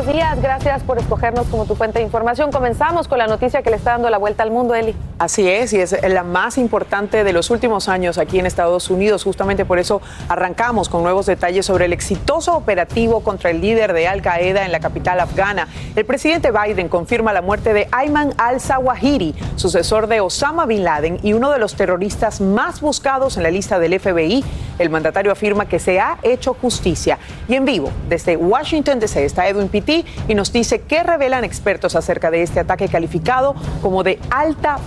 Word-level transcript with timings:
Buenos 0.00 0.16
días, 0.16 0.40
gracias 0.40 0.82
por 0.82 0.96
escogernos 0.96 1.46
como 1.48 1.66
tu 1.66 1.74
fuente 1.74 1.98
de 1.98 2.06
información. 2.06 2.50
Comenzamos 2.50 3.06
con 3.06 3.18
la 3.18 3.26
noticia 3.26 3.60
que 3.60 3.68
le 3.68 3.76
está 3.76 3.90
dando 3.90 4.08
la 4.08 4.16
vuelta 4.16 4.42
al 4.42 4.50
mundo, 4.50 4.74
Eli. 4.74 4.94
Así 5.20 5.46
es, 5.46 5.74
y 5.74 5.80
es 5.80 5.94
la 6.02 6.22
más 6.22 6.56
importante 6.56 7.24
de 7.24 7.34
los 7.34 7.50
últimos 7.50 7.90
años 7.90 8.16
aquí 8.16 8.38
en 8.38 8.46
Estados 8.46 8.88
Unidos. 8.88 9.22
Justamente 9.22 9.66
por 9.66 9.78
eso 9.78 10.00
arrancamos 10.30 10.88
con 10.88 11.02
nuevos 11.02 11.26
detalles 11.26 11.66
sobre 11.66 11.84
el 11.84 11.92
exitoso 11.92 12.56
operativo 12.56 13.20
contra 13.20 13.50
el 13.50 13.60
líder 13.60 13.92
de 13.92 14.08
Al 14.08 14.22
Qaeda 14.22 14.64
en 14.64 14.72
la 14.72 14.80
capital 14.80 15.20
afgana. 15.20 15.68
El 15.94 16.06
presidente 16.06 16.50
Biden 16.50 16.88
confirma 16.88 17.34
la 17.34 17.42
muerte 17.42 17.74
de 17.74 17.86
Ayman 17.92 18.32
al-Zawahiri, 18.38 19.34
sucesor 19.56 20.06
de 20.06 20.22
Osama 20.22 20.64
bin 20.64 20.84
Laden 20.84 21.20
y 21.22 21.34
uno 21.34 21.50
de 21.50 21.58
los 21.58 21.74
terroristas 21.74 22.40
más 22.40 22.80
buscados 22.80 23.36
en 23.36 23.42
la 23.42 23.50
lista 23.50 23.78
del 23.78 24.00
FBI. 24.00 24.42
El 24.78 24.88
mandatario 24.88 25.30
afirma 25.30 25.68
que 25.68 25.78
se 25.78 26.00
ha 26.00 26.16
hecho 26.22 26.54
justicia. 26.54 27.18
Y 27.46 27.56
en 27.56 27.66
vivo, 27.66 27.90
desde 28.08 28.38
Washington 28.38 28.98
DC, 28.98 29.22
está 29.26 29.46
Edwin 29.46 29.68
Pitti 29.68 30.06
y 30.26 30.34
nos 30.34 30.50
dice 30.50 30.80
qué 30.80 31.02
revelan 31.02 31.44
expertos 31.44 31.94
acerca 31.94 32.30
de 32.30 32.42
este 32.42 32.60
ataque 32.60 32.88
calificado 32.88 33.54
como 33.82 34.02
de 34.02 34.18
alta 34.30 34.78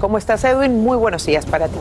¿Cómo 0.00 0.18
estás, 0.18 0.42
Edwin? 0.44 0.82
Muy 0.82 0.96
buenos 0.96 1.24
días 1.24 1.46
para 1.46 1.68
ti. 1.68 1.78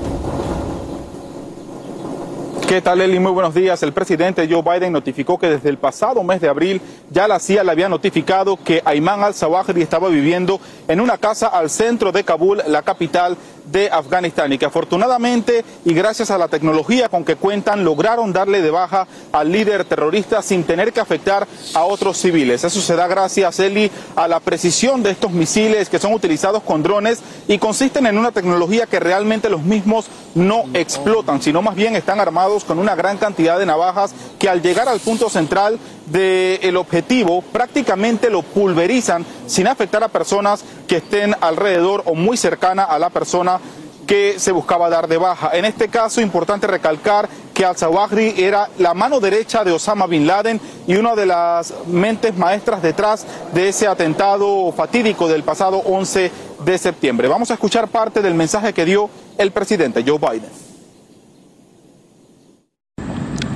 ¿Qué 2.67 2.81
tal, 2.81 3.01
Eli? 3.01 3.19
Muy 3.19 3.31
buenos 3.31 3.53
días. 3.53 3.81
El 3.83 3.93
presidente 3.93 4.47
Joe 4.49 4.61
Biden 4.61 4.91
notificó 4.91 5.37
que 5.37 5.49
desde 5.49 5.69
el 5.69 5.77
pasado 5.77 6.23
mes 6.23 6.41
de 6.41 6.49
abril 6.49 6.81
ya 7.11 7.27
la 7.27 7.39
CIA 7.39 7.63
le 7.63 7.71
había 7.71 7.89
notificado 7.89 8.57
que 8.57 8.81
Ayman 8.85 9.23
al-Zawahiri 9.23 9.81
estaba 9.81 10.09
viviendo 10.09 10.59
en 10.87 10.99
una 10.99 11.17
casa 11.17 11.47
al 11.47 11.69
centro 11.69 12.11
de 12.11 12.23
Kabul, 12.23 12.61
la 12.67 12.81
capital 12.81 13.37
de 13.65 13.89
Afganistán, 13.89 14.51
y 14.53 14.57
que 14.57 14.65
afortunadamente 14.65 15.63
y 15.83 15.93
gracias 15.93 16.31
a 16.31 16.37
la 16.37 16.47
tecnología 16.47 17.09
con 17.09 17.23
que 17.25 17.35
cuentan 17.35 17.83
lograron 17.83 18.33
darle 18.33 18.61
de 18.61 18.71
baja 18.71 19.07
al 19.31 19.51
líder 19.51 19.85
terrorista 19.85 20.41
sin 20.41 20.63
tener 20.63 20.93
que 20.93 20.99
afectar 20.99 21.47
a 21.73 21.83
otros 21.83 22.17
civiles. 22.17 22.63
Eso 22.63 22.81
se 22.81 22.95
da 22.95 23.07
gracias, 23.07 23.59
Eli, 23.59 23.91
a 24.15 24.27
la 24.27 24.39
precisión 24.39 25.03
de 25.03 25.11
estos 25.11 25.31
misiles 25.31 25.89
que 25.89 25.99
son 25.99 26.13
utilizados 26.13 26.63
con 26.63 26.83
drones 26.83 27.19
y 27.47 27.57
consisten 27.57 28.05
en 28.05 28.17
una 28.17 28.31
tecnología 28.31 28.85
que 28.85 28.99
realmente 28.99 29.49
los 29.49 29.63
mismos 29.63 30.05
no 30.35 30.65
explotan, 30.73 31.41
sino 31.41 31.61
más 31.61 31.75
bien 31.75 31.95
están 31.95 32.19
armados 32.19 32.65
con 32.65 32.79
una 32.79 32.95
gran 32.95 33.17
cantidad 33.17 33.57
de 33.57 33.65
navajas 33.65 34.13
que 34.37 34.49
al 34.49 34.61
llegar 34.61 34.87
al 34.89 34.99
punto 34.99 35.29
central 35.29 35.79
del 36.05 36.77
objetivo 36.77 37.41
prácticamente 37.41 38.29
lo 38.29 38.43
pulverizan 38.43 39.25
sin 39.47 39.67
afectar 39.67 40.03
a 40.03 40.07
personas 40.07 40.63
que 40.87 40.97
estén 40.97 41.35
alrededor 41.41 42.03
o 42.05 42.15
muy 42.15 42.37
cercana 42.37 42.83
a 42.83 42.99
la 42.99 43.09
persona 43.09 43.59
que 44.05 44.39
se 44.39 44.51
buscaba 44.51 44.89
dar 44.89 45.07
de 45.07 45.17
baja. 45.17 45.49
En 45.53 45.65
este 45.65 45.87
caso, 45.87 46.21
importante 46.21 46.67
recalcar 46.67 47.27
que 47.53 47.65
al-Zawahri 47.65 48.35
era 48.37 48.69
la 48.77 48.93
mano 48.93 49.19
derecha 49.19 49.63
de 49.63 49.71
Osama 49.71 50.05
Bin 50.07 50.27
Laden 50.27 50.59
y 50.87 50.95
una 50.95 51.15
de 51.15 51.25
las 51.25 51.73
mentes 51.87 52.37
maestras 52.37 52.81
detrás 52.81 53.25
de 53.53 53.69
ese 53.69 53.87
atentado 53.87 54.71
fatídico 54.73 55.27
del 55.27 55.43
pasado 55.43 55.77
11 55.77 56.31
de 56.63 56.77
septiembre. 56.77 57.27
Vamos 57.27 57.49
a 57.51 57.55
escuchar 57.55 57.87
parte 57.87 58.21
del 58.21 58.35
mensaje 58.35 58.73
que 58.73 58.85
dio 58.85 59.09
el 59.37 59.51
presidente 59.51 60.03
Joe 60.05 60.19
Biden. 60.19 60.65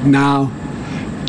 Now, 0.06 0.50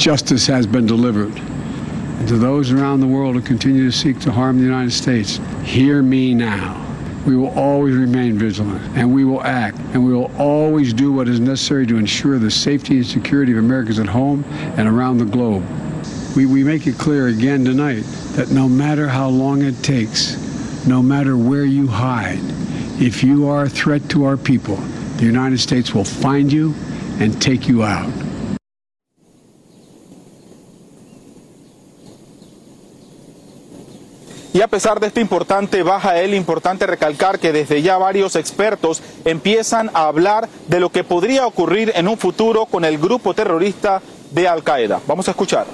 justice 0.01 0.47
has 0.47 0.67
been 0.67 0.87
delivered. 0.87 1.37
And 1.37 2.29
to 2.29 2.39
those 2.39 2.73
around 2.73 3.01
the 3.01 3.07
world 3.07 3.35
who 3.35 3.43
continue 3.43 3.85
to 3.85 3.93
seek 3.93 4.19
to 4.21 4.33
harm 4.33 4.57
the 4.57 4.65
United 4.65 4.93
States, 4.93 5.39
hear 5.63 6.03
me 6.03 6.35
now. 6.35 6.87
We 7.27 7.37
will 7.37 7.51
always 7.51 7.95
remain 7.95 8.39
vigilant 8.39 8.81
and 8.97 9.13
we 9.13 9.27
will 9.27 9.43
act 9.43 9.77
and 9.93 10.03
we 10.03 10.15
will 10.15 10.35
always 10.39 10.95
do 10.95 11.13
what 11.13 11.29
is 11.29 11.39
necessary 11.39 11.87
to 11.87 11.99
ensure 11.99 12.39
the 12.39 12.51
safety 12.51 12.97
and 12.97 13.07
security 13.07 13.53
of 13.53 13.59
Americans 13.59 13.99
at 13.99 14.07
home 14.07 14.43
and 14.79 14.89
around 14.89 15.19
the 15.19 15.27
globe. 15.27 15.67
We, 16.35 16.47
we 16.47 16.65
make 16.65 16.87
it 16.87 16.97
clear 16.97 17.29
again 17.29 17.63
tonight 17.63 18.05
that 18.37 18.51
no 18.51 18.71
matter 18.71 19.07
how 19.07 19.29
long 19.29 19.61
it 19.61 19.83
takes, 19.83 20.35
no 20.87 21.03
matter 21.03 21.37
where 21.37 21.67
you 21.67 21.89
hide, 21.89 22.41
if 22.99 23.23
you 23.23 23.49
are 23.49 23.65
a 23.65 23.69
threat 23.69 24.09
to 24.11 24.25
our 24.25 24.39
people, 24.39 24.77
the 25.17 25.27
United 25.27 25.59
States 25.59 25.93
will 25.95 26.07
find 26.07 26.51
you 26.51 26.75
and 27.19 27.41
take 27.43 27.69
you 27.69 27.83
out. 27.83 28.11
Y 34.53 34.63
a 34.63 34.69
pesar 34.69 34.99
de 34.99 35.07
esta 35.07 35.21
importante 35.21 35.83
baja, 35.85 36.21
es 36.21 36.35
importante 36.35 36.85
recalcar 36.85 37.39
que 37.39 37.53
desde 37.53 37.83
ya 37.83 37.99
varios 37.99 38.35
expertos 38.35 39.01
empiezan 39.25 39.91
a 39.95 40.09
hablar 40.09 40.49
de 40.67 40.81
lo 40.81 40.91
que 40.91 41.05
podría 41.05 41.47
ocurrir 41.47 41.93
en 41.95 42.09
un 42.09 42.19
futuro 42.19 42.67
con 42.67 42.85
el 42.85 42.99
grupo 42.99 43.33
terrorista 43.33 44.03
de 44.33 44.49
Al 44.49 44.65
Qaeda. 44.65 45.01
Vamos 45.07 45.29
a 45.29 45.31
escuchar. 45.31 45.67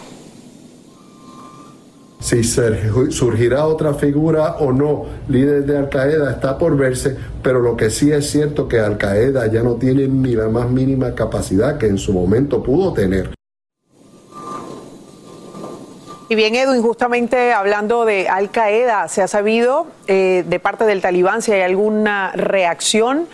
Si 2.21 2.43
surgirá 2.43 3.67
otra 3.67 3.95
figura 3.95 4.57
o 4.57 4.73
no, 4.73 5.07
líder 5.29 5.65
de 5.65 5.79
Al 5.79 5.89
Qaeda, 5.89 6.33
está 6.33 6.59
por 6.59 6.77
verse, 6.77 7.17
pero 7.43 7.61
lo 7.61 7.77
que 7.77 7.89
sí 7.89 8.11
es 8.11 8.31
cierto 8.31 8.69
que 8.69 8.81
Al 8.81 8.99
Qaeda 8.99 9.47
ya 9.47 9.63
no 9.63 9.77
tiene 9.77 10.07
ni 10.09 10.35
la 10.35 10.49
más 10.49 10.69
mínima 10.69 11.15
capacidad 11.15 11.79
que 11.79 11.87
en 11.87 11.99
su 11.99 12.13
momento 12.13 12.63
pudo 12.63 12.93
tener. 12.93 13.36
Y 16.29 16.35
bien, 16.35 16.57
Edwin, 16.57 16.83
justamente 16.83 17.53
hablando 17.53 18.05
de 18.05 18.29
Al 18.29 18.51
Qaeda, 18.51 19.07
¿se 19.07 19.23
ha 19.23 19.29
sabido 19.29 19.87
eh, 20.09 20.43
de 20.45 20.59
parte 20.59 20.85
del 20.85 21.01
talibán 21.01 21.41
si 21.41 21.53
hay 21.53 21.61
alguna 21.61 22.33
reacción? 22.35 23.29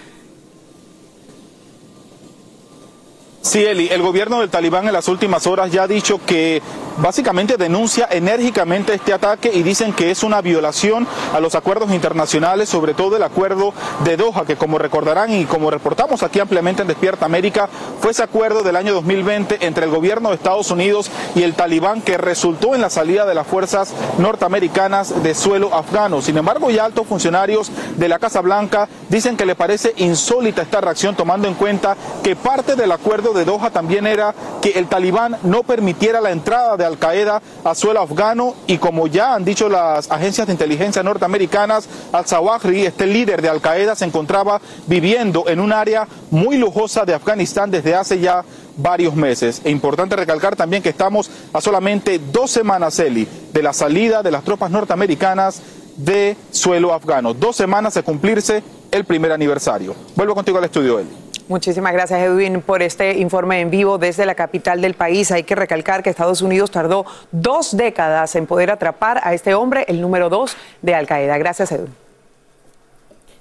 Sí, 3.43 3.65
Eli, 3.67 3.89
el 3.89 4.03
gobierno 4.03 4.39
del 4.39 4.50
talibán 4.50 4.87
en 4.87 4.93
las 4.93 5.09
últimas 5.09 5.49
horas 5.49 5.73
ya 5.73 5.83
ha 5.83 5.89
dicho 5.89 6.21
que 6.25 6.62
básicamente 6.99 7.56
denuncia 7.56 8.06
enérgicamente 8.09 8.94
este 8.94 9.12
ataque 9.12 9.50
y 9.53 9.65
dicen 9.65 9.93
que 9.93 10.12
es 10.12 10.23
una 10.23 10.41
violación 10.41 11.09
a 11.33 11.41
los 11.41 11.56
acuerdos 11.56 11.91
internacionales, 11.91 12.69
sobre 12.69 12.94
todo 12.94 13.17
el 13.17 13.23
acuerdo 13.25 13.75
de 14.05 14.17
Doha, 14.17 14.44
que 14.44 14.55
como 14.55 14.79
recordarán 14.79 15.33
y 15.33 15.44
como 15.44 15.73
reportamos 15.73 16.23
aquí 16.23 16.39
ampliamente 16.39 16.83
en 16.83 16.89
Despierta 16.89 17.27
América, 17.27 17.69
fue 18.00 18.12
ese 18.12 18.23
acuerdo 18.23 18.62
del 18.62 18.77
año 18.77 18.94
2020 18.94 19.67
entre 19.67 19.87
el 19.87 19.91
gobierno 19.91 20.29
de 20.29 20.37
Estados 20.37 20.71
Unidos 20.71 21.11
y 21.35 21.43
el 21.43 21.55
talibán 21.55 22.00
que 22.00 22.19
resultó 22.19 22.77
en 22.77 22.81
la 22.81 22.91
salida 22.91 23.27
de 23.27 23.35
las 23.35 23.47
fuerzas 23.47 23.93
norteamericanas 24.19 25.23
de 25.25 25.35
suelo 25.35 25.75
afgano. 25.75 26.23
Sin 26.23 26.37
embargo, 26.37 26.71
ya 26.71 26.85
altos 26.85 27.09
funcionarios 27.09 27.73
de 27.97 28.09
la 28.09 28.21
Casa 28.21 28.41
Blanca 28.41 28.89
dicen 29.09 29.37
que 29.37 29.47
le 29.47 29.56
parece 29.56 29.94
insólita 29.97 30.62
esta 30.62 30.81
reacción 30.81 31.17
tomando 31.17 31.49
en 31.49 31.55
cuenta 31.55 31.97
que 32.23 32.37
parte 32.37 32.77
del 32.77 32.93
acuerdo 32.93 33.31
de 33.32 33.44
Doha 33.44 33.70
también 33.70 34.06
era 34.06 34.34
que 34.61 34.70
el 34.70 34.88
talibán 34.88 35.37
no 35.43 35.62
permitiera 35.62 36.20
la 36.20 36.31
entrada 36.31 36.76
de 36.76 36.84
Al 36.84 36.99
Qaeda 36.99 37.43
a 37.64 37.75
suelo 37.75 38.00
afgano 38.00 38.55
y 38.67 38.79
como 38.79 39.06
ya 39.06 39.34
han 39.34 39.44
dicho 39.44 39.69
las 39.69 40.11
agencias 40.11 40.46
de 40.46 40.52
inteligencia 40.52 41.02
norteamericanas, 41.02 41.88
al-Zawahri, 42.12 42.87
este 42.87 43.06
líder 43.06 43.43
de 43.43 43.49
Al 43.49 43.61
Qaeda, 43.61 43.94
se 43.94 44.05
encontraba 44.05 44.61
viviendo 44.87 45.44
en 45.49 45.61
un 45.61 45.73
área 45.73 46.06
muy 46.31 46.56
lujosa 46.56 47.05
de 47.05 47.14
Afganistán 47.14 47.70
desde 47.70 47.94
hace 47.94 48.20
ya 48.20 48.44
varios 48.76 49.14
meses. 49.14 49.61
E 49.64 49.70
importante 49.70 50.17
recalcar 50.17 50.56
también 50.56 50.82
que 50.82 50.88
estamos 50.88 51.31
a 51.52 51.61
solamente 51.61 52.19
dos 52.19 52.50
semanas, 52.50 52.99
Eli, 52.99 53.26
de 53.52 53.62
la 53.62 53.73
salida 53.73 54.23
de 54.23 54.31
las 54.31 54.44
tropas 54.44 54.70
norteamericanas 54.70 55.61
de 55.96 56.37
suelo 56.50 56.93
afgano. 56.93 57.34
Dos 57.34 57.56
semanas 57.56 57.94
de 57.94 58.02
cumplirse 58.02 58.62
el 58.90 59.05
primer 59.05 59.32
aniversario. 59.32 59.94
Vuelvo 60.17 60.34
contigo 60.34 60.58
al 60.58 60.64
estudio, 60.64 60.99
Eli. 60.99 61.11
Muchísimas 61.49 61.93
gracias, 61.93 62.21
Edwin, 62.21 62.62
por 62.62 62.83
este 62.83 63.19
informe 63.19 63.61
en 63.61 63.71
vivo 63.71 63.99
desde 63.99 64.27
la 64.27 64.35
capital 64.35 64.81
del 64.81 64.94
país. 64.94 65.31
Hay 65.33 65.43
que 65.43 65.55
recalcar 65.55 66.03
que 66.03 66.11
Estados 66.11 66.43
Unidos 66.43 66.71
tardó 66.71 67.05
dos 67.31 67.77
décadas 67.77 68.35
en 68.37 68.47
poder 68.47 68.71
atrapar 68.71 69.21
a 69.23 69.35
este 69.35 69.55
hombre, 69.55 69.85
el 69.89 70.00
número 70.00 70.29
dos 70.29 70.56
de 70.83 70.94
Al 70.94 71.06
Qaeda. 71.06 71.37
Gracias, 71.39 71.73
Edwin. 71.73 71.94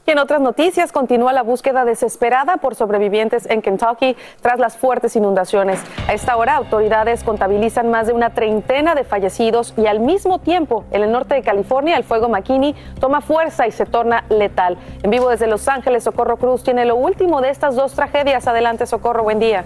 Y 0.05 0.11
en 0.11 0.17
otras 0.17 0.41
noticias, 0.41 0.91
continúa 0.91 1.31
la 1.31 1.43
búsqueda 1.43 1.85
desesperada 1.85 2.57
por 2.57 2.73
sobrevivientes 2.73 3.45
en 3.49 3.61
Kentucky 3.61 4.17
tras 4.41 4.59
las 4.59 4.75
fuertes 4.75 5.15
inundaciones. 5.15 5.79
A 6.07 6.13
esta 6.13 6.37
hora, 6.37 6.55
autoridades 6.55 7.23
contabilizan 7.23 7.91
más 7.91 8.07
de 8.07 8.13
una 8.13 8.31
treintena 8.31 8.95
de 8.95 9.03
fallecidos 9.03 9.75
y 9.77 9.85
al 9.85 9.99
mismo 9.99 10.39
tiempo, 10.39 10.85
en 10.91 11.03
el 11.03 11.11
norte 11.11 11.35
de 11.35 11.43
California, 11.43 11.97
el 11.97 12.03
fuego 12.03 12.29
McKinney 12.29 12.75
toma 12.99 13.21
fuerza 13.21 13.67
y 13.67 13.71
se 13.71 13.85
torna 13.85 14.23
letal. 14.29 14.77
En 15.03 15.11
vivo 15.11 15.29
desde 15.29 15.45
Los 15.45 15.67
Ángeles, 15.67 16.03
Socorro 16.03 16.37
Cruz 16.37 16.63
tiene 16.63 16.85
lo 16.85 16.95
último 16.95 17.41
de 17.41 17.49
estas 17.49 17.75
dos 17.75 17.93
tragedias. 17.93 18.47
Adelante, 18.47 18.87
Socorro, 18.87 19.21
buen 19.23 19.37
día. 19.39 19.65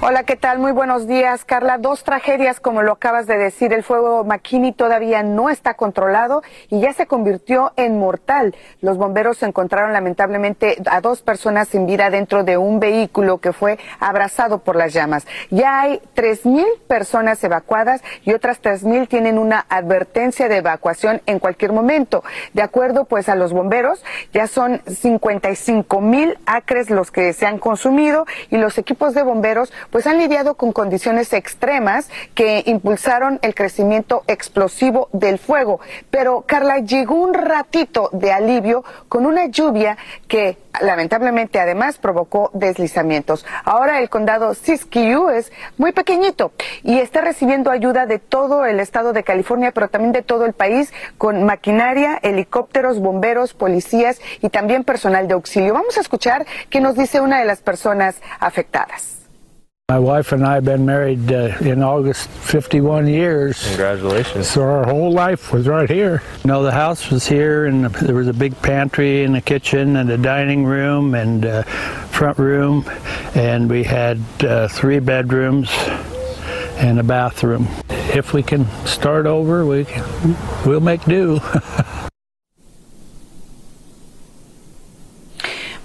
Hola, 0.00 0.22
¿qué 0.22 0.36
tal? 0.36 0.60
Muy 0.60 0.70
buenos 0.70 1.08
días, 1.08 1.44
Carla. 1.44 1.76
Dos 1.76 2.04
tragedias, 2.04 2.60
como 2.60 2.82
lo 2.82 2.92
acabas 2.92 3.26
de 3.26 3.36
decir. 3.36 3.72
El 3.72 3.82
fuego 3.82 4.22
McKinney 4.22 4.70
todavía 4.70 5.24
no 5.24 5.50
está 5.50 5.74
controlado 5.74 6.44
y 6.70 6.78
ya 6.78 6.92
se 6.92 7.08
convirtió 7.08 7.72
en 7.74 7.98
mortal. 7.98 8.54
Los 8.80 8.96
bomberos 8.96 9.42
encontraron 9.42 9.92
lamentablemente 9.92 10.80
a 10.88 11.00
dos 11.00 11.22
personas 11.22 11.66
sin 11.66 11.86
vida 11.86 12.10
dentro 12.10 12.44
de 12.44 12.56
un 12.56 12.78
vehículo 12.78 13.38
que 13.38 13.52
fue 13.52 13.76
abrazado 13.98 14.58
por 14.58 14.76
las 14.76 14.92
llamas. 14.92 15.26
Ya 15.50 15.80
hay 15.80 16.00
tres 16.14 16.46
mil 16.46 16.68
personas 16.86 17.42
evacuadas 17.42 18.00
y 18.22 18.34
otras 18.34 18.60
tres 18.60 18.84
mil 18.84 19.08
tienen 19.08 19.36
una 19.36 19.66
advertencia 19.68 20.48
de 20.48 20.58
evacuación 20.58 21.22
en 21.26 21.40
cualquier 21.40 21.72
momento. 21.72 22.22
De 22.52 22.62
acuerdo, 22.62 23.06
pues, 23.06 23.28
a 23.28 23.34
los 23.34 23.52
bomberos, 23.52 24.04
ya 24.32 24.46
son 24.46 24.80
55 24.86 26.00
mil 26.00 26.38
acres 26.46 26.88
los 26.88 27.10
que 27.10 27.32
se 27.32 27.46
han 27.46 27.58
consumido 27.58 28.26
y 28.48 28.58
los 28.58 28.78
equipos 28.78 29.12
de 29.12 29.24
bomberos 29.24 29.72
pues 29.90 30.06
han 30.06 30.18
lidiado 30.18 30.54
con 30.54 30.72
condiciones 30.72 31.32
extremas 31.32 32.10
que 32.34 32.62
impulsaron 32.66 33.38
el 33.42 33.54
crecimiento 33.54 34.22
explosivo 34.26 35.08
del 35.12 35.38
fuego. 35.38 35.80
Pero 36.10 36.44
Carla, 36.46 36.78
llegó 36.78 37.14
un 37.14 37.34
ratito 37.34 38.10
de 38.12 38.32
alivio 38.32 38.84
con 39.08 39.26
una 39.26 39.46
lluvia 39.46 39.96
que 40.26 40.58
lamentablemente 40.80 41.60
además 41.60 41.98
provocó 41.98 42.50
deslizamientos. 42.54 43.44
Ahora 43.64 44.00
el 44.00 44.08
condado 44.08 44.54
Siskiyou 44.54 45.30
es 45.30 45.52
muy 45.76 45.92
pequeñito 45.92 46.52
y 46.82 46.98
está 46.98 47.20
recibiendo 47.20 47.70
ayuda 47.70 48.06
de 48.06 48.18
todo 48.18 48.64
el 48.64 48.80
estado 48.80 49.12
de 49.12 49.24
California, 49.24 49.72
pero 49.72 49.88
también 49.88 50.12
de 50.12 50.22
todo 50.22 50.46
el 50.46 50.52
país 50.52 50.92
con 51.16 51.44
maquinaria, 51.44 52.18
helicópteros, 52.22 53.00
bomberos, 53.00 53.54
policías 53.54 54.20
y 54.40 54.50
también 54.50 54.84
personal 54.84 55.28
de 55.28 55.34
auxilio. 55.34 55.74
Vamos 55.74 55.96
a 55.96 56.00
escuchar 56.00 56.46
qué 56.70 56.80
nos 56.80 56.94
dice 56.94 57.20
una 57.20 57.38
de 57.38 57.44
las 57.44 57.60
personas 57.60 58.16
afectadas. 58.40 59.17
My 59.90 59.98
wife 59.98 60.32
and 60.32 60.44
I 60.44 60.56
have 60.56 60.66
been 60.66 60.84
married 60.84 61.32
uh, 61.32 61.56
in 61.62 61.82
August 61.82 62.28
51 62.28 63.06
years. 63.06 63.66
Congratulations. 63.68 64.46
So 64.46 64.60
our 64.60 64.84
whole 64.84 65.10
life 65.10 65.50
was 65.50 65.66
right 65.66 65.88
here. 65.88 66.22
You 66.44 66.48
know, 66.48 66.62
the 66.62 66.72
house 66.72 67.10
was 67.10 67.26
here, 67.26 67.64
and 67.64 67.86
there 67.86 68.14
was 68.14 68.28
a 68.28 68.34
big 68.34 68.60
pantry 68.60 69.24
and 69.24 69.34
a 69.34 69.40
kitchen 69.40 69.96
and 69.96 70.10
a 70.10 70.18
dining 70.18 70.66
room 70.66 71.14
and 71.14 71.42
a 71.46 71.62
front 71.62 72.36
room, 72.36 72.84
and 73.34 73.70
we 73.70 73.82
had 73.82 74.20
uh, 74.40 74.68
three 74.68 74.98
bedrooms 74.98 75.70
and 76.76 77.00
a 77.00 77.02
bathroom. 77.02 77.66
If 77.88 78.34
we 78.34 78.42
can 78.42 78.66
start 78.84 79.24
over, 79.24 79.64
we 79.64 79.86
can, 79.86 80.36
we'll 80.66 80.80
make 80.80 81.02
do. 81.06 81.40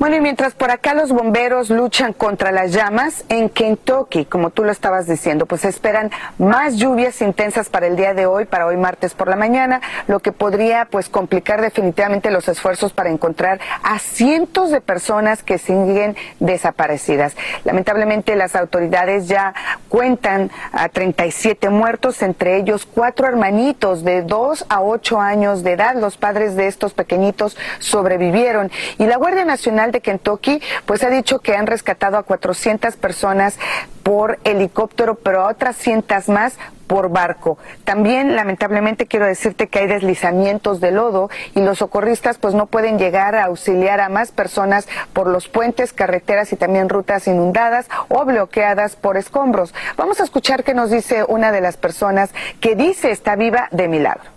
Bueno, 0.04 0.18
y 0.18 0.20
mientras 0.20 0.54
por 0.54 0.70
acá 0.70 0.94
los 0.94 1.14
bomberos 1.14 1.70
luchan 1.70 2.12
contra 2.12 2.52
las 2.52 2.74
llamas, 2.74 3.24
en 3.30 3.48
Kentucky, 3.48 4.26
como 4.26 4.50
tú 4.50 4.66
lo 4.66 4.72
estabas 4.74 5.08
diciendo, 5.08 5.46
pues 5.46 5.64
esperan 5.64 6.12
más 6.38 6.76
lluvias 6.76 7.22
intensas 7.22 7.70
para 7.70 7.88
el 7.88 7.96
día 7.96 8.14
de 8.14 8.26
hoy, 8.26 8.44
para 8.44 8.66
hoy 8.66 8.76
martes 8.76 9.14
por 9.14 9.30
la 9.30 9.38
mañana, 9.38 9.80
lo 10.08 10.20
que 10.20 10.34
podría 10.34 10.90
pues 10.92 11.08
complicar 11.08 11.62
definitivamente 11.62 12.32
los 12.32 12.50
esfuerzos 12.50 12.92
para 12.92 13.12
encontrar 13.12 13.62
a 13.82 13.98
cientos 13.98 14.72
de 14.72 14.82
personas 14.82 15.42
que 15.42 15.58
siguen 15.58 16.18
desaparecidas. 16.42 17.38
Lamentablemente 17.64 18.36
las 18.36 18.58
autoridades 18.58 19.30
ya 19.30 19.54
cuentan 19.88 20.52
a 20.74 20.90
37 20.90 21.70
muertos, 21.70 22.22
entre 22.24 22.58
ellos 22.58 22.86
cuatro 22.86 23.26
hermanitos 23.26 24.04
de 24.04 24.22
2 24.22 24.66
a 24.68 24.82
8 24.82 25.22
años 25.22 25.64
de 25.64 25.72
edad. 25.72 25.96
Los 25.96 26.18
padres 26.18 26.58
de 26.58 26.68
estos 26.68 26.94
pequeñitos 26.94 27.56
sobrevivieron 27.80 28.70
y 28.98 29.06
la 29.06 29.16
Guardia 29.16 29.46
Nacional 29.46 29.93
de 29.94 30.02
Kentucky, 30.02 30.62
pues 30.86 31.04
ha 31.04 31.10
dicho 31.10 31.40
que 31.40 31.56
han 31.56 31.68
rescatado 31.68 32.18
a 32.18 32.24
400 32.24 32.98
personas 32.98 33.58
por 34.04 34.40
helicóptero, 34.44 35.16
pero 35.16 35.42
a 35.42 35.50
otras 35.50 35.78
cientas 35.78 36.28
más 36.28 36.58
por 36.88 37.10
barco. 37.10 37.58
También, 37.86 38.36
lamentablemente, 38.36 39.08
quiero 39.08 39.26
decirte 39.26 39.68
que 39.68 39.80
hay 39.80 39.88
deslizamientos 39.88 40.80
de 40.80 40.92
lodo 40.92 41.30
y 41.56 41.62
los 41.62 41.80
socorristas 41.80 42.38
pues 42.38 42.54
no 42.54 42.68
pueden 42.68 43.00
llegar 43.00 43.36
a 43.36 43.46
auxiliar 43.46 44.02
a 44.02 44.10
más 44.10 44.32
personas 44.32 44.88
por 45.14 45.28
los 45.28 45.48
puentes, 45.48 45.94
carreteras 45.94 46.52
y 46.54 46.56
también 46.56 46.90
rutas 46.90 47.28
inundadas 47.28 47.88
o 48.10 48.26
bloqueadas 48.26 48.96
por 48.96 49.18
escombros. 49.18 49.74
Vamos 49.98 50.20
a 50.20 50.24
escuchar 50.24 50.64
qué 50.64 50.74
nos 50.74 50.92
dice 50.92 51.24
una 51.28 51.52
de 51.52 51.62
las 51.62 51.78
personas 51.78 52.32
que 52.60 52.76
dice 52.76 53.12
está 53.12 53.36
viva 53.36 53.70
de 53.72 53.88
milagro. 53.88 54.30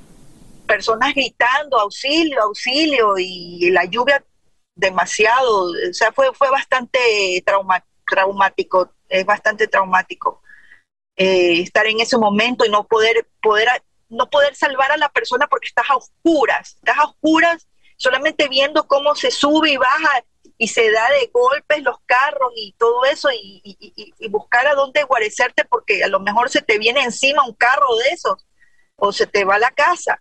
Personas 0.67 1.14
gritando 1.14 1.79
auxilio, 1.79 2.43
auxilio 2.43 3.19
y 3.19 3.70
la 3.70 3.85
lluvia 3.85 4.23
demasiado, 4.77 5.65
o 5.65 5.93
sea, 5.93 6.13
fue, 6.13 6.33
fue 6.35 6.51
bastante 6.51 7.43
traumático, 8.06 8.93
es 9.09 9.25
bastante 9.25 9.67
traumático 9.67 10.43
eh, 11.17 11.63
estar 11.63 11.87
en 11.87 12.01
ese 12.01 12.19
momento 12.19 12.67
y 12.67 12.69
no 12.69 12.87
poder, 12.87 13.27
poder, 13.43 13.69
no 14.11 14.29
poder 14.29 14.55
salvar 14.55 14.93
a 14.93 14.99
la 14.99 15.09
persona 15.09 15.47
porque 15.49 15.69
estás 15.69 15.89
a 15.91 15.97
oscuras, 15.97 16.75
estás 16.77 16.99
a 16.99 17.05
oscuras 17.05 17.67
solamente 17.97 18.49
viendo 18.49 18.87
cómo 18.87 19.15
se 19.15 19.31
sube 19.31 19.71
y 19.71 19.77
baja 19.79 20.25
y 20.59 20.69
se 20.69 20.91
da 20.91 21.09
de 21.11 21.31
golpes 21.33 21.83
los 21.83 21.99
carros 22.05 22.53
y 22.55 22.73
todo 22.79 23.05
eso 23.06 23.31
y, 23.33 24.13
buscar 24.29 24.67
a 24.67 24.75
dónde 24.75 25.05
guarecerte 25.05 25.65
porque 25.65 26.05
a 26.05 26.09
lo 26.09 26.21
mejor 26.21 26.51
se 26.51 26.61
te 26.61 26.79
viene 26.79 27.03
encima 27.03 27.47
un 27.47 27.55
carro 27.55 27.97
de 27.97 28.11
esos 28.11 28.47
o 28.97 29.13
se 29.13 29.27
te 29.27 29.45
va 29.45 29.59
la 29.59 29.71
casa. 29.71 30.21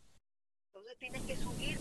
Entonces 0.74 0.98
tienes 0.98 1.22
que 1.24 1.36
subir 1.36 1.78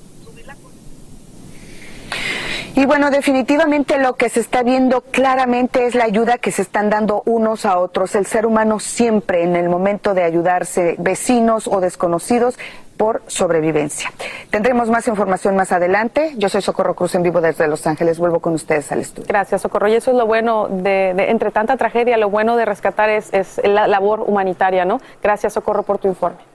y 2.75 2.87
bueno, 2.87 3.11
definitivamente 3.11 3.99
lo 3.99 4.17
que 4.17 4.29
se 4.29 4.41
está 4.41 4.63
viendo 4.63 5.03
claramente 5.03 5.87
es 5.87 5.95
la 5.95 6.05
ayuda 6.05 6.39
que 6.39 6.51
se 6.51 6.63
están 6.63 6.91
dando 6.91 7.23
unos 7.25 7.67
a 7.67 7.79
otros. 7.79 8.15
El 8.15 8.27
ser 8.27 8.47
humano 8.47 8.81
siempre 8.81 9.45
en 9.45 9.55
el 9.55 9.69
momento 9.69 10.13
de 10.13 10.25
ayudarse, 10.25 10.97
vecinos 10.99 11.69
o 11.69 11.81
desconocidos, 11.81 12.59
por 12.97 13.23
sobrevivencia. 13.27 14.13
Tendremos 14.51 14.89
más 14.89 15.07
información 15.09 15.57
más 15.57 15.73
adelante. 15.73 16.33
Yo 16.37 16.49
soy 16.49 16.63
Socorro 16.63 16.95
Cruz 16.95 17.15
en 17.15 17.23
vivo 17.23 17.41
desde 17.41 17.67
Los 17.69 17.87
Ángeles. 17.87 18.19
Vuelvo 18.19 18.41
con 18.41 18.55
ustedes 18.55 18.91
al 18.93 19.01
estudio. 19.01 19.27
Gracias, 19.29 19.63
Socorro. 19.63 19.89
Y 19.89 19.95
eso 19.95 20.11
es 20.11 20.17
lo 20.17 20.27
bueno 20.27 20.69
de, 20.69 21.11
entre 21.11 21.51
tanta 21.51 21.77
tragedia, 21.77 22.17
lo 22.17 22.31
bueno 22.31 22.57
de 22.57 22.65
rescatar 22.65 23.11
es, 23.11 23.33
es 23.33 23.61
la 23.65 23.87
labor 23.89 24.21
humanitaria, 24.27 24.85
¿no? 24.85 25.01
Gracias, 25.23 25.53
Socorro, 25.53 25.83
por 25.83 25.99
tu 25.99 26.09
informe. 26.09 26.54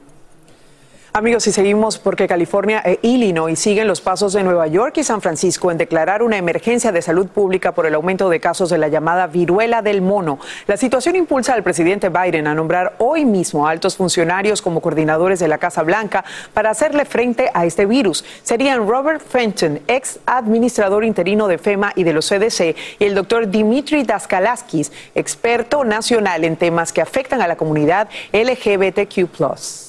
Amigos, 1.11 1.47
y 1.47 1.51
seguimos 1.51 1.97
porque 1.97 2.27
California 2.27 2.83
e 2.85 2.99
Illinois 3.01 3.57
siguen 3.57 3.87
los 3.87 3.99
pasos 3.99 4.31
de 4.33 4.43
Nueva 4.43 4.67
York 4.67 4.97
y 4.97 5.03
San 5.03 5.21
Francisco 5.21 5.71
en 5.71 5.79
declarar 5.79 6.21
una 6.21 6.37
emergencia 6.37 6.91
de 6.91 7.01
salud 7.01 7.25
pública 7.25 7.71
por 7.71 7.87
el 7.87 7.95
aumento 7.95 8.29
de 8.29 8.39
casos 8.39 8.69
de 8.69 8.77
la 8.77 8.89
llamada 8.89 9.25
viruela 9.25 9.81
del 9.81 10.03
mono. 10.03 10.37
La 10.67 10.77
situación 10.77 11.15
impulsa 11.15 11.55
al 11.55 11.63
presidente 11.63 12.09
Biden 12.09 12.45
a 12.45 12.53
nombrar 12.53 12.93
hoy 12.99 13.25
mismo 13.25 13.67
a 13.67 13.71
altos 13.71 13.97
funcionarios 13.97 14.61
como 14.61 14.81
coordinadores 14.81 15.39
de 15.39 15.47
la 15.47 15.57
Casa 15.57 15.81
Blanca 15.81 16.23
para 16.53 16.69
hacerle 16.69 17.05
frente 17.05 17.49
a 17.55 17.65
este 17.65 17.87
virus. 17.87 18.23
Serían 18.43 18.87
Robert 18.87 19.23
Fenton, 19.27 19.79
ex 19.87 20.19
administrador 20.27 21.03
interino 21.03 21.47
de 21.47 21.57
FEMA 21.57 21.91
y 21.95 22.03
de 22.03 22.13
los 22.13 22.29
CDC, 22.29 22.75
y 22.99 23.05
el 23.05 23.15
doctor 23.15 23.49
Dimitri 23.49 24.03
Daskalaskis, 24.03 24.91
experto 25.15 25.83
nacional 25.83 26.43
en 26.45 26.55
temas 26.55 26.93
que 26.93 27.01
afectan 27.01 27.41
a 27.41 27.47
la 27.47 27.55
comunidad 27.55 28.09
LGBTQ. 28.31 29.88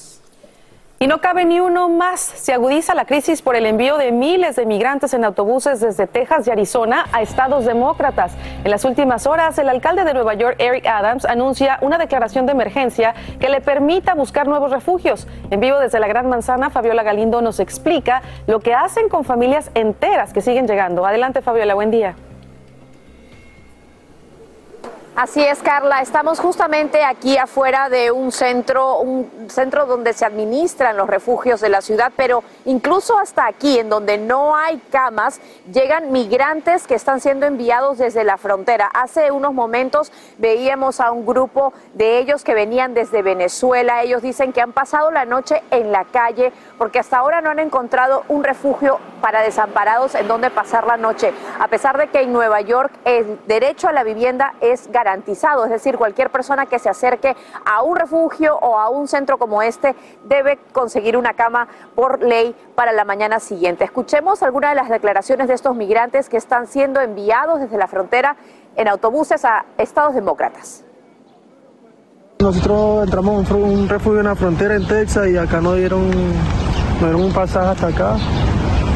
Y 1.01 1.07
no 1.07 1.19
cabe 1.19 1.45
ni 1.45 1.59
uno 1.59 1.89
más. 1.89 2.19
Se 2.19 2.53
agudiza 2.53 2.93
la 2.93 3.05
crisis 3.05 3.41
por 3.41 3.55
el 3.55 3.65
envío 3.65 3.97
de 3.97 4.11
miles 4.11 4.55
de 4.55 4.67
migrantes 4.67 5.15
en 5.15 5.25
autobuses 5.25 5.79
desde 5.79 6.05
Texas 6.05 6.45
y 6.45 6.51
Arizona 6.51 7.07
a 7.11 7.23
estados 7.23 7.65
demócratas. 7.65 8.33
En 8.63 8.69
las 8.69 8.85
últimas 8.85 9.25
horas, 9.25 9.57
el 9.57 9.67
alcalde 9.67 10.03
de 10.03 10.13
Nueva 10.13 10.35
York, 10.35 10.57
Eric 10.59 10.85
Adams, 10.85 11.25
anuncia 11.25 11.79
una 11.81 11.97
declaración 11.97 12.45
de 12.45 12.51
emergencia 12.51 13.15
que 13.39 13.49
le 13.49 13.61
permita 13.61 14.13
buscar 14.13 14.47
nuevos 14.47 14.69
refugios. 14.69 15.27
En 15.49 15.59
vivo 15.59 15.79
desde 15.79 15.99
la 15.99 16.07
Gran 16.07 16.29
Manzana, 16.29 16.69
Fabiola 16.69 17.01
Galindo 17.01 17.41
nos 17.41 17.59
explica 17.59 18.21
lo 18.45 18.59
que 18.59 18.75
hacen 18.75 19.09
con 19.09 19.23
familias 19.23 19.71
enteras 19.73 20.33
que 20.33 20.41
siguen 20.41 20.67
llegando. 20.67 21.07
Adelante, 21.07 21.41
Fabiola, 21.41 21.73
buen 21.73 21.89
día. 21.89 22.13
Así 25.13 25.43
es, 25.43 25.61
Carla. 25.61 26.01
Estamos 26.01 26.39
justamente 26.39 27.03
aquí 27.03 27.37
afuera 27.37 27.89
de 27.89 28.11
un 28.11 28.31
centro, 28.31 28.99
un 28.99 29.49
centro 29.49 29.85
donde 29.85 30.13
se 30.13 30.23
administran 30.23 30.95
los 30.95 31.09
refugios 31.09 31.59
de 31.59 31.67
la 31.67 31.81
ciudad, 31.81 32.13
pero 32.15 32.45
incluso 32.63 33.19
hasta 33.19 33.45
aquí, 33.45 33.77
en 33.77 33.89
donde 33.89 34.17
no 34.17 34.55
hay 34.55 34.77
camas, 34.89 35.41
llegan 35.71 36.13
migrantes 36.13 36.87
que 36.87 36.95
están 36.95 37.19
siendo 37.19 37.45
enviados 37.45 37.97
desde 37.97 38.23
la 38.23 38.37
frontera. 38.37 38.87
Hace 38.87 39.31
unos 39.31 39.53
momentos 39.53 40.13
veíamos 40.37 41.01
a 41.01 41.11
un 41.11 41.25
grupo 41.25 41.73
de 41.93 42.17
ellos 42.17 42.45
que 42.45 42.53
venían 42.53 42.93
desde 42.93 43.21
Venezuela. 43.21 44.03
Ellos 44.03 44.21
dicen 44.21 44.53
que 44.53 44.61
han 44.61 44.71
pasado 44.71 45.11
la 45.11 45.25
noche 45.25 45.61
en 45.71 45.91
la 45.91 46.05
calle 46.05 46.53
porque 46.77 46.99
hasta 46.99 47.17
ahora 47.17 47.41
no 47.41 47.49
han 47.49 47.59
encontrado 47.59 48.23
un 48.29 48.45
refugio 48.45 48.97
para 49.21 49.43
desamparados 49.43 50.15
en 50.15 50.27
donde 50.27 50.49
pasar 50.49 50.87
la 50.87 50.97
noche, 50.97 51.33
a 51.59 51.67
pesar 51.67 51.97
de 51.97 52.07
que 52.07 52.21
en 52.21 52.33
Nueva 52.33 52.61
York 52.61 52.91
el 53.05 53.39
derecho 53.45 53.87
a 53.87 53.91
la 53.91 54.03
vivienda 54.03 54.55
es 54.61 54.87
garantizado, 54.87 55.00
es 55.63 55.69
decir, 55.69 55.97
cualquier 55.97 56.29
persona 56.29 56.65
que 56.65 56.79
se 56.79 56.89
acerque 56.89 57.35
a 57.65 57.83
un 57.83 57.95
refugio 57.95 58.57
o 58.57 58.77
a 58.77 58.89
un 58.89 59.07
centro 59.07 59.37
como 59.37 59.61
este 59.61 59.95
debe 60.25 60.59
conseguir 60.71 61.17
una 61.17 61.33
cama 61.33 61.67
por 61.95 62.21
ley 62.21 62.55
para 62.75 62.91
la 62.91 63.05
mañana 63.05 63.39
siguiente. 63.39 63.83
Escuchemos 63.83 64.43
algunas 64.43 64.71
de 64.71 64.75
las 64.75 64.89
declaraciones 64.89 65.47
de 65.47 65.53
estos 65.53 65.75
migrantes 65.75 66.29
que 66.29 66.37
están 66.37 66.67
siendo 66.67 67.01
enviados 67.01 67.59
desde 67.59 67.77
la 67.77 67.87
frontera 67.87 68.35
en 68.75 68.87
autobuses 68.87 69.43
a 69.45 69.65
estados 69.77 70.13
demócratas. 70.13 70.83
Nosotros 72.39 73.03
entramos 73.03 73.49
en 73.49 73.55
un 73.55 73.89
refugio 73.89 74.19
en 74.19 74.25
la 74.25 74.35
frontera 74.35 74.75
en 74.75 74.87
Texas 74.87 75.27
y 75.27 75.37
acá 75.37 75.61
nos 75.61 75.75
dieron, 75.75 76.09
nos 76.09 76.99
dieron 76.99 77.21
un 77.21 77.33
pasaje 77.33 77.69
hasta 77.69 77.87
acá. 77.87 78.17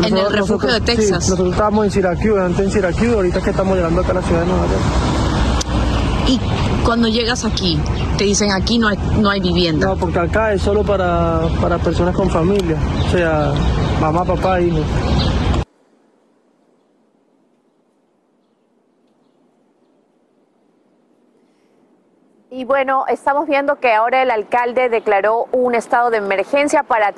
¿En 0.03 0.17
el 0.17 0.31
refugio 0.31 0.71
de 0.71 0.81
Texas? 0.81 1.05
Sí, 1.05 1.12
nosotros 1.12 1.51
estábamos 1.51 1.85
en 1.85 1.91
Syracuse, 1.91 2.41
antes 2.41 2.65
en 2.65 2.71
Syracuse, 2.71 3.13
ahorita 3.13 3.38
es 3.38 3.43
que 3.43 3.50
estamos 3.51 3.75
llegando 3.75 4.01
acá 4.01 4.12
a 4.12 4.15
la 4.15 4.21
ciudad 4.24 4.41
de 4.41 4.47
Nueva 4.47 4.65
York. 4.65 5.25
Y 6.27 6.39
cuando 6.84 7.08
llegas 7.08 7.46
aquí, 7.46 7.79
te 8.17 8.24
dicen 8.24 8.51
aquí 8.51 8.77
no 8.77 8.88
hay, 8.88 8.98
no 9.20 9.29
hay 9.29 9.39
vivienda. 9.39 9.88
No, 9.88 9.96
porque 9.96 10.20
acá 10.20 10.53
es 10.53 10.62
solo 10.62 10.84
para, 10.84 11.41
para 11.62 11.77
personas 11.77 12.15
con 12.15 12.29
familia, 12.29 12.77
o 13.08 13.12
sea, 13.12 13.53
mamá, 14.01 14.25
papá, 14.25 14.60
hijos. 14.60 14.86
Y 22.55 22.63
bueno, 22.63 23.03
estamos 23.10 23.50
viendo 23.50 23.82
que 23.82 23.91
ahora 23.91 24.24
el 24.24 24.32
alcalde 24.32 24.88
declaró 24.88 25.48
un 25.51 25.75
estado 25.75 26.10
de 26.10 26.20
emergencia 26.20 26.84
para 26.84 27.13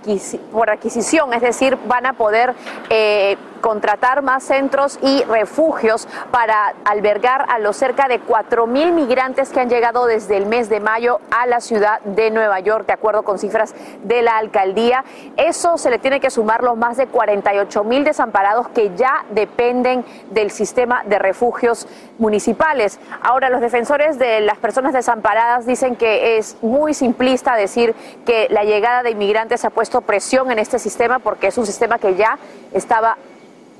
por 0.51 0.71
adquisición, 0.71 1.31
es 1.31 1.41
decir, 1.43 1.77
van 1.87 2.07
a 2.07 2.13
poder 2.13 2.55
eh, 2.89 3.37
contratar 3.67 4.21
más 4.21 4.45
centros 4.45 4.97
y 5.01 5.25
refugios 5.25 6.07
para 6.31 6.73
albergar 6.85 7.45
a 7.49 7.59
los 7.59 7.75
cerca 7.75 8.07
de 8.07 8.21
4 8.21 8.65
mil 8.65 8.93
migrantes 8.93 9.49
que 9.49 9.59
han 9.59 9.69
llegado 9.69 10.05
desde 10.05 10.37
el 10.37 10.45
mes 10.45 10.69
de 10.69 10.79
mayo 10.79 11.19
a 11.31 11.45
la 11.47 11.59
ciudad 11.59 11.99
de 12.03 12.31
Nueva 12.31 12.61
York, 12.61 12.87
de 12.87 12.93
acuerdo 12.93 13.23
con 13.23 13.39
cifras 13.39 13.75
de 14.03 14.21
la 14.21 14.37
alcaldía. 14.37 15.03
Eso 15.35 15.77
se 15.77 15.89
le 15.89 15.99
tiene 15.99 16.21
que 16.21 16.29
sumar 16.29 16.63
los 16.63 16.77
más 16.77 16.95
de 16.95 17.07
48 17.07 17.83
mil 17.83 18.05
desamparados 18.05 18.69
que 18.69 18.95
ya 18.95 19.25
dependen 19.31 20.05
del 20.29 20.49
sistema 20.49 21.03
de 21.03 21.19
refugios 21.19 21.89
municipales. 22.19 23.01
Ahora, 23.21 23.49
los 23.49 23.59
defensores 23.59 24.17
de 24.17 24.39
las 24.39 24.59
personas 24.59 24.93
desamparadas 24.93 25.65
dicen 25.65 25.97
que 25.97 26.37
es 26.37 26.55
muy 26.61 26.93
simplista 26.93 27.57
decir 27.57 27.93
que 28.25 28.47
la 28.49 28.63
llegada 28.63 29.03
de 29.03 29.09
inmigrantes 29.09 29.65
ha 29.65 29.71
puesto 29.71 29.99
presión 29.99 30.51
en 30.51 30.59
este 30.59 30.79
sistema 30.79 31.19
porque 31.19 31.47
es 31.47 31.57
un 31.57 31.65
sistema 31.65 31.99
que 31.99 32.15
ya 32.15 32.37
estaba 32.71 33.17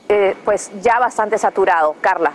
eh, 0.09 0.35
pues 0.45 0.71
ya 0.81 0.99
bastante 0.99 1.37
saturado. 1.37 1.95
Carla. 2.01 2.33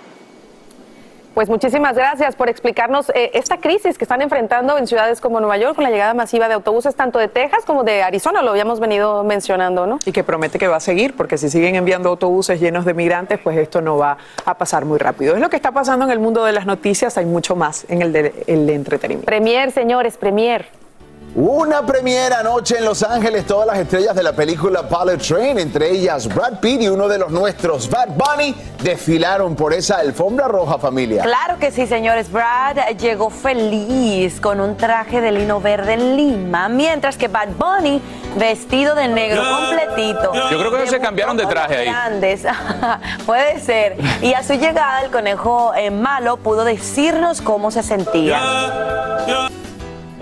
Pues 1.34 1.48
muchísimas 1.48 1.96
gracias 1.96 2.36
por 2.36 2.50
explicarnos 2.50 3.08
eh, 3.14 3.30
esta 3.32 3.56
crisis 3.56 3.96
que 3.96 4.04
están 4.04 4.20
enfrentando 4.20 4.76
en 4.76 4.86
ciudades 4.86 5.18
como 5.18 5.40
Nueva 5.40 5.56
York 5.56 5.74
con 5.74 5.84
la 5.84 5.90
llegada 5.90 6.12
masiva 6.12 6.46
de 6.46 6.52
autobuses 6.52 6.94
tanto 6.94 7.18
de 7.18 7.28
Texas 7.28 7.64
como 7.64 7.84
de 7.84 8.02
Arizona, 8.02 8.42
lo 8.42 8.50
habíamos 8.50 8.80
venido 8.80 9.24
mencionando, 9.24 9.86
¿no? 9.86 9.98
Y 10.04 10.12
que 10.12 10.24
promete 10.24 10.58
que 10.58 10.68
va 10.68 10.76
a 10.76 10.80
seguir, 10.80 11.16
porque 11.16 11.38
si 11.38 11.48
siguen 11.48 11.74
enviando 11.74 12.10
autobuses 12.10 12.60
llenos 12.60 12.84
de 12.84 12.92
migrantes, 12.92 13.38
pues 13.42 13.56
esto 13.56 13.80
no 13.80 13.96
va 13.96 14.18
a 14.44 14.54
pasar 14.58 14.84
muy 14.84 14.98
rápido. 14.98 15.34
Es 15.34 15.40
lo 15.40 15.48
que 15.48 15.56
está 15.56 15.72
pasando 15.72 16.04
en 16.04 16.10
el 16.10 16.18
mundo 16.18 16.44
de 16.44 16.52
las 16.52 16.66
noticias, 16.66 17.16
hay 17.16 17.24
mucho 17.24 17.56
más 17.56 17.86
en 17.88 18.02
el 18.02 18.12
de, 18.12 18.44
el 18.46 18.66
de 18.66 18.74
entretenimiento. 18.74 19.24
Premier, 19.24 19.72
señores, 19.72 20.18
Premier. 20.18 20.81
Una 21.34 21.80
premiera 21.86 22.40
anoche 22.40 22.76
en 22.76 22.84
Los 22.84 23.02
Ángeles, 23.02 23.46
todas 23.46 23.66
las 23.66 23.78
estrellas 23.78 24.14
de 24.14 24.22
la 24.22 24.34
película 24.34 24.86
Pilot 24.86 25.22
Train, 25.22 25.58
entre 25.58 25.90
ellas 25.90 26.28
Brad 26.28 26.60
Pitt 26.60 26.82
y 26.82 26.88
uno 26.88 27.08
de 27.08 27.16
los 27.16 27.30
nuestros, 27.30 27.88
Bad 27.88 28.08
Bunny, 28.08 28.54
desfilaron 28.82 29.56
por 29.56 29.72
esa 29.72 30.00
alfombra 30.00 30.46
roja 30.46 30.76
familia. 30.76 31.22
Claro 31.22 31.58
que 31.58 31.70
sí, 31.70 31.86
señores. 31.86 32.30
Brad 32.30 32.76
llegó 32.98 33.30
feliz 33.30 34.42
con 34.42 34.60
un 34.60 34.76
traje 34.76 35.22
de 35.22 35.32
lino 35.32 35.58
verde 35.58 35.96
lima, 35.96 36.68
mientras 36.68 37.16
que 37.16 37.28
Bad 37.28 37.48
Bunny 37.56 38.02
vestido 38.36 38.94
de 38.94 39.08
negro 39.08 39.42
completito. 39.42 40.32
Yo 40.50 40.58
creo 40.58 40.70
que 40.70 40.86
se 40.86 41.00
cambiaron 41.00 41.38
de 41.38 41.46
traje 41.46 41.76
ahí. 41.78 41.86
Grandes. 41.86 42.42
Puede 43.26 43.58
ser. 43.60 43.96
Y 44.20 44.34
a 44.34 44.42
su 44.42 44.52
llegada 44.52 45.00
el 45.00 45.10
conejo 45.10 45.72
eh, 45.74 45.90
malo 45.90 46.36
pudo 46.36 46.64
decirnos 46.64 47.40
cómo 47.40 47.70
se 47.70 47.82
sentía. 47.82 48.38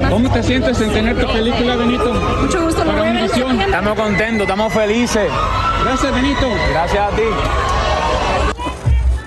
¿Cómo 0.09 0.33
te 0.33 0.43
sientes 0.43 0.81
en 0.81 0.93
tener 0.93 1.21
tu 1.21 1.27
película, 1.33 1.77
Benito? 1.77 2.13
Mucho 2.13 2.63
gusto, 2.63 2.85
Para. 2.85 3.25
Estamos 3.25 3.95
contentos, 3.95 4.43
estamos 4.43 4.73
felices. 4.73 5.31
Gracias, 5.85 6.15
Benito. 6.15 6.51
Gracias 6.71 7.13
a 7.13 7.17
ti. 7.17 7.23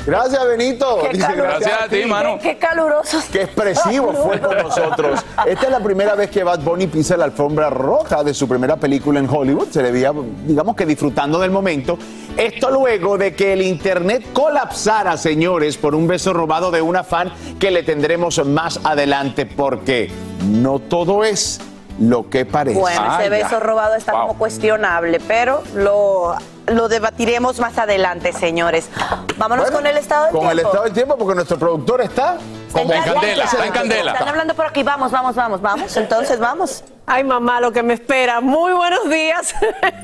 Gracias, 0.06 0.46
Benito. 0.46 1.00
Qué 1.02 1.10
Dice, 1.14 1.28
caluroso. 1.28 1.60
Gracias 1.60 1.82
a 1.82 1.88
ti, 1.88 2.06
mano. 2.06 2.38
Qué 2.42 2.58
caluroso. 2.58 3.20
Qué 3.32 3.44
expresivo 3.44 4.12
fue 4.24 4.40
con 4.40 4.58
nosotros. 4.58 5.24
Esta 5.46 5.66
es 5.66 5.72
la 5.72 5.80
primera 5.80 6.16
vez 6.16 6.30
que 6.30 6.44
Bad 6.44 6.60
Bunny 6.60 6.88
pisa 6.88 7.16
la 7.16 7.26
alfombra 7.26 7.70
roja 7.70 8.24
de 8.24 8.34
su 8.34 8.48
primera 8.48 8.76
película 8.76 9.20
en 9.20 9.30
Hollywood. 9.30 9.70
Se 9.70 9.82
le 9.82 9.92
veía, 9.92 10.12
digamos 10.46 10.76
que 10.76 10.86
disfrutando 10.86 11.40
del 11.40 11.52
momento. 11.52 11.98
Esto 12.36 12.70
luego 12.70 13.18
de 13.18 13.34
que 13.34 13.54
el 13.54 13.62
internet 13.62 14.26
colapsara, 14.34 15.16
señores, 15.16 15.78
por 15.78 15.96
un 15.96 16.08
beso 16.08 16.34
robado 16.34 16.72
de 16.72 16.82
una 16.82 17.04
fan 17.04 17.32
que 17.60 17.72
le 17.72 17.84
tendremos 17.84 18.46
más 18.46 18.80
adelante, 18.84 19.46
porque 19.46 20.12
no 20.50 20.80
todo 20.80 21.24
es 21.24 21.62
lo 22.00 22.30
que 22.30 22.46
parece. 22.46 22.80
Bueno, 22.80 23.20
ese 23.20 23.30
beso 23.30 23.60
robado 23.60 23.96
está 23.96 24.12
como 24.12 24.38
cuestionable, 24.38 25.20
pero 25.28 25.64
lo, 25.76 26.36
lo 26.67 26.88
debatiremos 26.88 27.60
más 27.60 27.77
adelante, 27.77 28.34
señores. 28.34 28.89
Vámonos 29.38 29.65
Bueno, 29.65 29.77
con 29.77 29.88
el 29.88 29.98
estado 29.98 30.25
del 30.25 30.34
Con 30.34 30.43
el 30.48 30.51
tiempo. 30.53 30.70
estado 30.70 30.84
del 30.86 30.93
tiempo, 30.93 31.17
porque 31.17 31.36
nuestro 31.36 31.58
productor 31.60 32.01
está 32.01 32.38
como 32.74 32.94
ya, 32.94 33.03
candela, 33.03 33.44
está 33.46 33.65
en 33.65 33.72
candela. 33.72 34.12
Están 34.12 34.27
hablando 34.27 34.56
por 34.56 34.65
aquí, 34.65 34.84
vamos, 34.84 35.12
vamos, 35.12 35.36
vamos, 35.36 35.62
vamos. 35.62 35.96
Entonces, 35.96 36.39
vamos. 36.39 36.84
Ay, 37.06 37.25
mamá, 37.25 37.60
lo 37.60 37.74
que 37.74 37.84
me 37.84 37.96
espera. 37.96 38.39
Muy 38.39 38.72
buenos 38.72 39.10
días. 39.10 39.53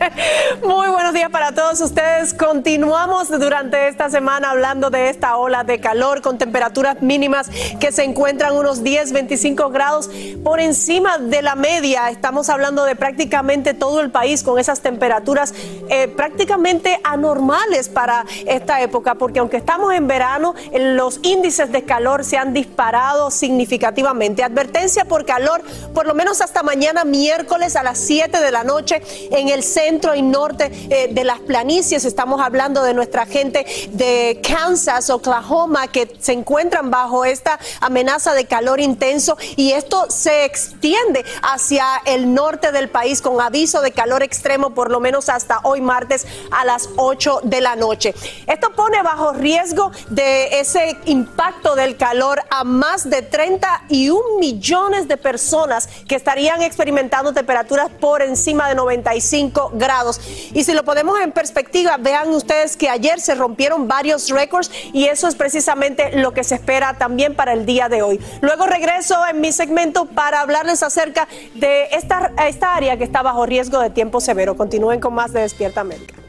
Muy 0.61 0.89
buenos 0.89 1.13
días 1.13 1.29
para 1.29 1.53
todos 1.53 1.79
ustedes. 1.79 2.33
Continuamos 2.33 3.29
durante 3.29 3.88
esta 3.88 4.09
semana 4.09 4.51
hablando 4.51 4.89
de 4.89 5.09
esta 5.09 5.38
ola 5.38 5.63
de 5.63 5.79
calor 5.79 6.21
con 6.21 6.38
temperaturas 6.38 7.01
mínimas 7.01 7.49
que 7.79 7.93
se 7.93 8.03
encuentran 8.03 8.53
unos 8.53 8.83
10, 8.83 9.13
25 9.13 9.69
grados 9.69 10.09
por 10.43 10.59
encima 10.59 11.17
de 11.19 11.41
la 11.41 11.55
media. 11.55 12.09
Estamos 12.09 12.49
hablando 12.49 12.83
de 12.83 12.97
prácticamente 12.97 13.73
todo 13.73 14.01
el 14.01 14.11
país 14.11 14.43
con 14.43 14.59
esas 14.59 14.81
temperaturas 14.81 15.53
eh, 15.89 16.09
prácticamente 16.09 16.99
anormales 17.05 17.88
para 17.88 18.25
esta 18.45 18.81
época, 18.81 19.15
porque 19.15 19.39
aunque 19.39 19.55
estamos 19.55 19.93
en 19.93 20.05
verano, 20.07 20.53
en 20.73 20.97
los 20.97 21.21
índices 21.23 21.71
de 21.71 21.83
calor 21.83 22.25
se 22.25 22.38
han 22.38 22.53
disparado 22.59 23.31
significativamente. 23.31 24.43
Advertencia 24.43 25.05
por 25.05 25.25
calor, 25.25 25.61
por 25.93 26.05
lo 26.05 26.13
menos 26.13 26.41
hasta 26.41 26.61
mañana 26.61 27.05
miércoles 27.05 27.77
a 27.77 27.83
las 27.83 27.97
7 27.99 28.39
de 28.39 28.51
la 28.51 28.65
noche 28.65 29.01
en 29.31 29.47
el 29.47 29.63
centro 29.63 30.13
y 30.13 30.21
norte 30.21 30.69
eh, 30.89 31.09
de 31.11 31.23
las 31.23 31.39
planicies. 31.39 32.03
Estamos 32.03 32.41
hablando 32.41 32.83
de 32.83 32.93
nuestra 32.93 33.25
gente 33.25 33.65
de 33.91 34.41
Kansas, 34.43 35.09
Oklahoma, 35.09 35.87
que 35.87 36.13
se 36.19 36.33
encuentran 36.33 36.91
bajo 36.91 37.23
esta 37.23 37.59
amenaza 37.79 38.33
de 38.33 38.45
calor 38.45 38.81
intenso 38.81 39.37
y 39.55 39.71
esto 39.71 40.07
se 40.09 40.43
extiende 40.43 41.23
hacia 41.41 41.85
el 42.05 42.33
norte 42.33 42.73
del 42.73 42.89
país 42.89 43.21
con 43.21 43.39
aviso 43.39 43.81
de 43.81 43.91
calor 43.91 44.21
extremo 44.21 44.71
por 44.71 44.91
lo 44.91 44.99
menos 44.99 45.29
hasta 45.29 45.61
hoy 45.63 45.79
martes 45.79 46.27
a 46.51 46.65
las 46.65 46.89
8 46.97 47.41
de 47.43 47.61
la 47.61 47.77
noche. 47.77 48.13
Esto 48.47 48.71
pone 48.75 49.01
bajo 49.01 49.31
riesgo 49.31 49.91
de 50.09 50.59
ese 50.59 50.97
impacto 51.05 51.75
del 51.75 51.95
calor 51.95 52.41
a 52.50 52.63
más 52.63 53.10
de 53.10 53.22
31 53.22 54.39
millones 54.39 55.08
de 55.08 55.18
personas 55.18 55.88
que 56.08 56.15
estarían 56.15 56.62
experimentando 56.62 57.34
temperaturas 57.34 57.89
por 58.00 58.22
encima 58.22 58.68
de 58.70 58.75
95 58.75 59.72
grados. 59.75 60.20
Y 60.53 60.63
si 60.63 60.74
lo 60.74 60.84
ponemos 60.84 61.20
en 61.20 61.32
perspectiva, 61.32 61.98
vean 61.98 62.29
ustedes 62.29 62.77
que 62.77 62.89
ayer 62.89 63.20
se 63.20 63.36
rompieron 63.36 63.88
varios 63.88 64.29
récords 64.29 64.72
y 64.94 65.06
eso 65.06 65.27
es 65.27 65.36
precisamente 65.36 66.18
lo 66.18 66.34
que 66.34 66.44
se 66.44 66.56
espera 66.56 66.98
también 66.98 67.36
para 67.36 67.53
el 67.53 67.65
día 67.65 67.89
de 67.89 68.01
hoy. 68.01 68.20
Luego 68.41 68.65
regreso 68.65 69.15
en 69.27 69.41
mi 69.41 69.51
segmento 69.51 70.06
para 70.06 70.41
hablarles 70.41 70.84
acerca 70.84 71.27
de 71.56 71.86
esta, 71.91 72.32
esta 72.48 72.75
área 72.75 72.98
que 72.98 73.03
está 73.03 73.22
bajo 73.22 73.46
riesgo 73.46 73.79
de 73.79 73.89
tiempo 73.89 74.22
severo. 74.22 74.56
Continúen 74.56 75.00
con 75.00 75.13
más 75.13 75.34
de 75.34 75.41
Despierta 75.41 75.82
América. 75.82 76.28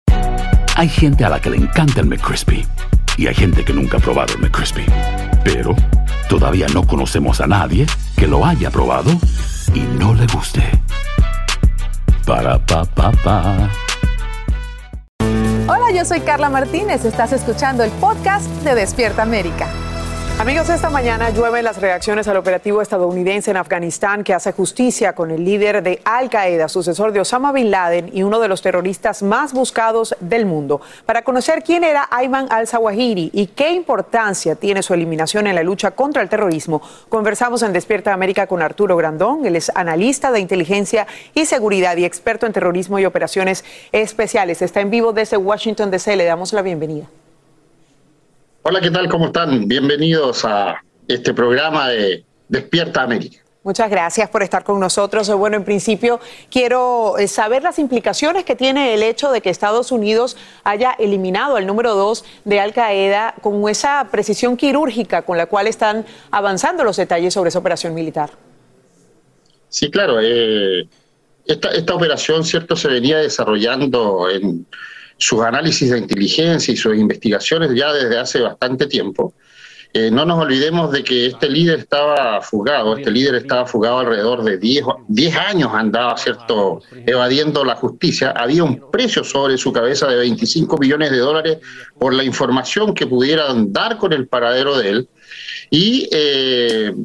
Hay 0.75 0.87
gente 0.87 1.25
a 1.25 1.29
la 1.29 1.39
que 1.39 1.49
le 1.49 1.57
encanta 1.57 1.99
el 1.99 2.07
McCrispy 2.07 2.65
y 3.17 3.27
hay 3.27 3.35
gente 3.35 3.63
que 3.65 3.73
nunca 3.73 3.97
ha 3.97 3.99
probado 3.99 4.33
el 4.33 4.39
McCrispy. 4.39 4.85
Pero 5.43 5.75
todavía 6.29 6.67
no 6.73 6.87
conocemos 6.87 7.41
a 7.41 7.47
nadie 7.47 7.85
que 8.15 8.25
lo 8.25 8.45
haya 8.45 8.71
probado 8.71 9.11
y 9.73 9.81
no 9.99 10.13
le 10.13 10.25
guste. 10.27 10.63
Para 12.25 12.57
pa 12.65 12.85
pa 12.85 13.11
pa. 13.11 13.69
Hola, 15.67 15.91
yo 15.93 16.05
soy 16.05 16.21
Carla 16.21 16.49
Martínez. 16.49 17.03
Estás 17.05 17.33
escuchando 17.33 17.83
el 17.83 17.91
podcast 17.91 18.47
de 18.63 18.73
Despierta 18.73 19.23
América. 19.23 19.67
Amigos, 20.41 20.69
esta 20.69 20.89
mañana 20.89 21.29
llueven 21.29 21.63
las 21.63 21.79
reacciones 21.79 22.27
al 22.27 22.35
operativo 22.35 22.81
estadounidense 22.81 23.51
en 23.51 23.57
Afganistán 23.57 24.23
que 24.23 24.33
hace 24.33 24.51
justicia 24.53 25.13
con 25.13 25.29
el 25.29 25.45
líder 25.45 25.83
de 25.83 26.01
Al 26.03 26.31
Qaeda, 26.31 26.67
sucesor 26.67 27.11
de 27.11 27.19
Osama 27.19 27.51
Bin 27.51 27.69
Laden 27.69 28.09
y 28.11 28.23
uno 28.23 28.39
de 28.39 28.47
los 28.47 28.63
terroristas 28.63 29.21
más 29.21 29.53
buscados 29.53 30.15
del 30.19 30.47
mundo. 30.47 30.81
Para 31.05 31.21
conocer 31.21 31.61
quién 31.61 31.83
era 31.83 32.07
Ayman 32.09 32.47
al-Zawahiri 32.49 33.29
y 33.31 33.45
qué 33.45 33.69
importancia 33.73 34.55
tiene 34.55 34.81
su 34.81 34.95
eliminación 34.95 35.45
en 35.45 35.53
la 35.53 35.61
lucha 35.61 35.91
contra 35.91 36.23
el 36.23 36.29
terrorismo, 36.29 36.81
conversamos 37.07 37.61
en 37.61 37.71
Despierta 37.71 38.11
América 38.11 38.47
con 38.47 38.63
Arturo 38.63 38.97
Grandón. 38.97 39.45
Él 39.45 39.55
es 39.55 39.71
analista 39.75 40.31
de 40.31 40.39
inteligencia 40.39 41.05
y 41.35 41.45
seguridad 41.45 41.95
y 41.97 42.05
experto 42.05 42.47
en 42.47 42.53
terrorismo 42.53 42.97
y 42.97 43.05
operaciones 43.05 43.63
especiales. 43.91 44.63
Está 44.63 44.81
en 44.81 44.89
vivo 44.89 45.13
desde 45.13 45.37
Washington 45.37 45.91
DC. 45.91 46.15
Le 46.15 46.25
damos 46.25 46.51
la 46.51 46.63
bienvenida. 46.63 47.05
Hola, 48.63 48.79
¿qué 48.79 48.91
tal? 48.91 49.09
¿Cómo 49.09 49.25
están? 49.25 49.67
Bienvenidos 49.67 50.45
a 50.45 50.83
este 51.07 51.33
programa 51.33 51.89
de 51.89 52.23
Despierta 52.47 53.01
América. 53.01 53.39
Muchas 53.63 53.89
gracias 53.89 54.29
por 54.29 54.43
estar 54.43 54.63
con 54.63 54.79
nosotros. 54.79 55.27
Bueno, 55.31 55.57
en 55.57 55.63
principio 55.63 56.19
quiero 56.51 57.17
eh, 57.17 57.27
saber 57.27 57.63
las 57.63 57.79
implicaciones 57.79 58.45
que 58.45 58.55
tiene 58.55 58.93
el 58.93 59.01
hecho 59.01 59.31
de 59.31 59.41
que 59.41 59.49
Estados 59.49 59.91
Unidos 59.91 60.37
haya 60.63 60.91
eliminado 60.99 61.55
al 61.55 61.65
número 61.65 61.95
dos 61.95 62.23
de 62.45 62.59
Al 62.59 62.71
Qaeda 62.71 63.33
con 63.41 63.67
esa 63.67 64.07
precisión 64.11 64.55
quirúrgica 64.55 65.23
con 65.23 65.37
la 65.37 65.47
cual 65.47 65.65
están 65.65 66.05
avanzando 66.29 66.83
los 66.83 66.97
detalles 66.97 67.33
sobre 67.33 67.49
esa 67.49 67.57
operación 67.57 67.95
militar. 67.95 68.29
Sí, 69.69 69.89
claro. 69.89 70.19
eh, 70.21 70.87
esta, 71.47 71.69
esta 71.71 71.95
operación, 71.95 72.43
¿cierto?, 72.43 72.75
se 72.75 72.89
venía 72.89 73.17
desarrollando 73.17 74.29
en 74.29 74.67
sus 75.21 75.41
análisis 75.41 75.91
de 75.91 75.99
inteligencia 75.99 76.73
y 76.73 76.77
sus 76.77 76.95
investigaciones 76.97 77.71
ya 77.75 77.93
desde 77.93 78.17
hace 78.17 78.41
bastante 78.41 78.87
tiempo. 78.87 79.33
Eh, 79.93 80.09
no 80.09 80.25
nos 80.25 80.39
olvidemos 80.39 80.91
de 80.91 81.03
que 81.03 81.27
este 81.27 81.47
líder 81.49 81.79
estaba 81.79 82.41
fugado, 82.41 82.97
este 82.97 83.11
líder 83.11 83.35
estaba 83.35 83.65
fugado 83.65 83.99
alrededor 83.99 84.43
de 84.43 84.57
10, 84.57 84.85
10 85.09 85.35
años, 85.35 85.71
andaba, 85.73 86.17
¿cierto?, 86.17 86.81
evadiendo 87.05 87.63
la 87.63 87.75
justicia. 87.75 88.31
Había 88.31 88.63
un 88.63 88.89
precio 88.89 89.23
sobre 89.23 89.57
su 89.57 89.71
cabeza 89.71 90.07
de 90.07 90.15
25 90.15 90.77
millones 90.77 91.11
de 91.11 91.17
dólares 91.17 91.57
por 91.99 92.13
la 92.13 92.23
información 92.23 92.95
que 92.95 93.05
pudieran 93.05 93.71
dar 93.71 93.97
con 93.97 94.13
el 94.13 94.27
paradero 94.27 94.77
de 94.77 94.89
él. 94.89 95.09
Y 95.69 96.09
eh, 96.11 96.95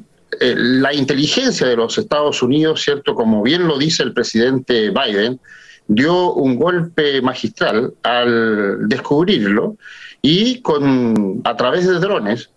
eh, 0.41 0.55
la 0.57 0.95
inteligencia 0.95 1.67
de 1.67 1.77
los 1.77 1.99
Estados 1.99 2.41
Unidos, 2.41 2.81
¿cierto?, 2.83 3.15
como 3.15 3.43
bien 3.43 3.67
lo 3.67 3.77
dice 3.79 4.05
el 4.05 4.15
presidente 4.15 4.91
Biden, 4.91 5.39
dio 5.88 6.33
un 6.35 6.57
golpe 6.57 7.20
magistral 7.22 7.94
al 8.03 8.88
descubrirlo 8.88 9.77
y 10.22 10.61
con, 10.61 11.40
a 11.44 11.57
través 11.57 11.87
de 11.87 11.99
drones, 11.99 12.51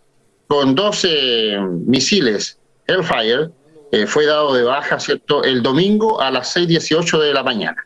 con 0.47 0.73
12 0.75 1.57
misiles 1.85 2.57
Hellfire, 2.87 3.49
eh, 3.91 4.07
fue 4.07 4.25
dado 4.25 4.53
de 4.53 4.63
baja 4.63 4.99
¿cierto? 4.99 5.43
el 5.43 5.61
domingo 5.61 6.21
a 6.21 6.31
las 6.31 6.55
6.18 6.55 7.19
de 7.19 7.33
la 7.33 7.43
mañana. 7.43 7.85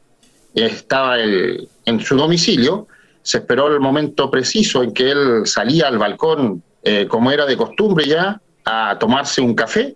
Estaba 0.53 1.19
el- 1.19 1.67
en 1.85 1.99
su 1.99 2.15
domicilio, 2.15 2.87
se 3.21 3.39
esperó 3.39 3.67
el 3.67 3.79
momento 3.79 4.29
preciso 4.31 4.83
en 4.83 4.93
que 4.93 5.11
él 5.11 5.41
salía 5.45 5.87
al 5.87 5.97
balcón, 5.97 6.61
eh, 6.83 7.07
como 7.07 7.31
era 7.31 7.45
de 7.45 7.57
costumbre 7.57 8.05
ya, 8.05 8.39
a 8.65 8.97
tomarse 8.99 9.41
un 9.41 9.55
café, 9.55 9.95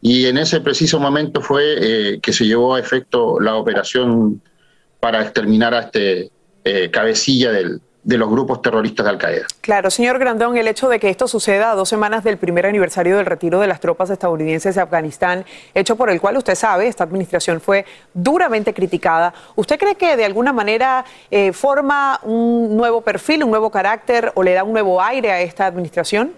y 0.00 0.26
en 0.26 0.38
ese 0.38 0.60
preciso 0.60 0.98
momento 1.00 1.40
fue 1.40 1.62
eh, 2.14 2.20
que 2.20 2.32
se 2.32 2.46
llevó 2.46 2.74
a 2.74 2.80
efecto 2.80 3.40
la 3.40 3.56
operación 3.56 4.40
para 5.06 5.22
exterminar 5.22 5.72
a 5.72 5.78
este 5.82 6.32
eh, 6.64 6.90
cabecilla 6.90 7.52
del- 7.52 7.80
de 8.02 8.18
los 8.18 8.28
grupos 8.28 8.60
terroristas 8.60 9.04
de 9.06 9.10
Al 9.10 9.18
Qaeda. 9.18 9.46
Claro, 9.60 9.88
señor 9.88 10.18
Grandón, 10.18 10.56
el 10.56 10.66
hecho 10.66 10.88
de 10.88 10.98
que 10.98 11.08
esto 11.10 11.28
suceda 11.28 11.70
a 11.70 11.74
dos 11.76 11.88
semanas 11.88 12.24
del 12.24 12.38
primer 12.38 12.66
aniversario 12.66 13.16
del 13.16 13.26
retiro 13.26 13.60
de 13.60 13.68
las 13.68 13.78
tropas 13.78 14.10
estadounidenses 14.10 14.74
de 14.74 14.80
Afganistán, 14.80 15.44
hecho 15.74 15.94
por 15.94 16.10
el 16.10 16.20
cual 16.20 16.36
usted 16.36 16.56
sabe, 16.56 16.88
esta 16.88 17.04
administración 17.04 17.60
fue 17.60 17.84
duramente 18.14 18.74
criticada. 18.74 19.32
¿Usted 19.54 19.78
cree 19.78 19.94
que 19.94 20.16
de 20.16 20.24
alguna 20.24 20.52
manera 20.52 21.04
eh, 21.30 21.52
forma 21.52 22.18
un 22.24 22.76
nuevo 22.76 23.00
perfil, 23.00 23.44
un 23.44 23.50
nuevo 23.50 23.70
carácter 23.70 24.32
o 24.34 24.42
le 24.42 24.54
da 24.54 24.64
un 24.64 24.72
nuevo 24.72 25.00
aire 25.00 25.30
a 25.30 25.40
esta 25.40 25.66
administración? 25.66 26.32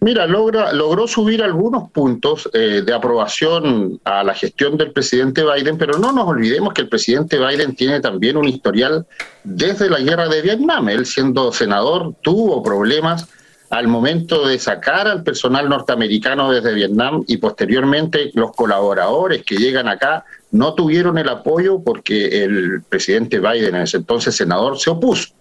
Mira, 0.00 0.26
logra, 0.26 0.72
logró 0.72 1.08
subir 1.08 1.42
algunos 1.42 1.90
puntos 1.90 2.48
eh, 2.52 2.82
de 2.86 2.94
aprobación 2.94 4.00
a 4.04 4.22
la 4.22 4.32
gestión 4.32 4.76
del 4.76 4.92
presidente 4.92 5.42
Biden, 5.42 5.76
pero 5.76 5.98
no 5.98 6.12
nos 6.12 6.28
olvidemos 6.28 6.72
que 6.72 6.82
el 6.82 6.88
presidente 6.88 7.36
Biden 7.36 7.74
tiene 7.74 8.00
también 8.00 8.36
un 8.36 8.46
historial 8.46 9.06
desde 9.42 9.90
la 9.90 9.98
guerra 9.98 10.28
de 10.28 10.40
Vietnam. 10.40 10.88
Él 10.88 11.04
siendo 11.04 11.50
senador 11.52 12.14
tuvo 12.22 12.62
problemas 12.62 13.28
al 13.70 13.88
momento 13.88 14.46
de 14.46 14.58
sacar 14.58 15.08
al 15.08 15.24
personal 15.24 15.68
norteamericano 15.68 16.52
desde 16.52 16.74
Vietnam 16.74 17.24
y 17.26 17.36
posteriormente 17.38 18.30
los 18.34 18.52
colaboradores 18.52 19.42
que 19.42 19.56
llegan 19.56 19.88
acá 19.88 20.24
no 20.52 20.74
tuvieron 20.74 21.18
el 21.18 21.28
apoyo 21.28 21.82
porque 21.82 22.44
el 22.44 22.82
presidente 22.88 23.40
Biden, 23.40 23.74
en 23.74 23.82
ese 23.82 23.98
entonces 23.98 24.36
senador, 24.36 24.78
se 24.78 24.90
opuso. 24.90 25.34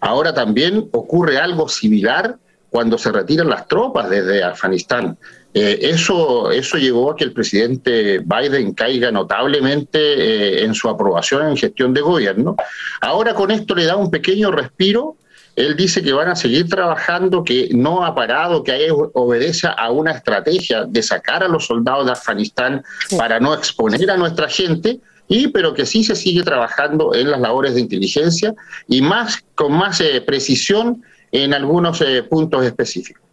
Ahora 0.00 0.32
también 0.32 0.88
ocurre 0.92 1.38
algo 1.38 1.68
similar 1.68 2.36
cuando 2.74 2.98
se 2.98 3.12
retiran 3.12 3.48
las 3.48 3.68
tropas 3.68 4.10
desde 4.10 4.42
Afganistán. 4.42 5.16
Eh, 5.54 5.78
eso, 5.80 6.50
eso 6.50 6.76
llevó 6.76 7.12
a 7.12 7.16
que 7.16 7.22
el 7.22 7.32
presidente 7.32 8.18
Biden 8.18 8.74
caiga 8.74 9.12
notablemente 9.12 10.00
eh, 10.00 10.64
en 10.64 10.74
su 10.74 10.88
aprobación 10.88 11.46
en 11.46 11.56
gestión 11.56 11.94
de 11.94 12.00
gobierno. 12.00 12.56
Ahora 13.00 13.32
con 13.32 13.52
esto 13.52 13.76
le 13.76 13.84
da 13.84 13.94
un 13.94 14.10
pequeño 14.10 14.50
respiro. 14.50 15.16
Él 15.54 15.76
dice 15.76 16.02
que 16.02 16.12
van 16.12 16.26
a 16.26 16.34
seguir 16.34 16.68
trabajando, 16.68 17.44
que 17.44 17.68
no 17.72 18.04
ha 18.04 18.12
parado, 18.12 18.64
que 18.64 18.72
ahí 18.72 18.88
obedece 18.90 19.68
a 19.68 19.92
una 19.92 20.10
estrategia 20.10 20.84
de 20.84 21.00
sacar 21.00 21.44
a 21.44 21.48
los 21.48 21.66
soldados 21.66 22.06
de 22.06 22.10
Afganistán 22.10 22.82
para 23.16 23.38
no 23.38 23.54
exponer 23.54 24.10
a 24.10 24.16
nuestra 24.16 24.48
gente, 24.48 24.98
y 25.28 25.46
pero 25.46 25.74
que 25.74 25.86
sí 25.86 26.02
se 26.02 26.16
sigue 26.16 26.42
trabajando 26.42 27.14
en 27.14 27.30
las 27.30 27.40
labores 27.40 27.76
de 27.76 27.82
inteligencia 27.82 28.52
y 28.88 29.00
más 29.00 29.44
con 29.54 29.72
más 29.74 30.00
eh, 30.00 30.20
precisión 30.20 31.04
en 31.34 31.52
algunos 31.52 32.02
puntos 32.30 32.64
específicos. 32.64 33.24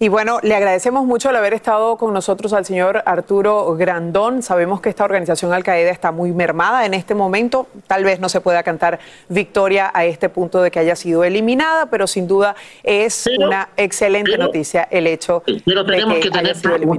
Y 0.00 0.08
bueno, 0.08 0.40
le 0.42 0.54
agradecemos 0.54 1.06
mucho 1.06 1.30
el 1.30 1.36
haber 1.36 1.54
estado 1.54 1.96
con 1.96 2.12
nosotros 2.12 2.52
al 2.52 2.64
señor 2.64 3.02
Arturo 3.06 3.76
Grandón. 3.76 4.42
Sabemos 4.42 4.80
que 4.80 4.88
esta 4.88 5.04
organización 5.04 5.52
Al 5.52 5.62
Qaeda 5.62 5.90
está 5.90 6.10
muy 6.10 6.32
mermada 6.32 6.84
en 6.84 6.94
este 6.94 7.14
momento. 7.14 7.68
Tal 7.86 8.02
vez 8.04 8.18
no 8.18 8.28
se 8.28 8.40
pueda 8.40 8.62
cantar 8.62 8.98
victoria 9.28 9.92
a 9.94 10.04
este 10.04 10.28
punto 10.28 10.60
de 10.62 10.70
que 10.70 10.80
haya 10.80 10.96
sido 10.96 11.22
eliminada, 11.24 11.86
pero 11.86 12.06
sin 12.06 12.26
duda 12.26 12.56
es 12.82 13.28
una 13.38 13.68
excelente 13.76 14.36
noticia 14.36 14.88
el 14.90 15.06
hecho 15.06 15.42
pero 15.64 15.84
tenemos 15.86 16.14
de 16.14 16.20
que, 16.20 16.28
que 16.28 16.38
tener, 16.38 16.56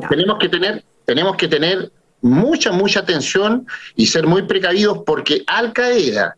tenemos 0.09 0.39
que 0.39 0.49
tener, 0.49 0.83
tenemos 1.05 1.35
que 1.35 1.47
tener 1.47 1.91
mucha, 2.21 2.71
mucha 2.71 3.01
atención 3.01 3.67
y 3.95 4.07
ser 4.07 4.25
muy 4.25 4.43
precavidos 4.43 5.03
porque 5.05 5.43
Al 5.47 5.73
Qaeda 5.73 6.37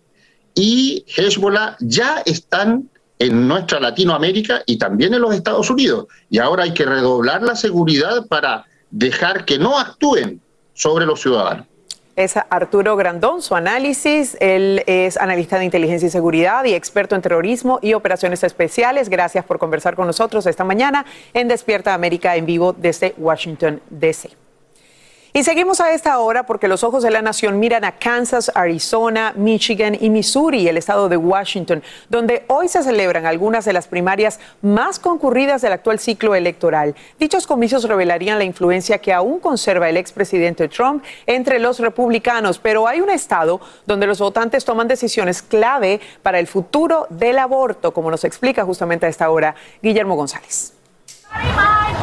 y 0.57 1.05
Hezbollah 1.15 1.77
ya 1.79 2.23
están 2.25 2.89
en 3.19 3.47
nuestra 3.47 3.79
Latinoamérica 3.79 4.63
y 4.65 4.77
también 4.77 5.13
en 5.13 5.21
los 5.21 5.33
Estados 5.33 5.69
Unidos. 5.69 6.07
Y 6.29 6.39
ahora 6.39 6.63
hay 6.63 6.73
que 6.73 6.85
redoblar 6.85 7.43
la 7.43 7.55
seguridad 7.55 8.25
para 8.27 8.65
dejar 8.89 9.45
que 9.45 9.59
no 9.59 9.77
actúen 9.77 10.41
sobre 10.73 11.05
los 11.05 11.21
ciudadanos. 11.21 11.67
Es 12.15 12.35
Arturo 12.49 12.95
Grandón, 12.95 13.43
su 13.43 13.55
análisis. 13.55 14.35
Él 14.39 14.83
es 14.87 15.17
analista 15.17 15.59
de 15.59 15.65
inteligencia 15.65 16.07
y 16.07 16.09
seguridad 16.09 16.65
y 16.65 16.73
experto 16.73 17.15
en 17.15 17.21
terrorismo 17.21 17.77
y 17.83 17.93
operaciones 17.93 18.43
especiales. 18.43 19.09
Gracias 19.09 19.45
por 19.45 19.59
conversar 19.59 19.95
con 19.95 20.07
nosotros 20.07 20.47
esta 20.47 20.63
mañana 20.63 21.05
en 21.35 21.47
Despierta 21.47 21.93
América 21.93 22.35
en 22.35 22.47
vivo 22.47 22.73
desde 22.73 23.13
Washington, 23.19 23.81
D.C. 23.91 24.46
Y 25.38 25.43
seguimos 25.43 25.82
a 25.82 25.91
esta 25.91 26.17
hora 26.17 26.47
porque 26.47 26.67
los 26.67 26.84
ojos 26.84 27.04
de 27.04 27.12
la 27.12 27.21
nación 27.21 27.60
miran 27.60 27.84
a 27.84 27.91
Kansas, 27.91 28.52
Arizona, 28.56 29.34
Michigan 29.36 29.95
y 30.02 30.10
Missouri, 30.10 30.67
el 30.67 30.78
estado 30.78 31.10
de 31.10 31.17
Washington, 31.17 31.84
donde 32.10 32.43
hoy 32.47 32.67
se 32.67 32.82
celebran 32.82 33.28
algunas 33.28 33.63
de 33.63 33.71
las 33.71 33.88
primarias 33.88 34.39
más 34.63 34.97
concurridas 34.97 35.62
del 35.62 35.73
actual 35.73 36.00
ciclo 36.00 36.34
electoral. 36.34 36.95
Dichos 37.19 37.45
comicios 37.45 37.84
revelarían 37.84 38.39
la 38.39 38.45
influencia 38.45 38.97
que 38.97 39.13
aún 39.13 39.39
conserva 39.39 39.88
el 39.88 39.97
expresidente 39.97 40.69
Trump 40.69 41.04
entre 41.28 41.60
los 41.60 41.78
republicanos, 41.78 42.58
pero 42.58 42.88
hay 42.88 43.02
un 43.02 43.12
estado 43.12 43.62
donde 43.86 44.08
los 44.08 44.17
votantes 44.17 44.65
toman 44.65 44.88
decisiones 44.88 45.43
clave 45.43 46.02
para 46.23 46.39
el 46.39 46.47
futuro 46.47 47.06
del 47.12 47.38
aborto, 47.38 47.93
como 47.93 48.10
nos 48.10 48.23
explica 48.23 48.65
justamente 48.65 49.06
a 49.06 49.10
esta 49.10 49.30
hora 49.30 49.54
Guillermo 49.84 50.15
González. 50.15 50.76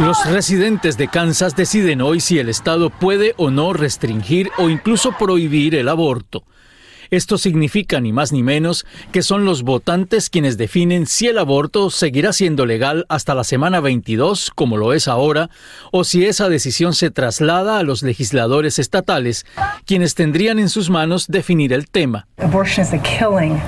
Los 0.01 0.27
residentes 0.27 0.97
de 0.97 1.09
Kansas 1.09 1.55
deciden 1.55 2.01
hoy 2.01 2.21
si 2.21 2.39
el 2.39 2.49
Estado 2.49 2.91
puede 2.91 3.35
o 3.37 3.51
no 3.51 3.73
restringir 3.73 4.51
o 4.59 4.69
incluso 4.69 5.13
prohibir 5.19 5.75
el 5.77 5.89
aborto. 5.89 6.45
Esto 7.11 7.39
significa 7.39 8.01
ni 8.01 8.13
más 8.13 8.33
ni 8.33 8.43
menos 8.43 8.87
que 9.13 9.23
son 9.23 9.45
los 9.45 9.63
votantes 9.63 10.31
quienes 10.31 10.57
definen 10.57 11.07
si 11.07 11.29
el 11.29 11.39
aborto 11.39 11.91
seguirá 11.91 12.33
siendo 12.33 12.67
legal 12.67 13.07
hasta 13.09 13.37
la 13.37 13.45
semana 13.45 13.81
22, 13.81 14.51
como 14.53 14.77
lo 14.77 14.93
es 14.93 15.07
ahora, 15.07 15.49
o 15.93 16.03
si 16.03 16.25
esa 16.27 16.49
decisión 16.49 16.93
se 16.93 17.11
traslada 17.11 17.79
a 17.79 17.85
los 17.85 18.03
legisladores 18.03 18.81
estatales, 18.81 19.47
quienes 19.87 20.17
tendrían 20.17 20.59
en 20.59 20.69
sus 20.69 20.91
manos 20.91 21.29
definir 21.29 21.73
el 21.73 21.89
tema. 21.89 22.27
Abortion 22.39 22.85
is 22.85 22.91
the 22.91 23.01
killing 23.01 23.61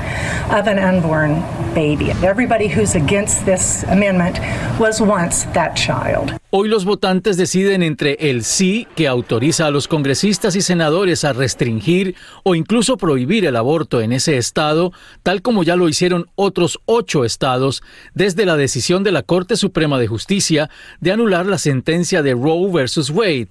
of 0.51 0.66
an 0.66 0.79
unborn 0.79 1.45
baby. 1.77 2.11
Everybody 2.23 2.69
who's 2.69 2.97
against 2.97 3.45
this 3.45 3.85
amendment 3.85 4.41
was 4.81 5.01
once 5.01 5.47
that 5.53 5.75
child. 5.75 6.33
Hoy 6.51 6.69
los 6.69 6.87
votantes 6.87 7.37
deciden 7.37 7.83
entre 7.83 8.17
el 8.31 8.43
sí, 8.43 8.89
que 8.97 9.07
autoriza 9.07 9.67
a 9.67 9.71
los 9.71 9.87
congresistas 9.87 10.57
y 10.57 10.62
senadores 10.62 11.25
a 11.25 11.35
restringir 11.35 12.15
o 12.45 12.55
incluso 12.55 12.97
prohibir 12.97 13.45
el 13.45 13.57
aborto 13.57 14.01
en 14.01 14.12
ese 14.12 14.39
estado, 14.39 14.93
tal 15.23 15.43
como 15.43 15.65
ya 15.65 15.77
lo 15.77 15.87
hicieron 15.87 16.31
otros 16.35 16.81
ocho 16.87 17.27
estados 17.27 17.83
desde 18.15 18.47
la 18.47 18.57
decisión 18.57 19.05
de 19.05 19.12
la 19.12 19.23
Corte 19.23 19.57
Suprema 19.57 19.99
de 19.99 20.07
Justicia 20.07 20.71
de 21.01 21.12
anular 21.12 21.45
la 21.45 21.59
sentencia 21.59 22.23
de 22.23 22.33
Roe 22.33 22.73
versus 22.73 23.11
Wade. 23.11 23.49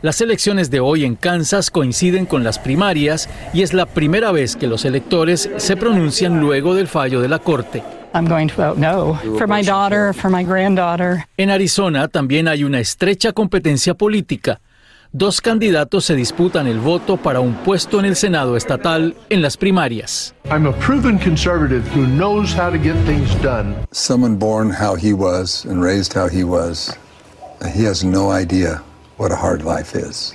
Las 0.00 0.20
elecciones 0.20 0.70
de 0.70 0.78
hoy 0.78 1.04
en 1.04 1.16
Kansas 1.16 1.72
coinciden 1.72 2.24
con 2.24 2.44
las 2.44 2.60
primarias 2.60 3.28
y 3.52 3.62
es 3.62 3.74
la 3.74 3.84
primera 3.84 4.30
vez 4.30 4.54
que 4.54 4.68
los 4.68 4.84
electores 4.84 5.50
se 5.56 5.76
pronuncian 5.76 6.38
luego 6.40 6.76
del 6.76 6.86
fallo 6.86 7.20
de 7.20 7.26
la 7.26 7.40
Corte. 7.40 7.82
I'm 8.14 8.28
going 8.28 8.46
to 8.46 8.54
vote 8.54 8.78
no 8.78 9.16
for 9.36 9.48
my 9.48 9.60
daughter, 9.60 10.14
for 10.14 10.30
my 10.30 10.44
granddaughter. 10.44 11.24
En 11.36 11.50
Arizona 11.50 12.06
también 12.06 12.46
hay 12.46 12.62
una 12.62 12.78
estrecha 12.78 13.32
competencia 13.32 13.94
política. 13.94 14.60
Dos 15.10 15.40
candidatos 15.40 16.04
se 16.04 16.14
disputan 16.14 16.68
el 16.68 16.78
voto 16.78 17.16
para 17.16 17.40
un 17.40 17.54
puesto 17.54 17.98
en 17.98 18.04
el 18.04 18.14
Senado 18.14 18.56
estatal 18.56 19.16
en 19.30 19.42
las 19.42 19.56
primarias. 19.56 20.32
I'm 20.48 20.68
a 20.68 20.72
proven 20.78 21.18
conservative 21.18 21.82
who 21.92 22.06
knows 22.06 22.54
how 22.54 22.70
to 22.70 22.78
get 22.78 22.94
things 23.04 23.34
done. 23.42 23.74
Someone 23.90 24.36
born 24.36 24.70
how 24.70 24.94
he 24.94 25.12
was 25.12 25.64
and 25.64 25.82
raised 25.82 26.14
how 26.14 26.28
he 26.28 26.44
was, 26.44 26.96
he 27.74 27.84
has 27.84 28.04
no 28.04 28.30
idea 28.30 28.80
what 29.18 29.32
a 29.32 29.36
hard 29.36 29.62
life 29.62 29.94
is 29.94 30.34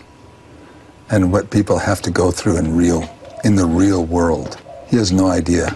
and 1.09 1.31
what 1.31 1.49
people 1.49 1.77
have 1.77 2.01
to 2.01 2.11
go 2.11 2.31
through 2.31 2.57
in 2.57 2.77
real 2.77 3.03
in 3.43 3.55
the 3.55 3.65
real 3.65 4.05
world. 4.05 4.57
He 4.87 4.97
has 4.97 5.11
no 5.11 5.27
idea 5.27 5.75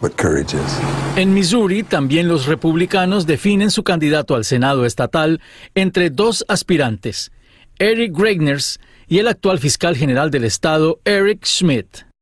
what 0.00 0.16
courage 0.16 0.54
is. 0.54 0.78
En 1.16 1.32
Missouri 1.32 1.82
también 1.82 2.28
los 2.28 2.46
republicanos 2.46 3.26
definen 3.26 3.70
su 3.70 3.82
candidato 3.82 4.34
al 4.34 4.44
Senado 4.44 4.84
estatal 4.84 5.40
entre 5.74 6.10
dos 6.10 6.44
aspirantes, 6.48 7.30
Eric 7.78 8.12
Gregners 8.12 8.78
y 9.08 9.18
el 9.18 9.28
actual 9.28 9.58
fiscal 9.58 9.96
general 9.96 10.30
del 10.30 10.44
estado, 10.44 11.00
Eric 11.04 11.44
Schmidt. 11.44 12.13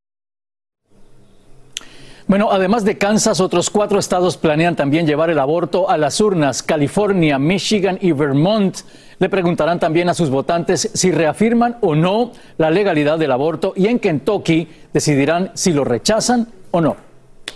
Bueno, 2.32 2.48
además 2.50 2.82
de 2.86 2.96
Kansas, 2.96 3.40
otros 3.40 3.68
cuatro 3.68 3.98
estados 3.98 4.38
planean 4.38 4.74
también 4.74 5.06
llevar 5.06 5.28
el 5.28 5.38
aborto 5.38 5.90
a 5.90 5.98
las 5.98 6.18
urnas. 6.18 6.62
California, 6.62 7.38
Michigan 7.38 7.98
y 8.00 8.12
Vermont 8.12 8.74
le 9.18 9.28
preguntarán 9.28 9.78
también 9.78 10.08
a 10.08 10.14
sus 10.14 10.30
votantes 10.30 10.90
si 10.94 11.10
reafirman 11.10 11.76
o 11.82 11.94
no 11.94 12.32
la 12.56 12.70
legalidad 12.70 13.18
del 13.18 13.32
aborto 13.32 13.74
y 13.76 13.86
en 13.88 13.98
Kentucky 13.98 14.66
decidirán 14.94 15.50
si 15.52 15.74
lo 15.74 15.84
rechazan 15.84 16.48
o 16.70 16.80
no. 16.80 17.11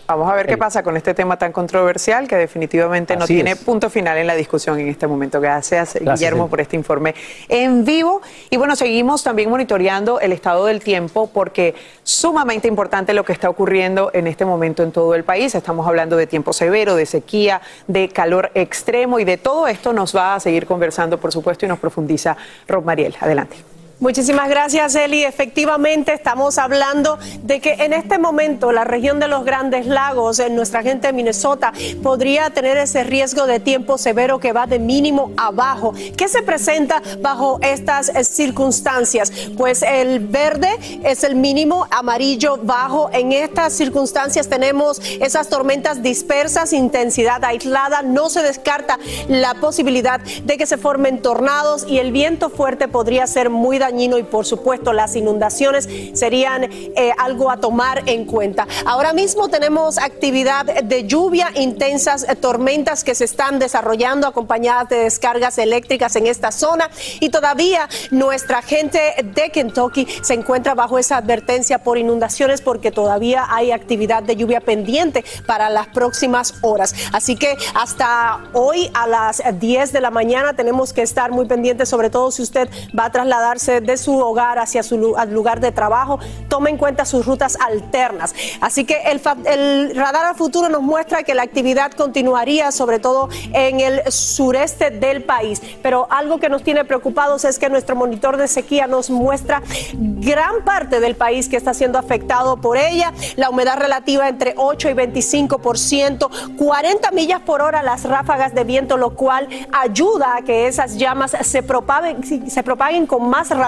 Vamos 0.07 0.31
a 0.31 0.35
ver 0.37 0.47
qué 0.47 0.57
pasa 0.57 0.83
con 0.83 0.97
este 0.97 1.15
tema 1.15 1.37
tan 1.37 1.53
controversial 1.53 2.29
que 2.29 2.37
definitivamente 2.37 3.17
no 3.17 3.27
tiene 3.27 3.53
es. 3.53 3.59
punto 3.59 3.91
final 3.91 4.17
en 4.19 4.27
la 4.27 4.35
discusión 4.35 4.79
en 4.79 4.89
este 4.89 5.07
momento. 5.07 5.41
Gracias, 5.41 5.95
Gracias, 5.95 6.21
Guillermo, 6.21 6.49
por 6.49 6.61
este 6.61 6.77
informe 6.77 7.15
en 7.49 7.85
vivo. 7.85 8.23
Y 8.51 8.57
bueno, 8.57 8.77
seguimos 8.77 9.25
también 9.25 9.51
monitoreando 9.51 10.21
el 10.21 10.33
estado 10.33 10.67
del 10.67 10.81
tiempo 10.81 11.29
porque 11.33 11.75
sumamente 12.05 12.69
importante 12.69 13.15
lo 13.15 13.25
que 13.25 13.33
está 13.33 13.51
ocurriendo 13.51 14.11
en 14.13 14.29
este 14.29 14.45
momento 14.45 14.85
en 14.85 14.93
todo 14.93 15.15
el 15.15 15.25
país. 15.25 15.55
Estamos 15.55 15.87
hablando 15.87 16.17
de 16.17 16.27
tiempo 16.27 16.53
severo, 16.53 16.95
de 16.95 17.07
sequía, 17.07 17.61
de 17.89 18.09
calor 18.09 18.53
extremo 18.55 19.19
y 19.19 19.25
de 19.25 19.39
todo 19.39 19.67
esto 19.67 19.93
nos 19.93 20.15
va 20.15 20.37
a 20.37 20.41
seguir 20.41 20.67
conversando, 20.67 21.19
por 21.19 21.33
supuesto, 21.33 21.67
y 21.67 21.69
nos 21.69 21.79
profundiza 21.79 22.37
Rob 22.69 22.85
Mariel. 22.85 23.17
Adelante. 23.21 23.76
Muchísimas 23.99 24.51
gracias, 24.51 24.95
Eli. 24.95 25.25
Efectivamente, 25.25 26.13
estamos 26.13 26.59
hablando 26.59 27.19
de 27.45 27.61
que 27.61 27.73
en 27.79 27.95
este 27.95 28.19
momento 28.19 28.71
la 28.71 28.85
región 28.85 29.21
de 29.21 29.27
los 29.27 29.47
Grandes 29.47 29.87
Lagos, 29.87 30.39
en 30.39 30.55
nuestra 30.55 30.83
gente 30.83 31.07
de 31.07 31.13
Minnesota, 31.15 31.73
podría 32.03 32.51
tener 32.51 32.77
ese 32.77 33.05
riesgo 33.05 33.47
de 33.47 33.59
tiempo 33.59 33.97
severo 33.97 34.39
que 34.39 34.53
va 34.53 34.67
de 34.67 34.79
mínimo 34.79 35.33
a 35.39 35.51
bajo. 35.51 35.95
¿Qué 36.15 36.29
se 36.29 36.43
presenta 36.43 37.01
bajo 37.23 37.59
estas 37.63 38.11
eh, 38.11 38.23
circunstancias? 38.23 39.33
Pues 39.57 39.83
el 39.83 40.21
verde 40.21 40.69
es 41.03 41.25
el 41.25 41.35
mínimo, 41.35 41.87
amarillo 41.91 42.59
bajo. 42.63 43.09
En 43.15 43.33
estas 43.33 43.73
circunstancias 43.73 44.47
tenemos 44.49 45.01
esas 45.23 45.49
tormentas 45.49 46.03
dispersas, 46.03 46.75
intensidad 46.75 47.43
aislada. 47.47 48.03
No 48.03 48.29
se 48.29 48.43
descarta 48.43 48.99
la 49.29 49.55
posibilidad 49.55 50.21
de 50.21 50.59
que 50.59 50.67
se 50.67 50.77
formen 50.77 51.23
tornados 51.23 51.87
y 51.89 51.97
el 51.99 52.13
viento 52.13 52.51
fuerte 52.51 52.89
podría 52.89 53.27
ser 53.27 53.49
muy 53.49 53.79
dañino 53.87 54.19
y 54.19 54.23
por 54.23 54.45
supuesto 54.45 54.93
las 54.93 55.17
inundaciones 55.17 55.89
serían 56.15 56.65
eh, 56.65 57.13
algo 57.19 57.51
a 57.51 57.59
tomar 57.59 58.03
en 58.07 58.25
cuenta. 58.25 58.67
Ahora 58.85 59.13
mismo 59.13 59.49
tenemos 59.49 59.99
actividad 59.99 60.65
de 60.83 61.07
lluvia, 61.07 61.51
intensas 61.55 62.25
eh, 62.29 62.35
tormentas 62.37 63.05
que 63.05 63.15
se 63.15 63.25
están 63.25 63.59
desarrollando 63.59 64.27
acompañadas 64.27 64.89
de 64.89 64.99
descargas 64.99 65.59
eléctricas 65.59 66.17
en 66.17 66.27
esta 66.27 66.51
zona 66.51 66.91
y 67.21 67.29
todavía 67.29 67.89
nuestra 68.11 68.63
gente 68.63 69.01
de 69.23 69.51
Kentucky 69.51 70.07
se 70.23 70.35
encuentra 70.35 70.75
bajo 70.75 70.99
esa 70.99 71.17
advertencia 71.19 71.79
por 71.79 71.99
inundaciones 71.99 72.61
porque 72.61 72.91
todavía 72.91 73.47
hay 73.49 73.71
actividad 73.73 74.23
de 74.23 74.37
lluvia 74.37 74.61
pendiente 74.61 75.25
para 75.47 75.71
las 75.71 75.87
próximas 75.89 76.55
horas. 76.63 76.95
Así 77.13 77.37
que 77.37 77.57
hasta 77.75 78.41
hoy 78.53 78.91
a 78.95 79.07
las 79.07 79.43
10 79.59 79.93
de 79.93 80.01
la 80.01 80.11
mañana 80.11 80.55
tenemos 80.55 80.93
que 80.93 81.03
estar 81.03 81.31
muy 81.31 81.47
pendientes, 81.47 81.89
sobre 81.89 82.11
todo 82.11 82.31
si 82.31 82.43
usted 82.43 82.69
va 82.99 83.07
a 83.07 83.13
trasladarse 83.13 83.76
de 83.81 83.97
su 83.97 84.19
hogar 84.19 84.59
hacia 84.59 84.83
su 84.83 84.97
lugar 84.97 85.61
de 85.61 85.73
trabajo. 85.73 86.19
Tome 86.49 86.71
en 86.71 86.77
cuenta 86.77 87.05
sus 87.05 87.27
rutas 87.27 87.57
alternas. 87.61 88.35
Así 88.61 88.85
que 88.85 89.03
el, 89.07 89.95
radar 89.95 90.27
a 90.27 90.35
futuro 90.35 90.69
nos 90.69 90.83
muestra 90.83 91.23
que 91.23 91.35
la 91.35 91.43
actividad 91.43 91.93
continuaría, 91.93 92.73
sobre 92.73 92.99
todo 92.99 93.29
en 93.53 93.81
el 93.81 94.03
sureste 94.11 94.91
del 94.91 95.25
país. 95.25 95.61
Pero 95.83 96.07
algo 96.11 96.39
que 96.39 96.49
nos 96.49 96.63
tiene 96.63 96.85
preocupados 96.85 97.45
es 97.45 97.59
que 97.59 97.69
nuestro 97.69 97.97
monitor 97.97 98.37
de 98.37 98.49
sequía 98.49 98.87
nos 98.87 99.11
muestra 99.11 99.63
gran 99.95 100.65
parte 100.65 101.01
del 101.01 101.17
país 101.17 101.49
que 101.49 101.57
está 101.57 101.75
siendo 101.75 101.99
afectado 101.99 102.57
por 102.57 102.77
ella. 102.77 103.13
La 103.37 103.51
humedad 103.51 103.79
relativa 103.79 104.29
entre 104.29 104.55
8 104.57 104.91
y 104.91 104.93
25%, 104.95 106.57
40 106.57 107.11
millas 107.13 107.41
por 107.41 107.63
hora 107.63 107.83
las 107.83 108.05
ráfagas 108.05 108.55
de 108.55 108.65
viento, 108.65 108.97
lo 108.97 109.11
cual 109.11 109.49
ayuda 109.73 110.37
a 110.37 110.43
que 110.43 110.67
esas 110.67 110.97
llamas 110.97 111.37
se 111.41 111.63
propaguen, 111.63 112.51
se 112.51 112.63
propaguen 112.63 113.07
con 113.07 113.29
más 113.29 113.51
rapidez. 113.51 113.66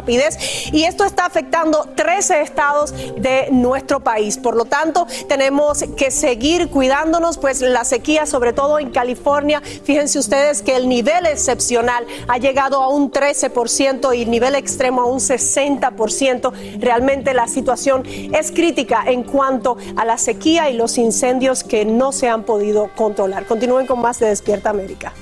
Y 0.72 0.84
esto 0.84 1.04
está 1.04 1.26
afectando 1.26 1.88
13 1.94 2.42
estados 2.42 2.92
de 2.92 3.48
nuestro 3.50 4.00
país. 4.00 4.38
Por 4.38 4.56
lo 4.56 4.64
tanto, 4.64 5.06
tenemos 5.28 5.84
que 5.96 6.10
seguir 6.10 6.68
cuidándonos, 6.68 7.38
pues 7.38 7.60
la 7.60 7.84
sequía, 7.84 8.26
sobre 8.26 8.52
todo 8.52 8.78
en 8.78 8.90
California, 8.90 9.60
fíjense 9.84 10.18
ustedes 10.18 10.62
que 10.62 10.76
el 10.76 10.88
nivel 10.88 11.26
excepcional 11.26 12.06
ha 12.28 12.38
llegado 12.38 12.82
a 12.82 12.88
un 12.88 13.10
13% 13.10 14.16
y 14.16 14.22
el 14.22 14.30
nivel 14.30 14.54
extremo 14.54 15.02
a 15.02 15.06
un 15.06 15.20
60%. 15.20 16.52
Realmente 16.80 17.34
la 17.34 17.48
situación 17.48 18.04
es 18.06 18.52
crítica 18.52 19.04
en 19.06 19.24
cuanto 19.24 19.76
a 19.96 20.04
la 20.04 20.18
sequía 20.18 20.70
y 20.70 20.74
los 20.74 20.98
incendios 20.98 21.64
que 21.64 21.84
no 21.84 22.12
se 22.12 22.28
han 22.28 22.44
podido 22.44 22.90
controlar. 22.96 23.46
Continúen 23.46 23.86
con 23.86 24.00
más 24.00 24.18
de 24.18 24.28
Despierta 24.28 24.70
América. 24.70 25.12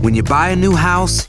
When 0.00 0.14
you 0.14 0.22
buy 0.22 0.52
a 0.52 0.56
new 0.56 0.74
house, 0.74 1.28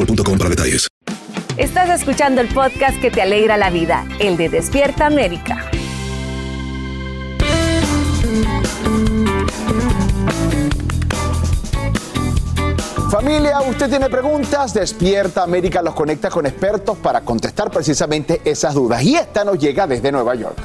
boostmobile.com 0.00 0.38
para 0.38 0.50
detalles. 0.50 0.88
Estás 1.56 1.90
escuchando 2.00 2.40
el 2.40 2.48
podcast 2.48 3.00
que 3.00 3.10
te 3.10 3.20
alegra 3.20 3.56
la 3.56 3.70
vida, 3.70 4.06
el 4.18 4.36
de 4.36 4.48
Despierta 4.48 5.06
América. 5.06 5.70
Familia, 13.10 13.60
usted 13.62 13.90
tiene 13.90 14.08
preguntas, 14.08 14.72
Despierta 14.72 15.42
América 15.42 15.82
los 15.82 15.94
conecta 15.94 16.30
con 16.30 16.46
expertos 16.46 16.96
para 16.98 17.20
contestar 17.22 17.70
precisamente 17.70 18.40
esas 18.44 18.72
dudas. 18.74 19.02
Y 19.02 19.16
esta 19.16 19.44
nos 19.44 19.58
llega 19.58 19.86
desde 19.86 20.12
Nueva 20.12 20.34
York. 20.36 20.56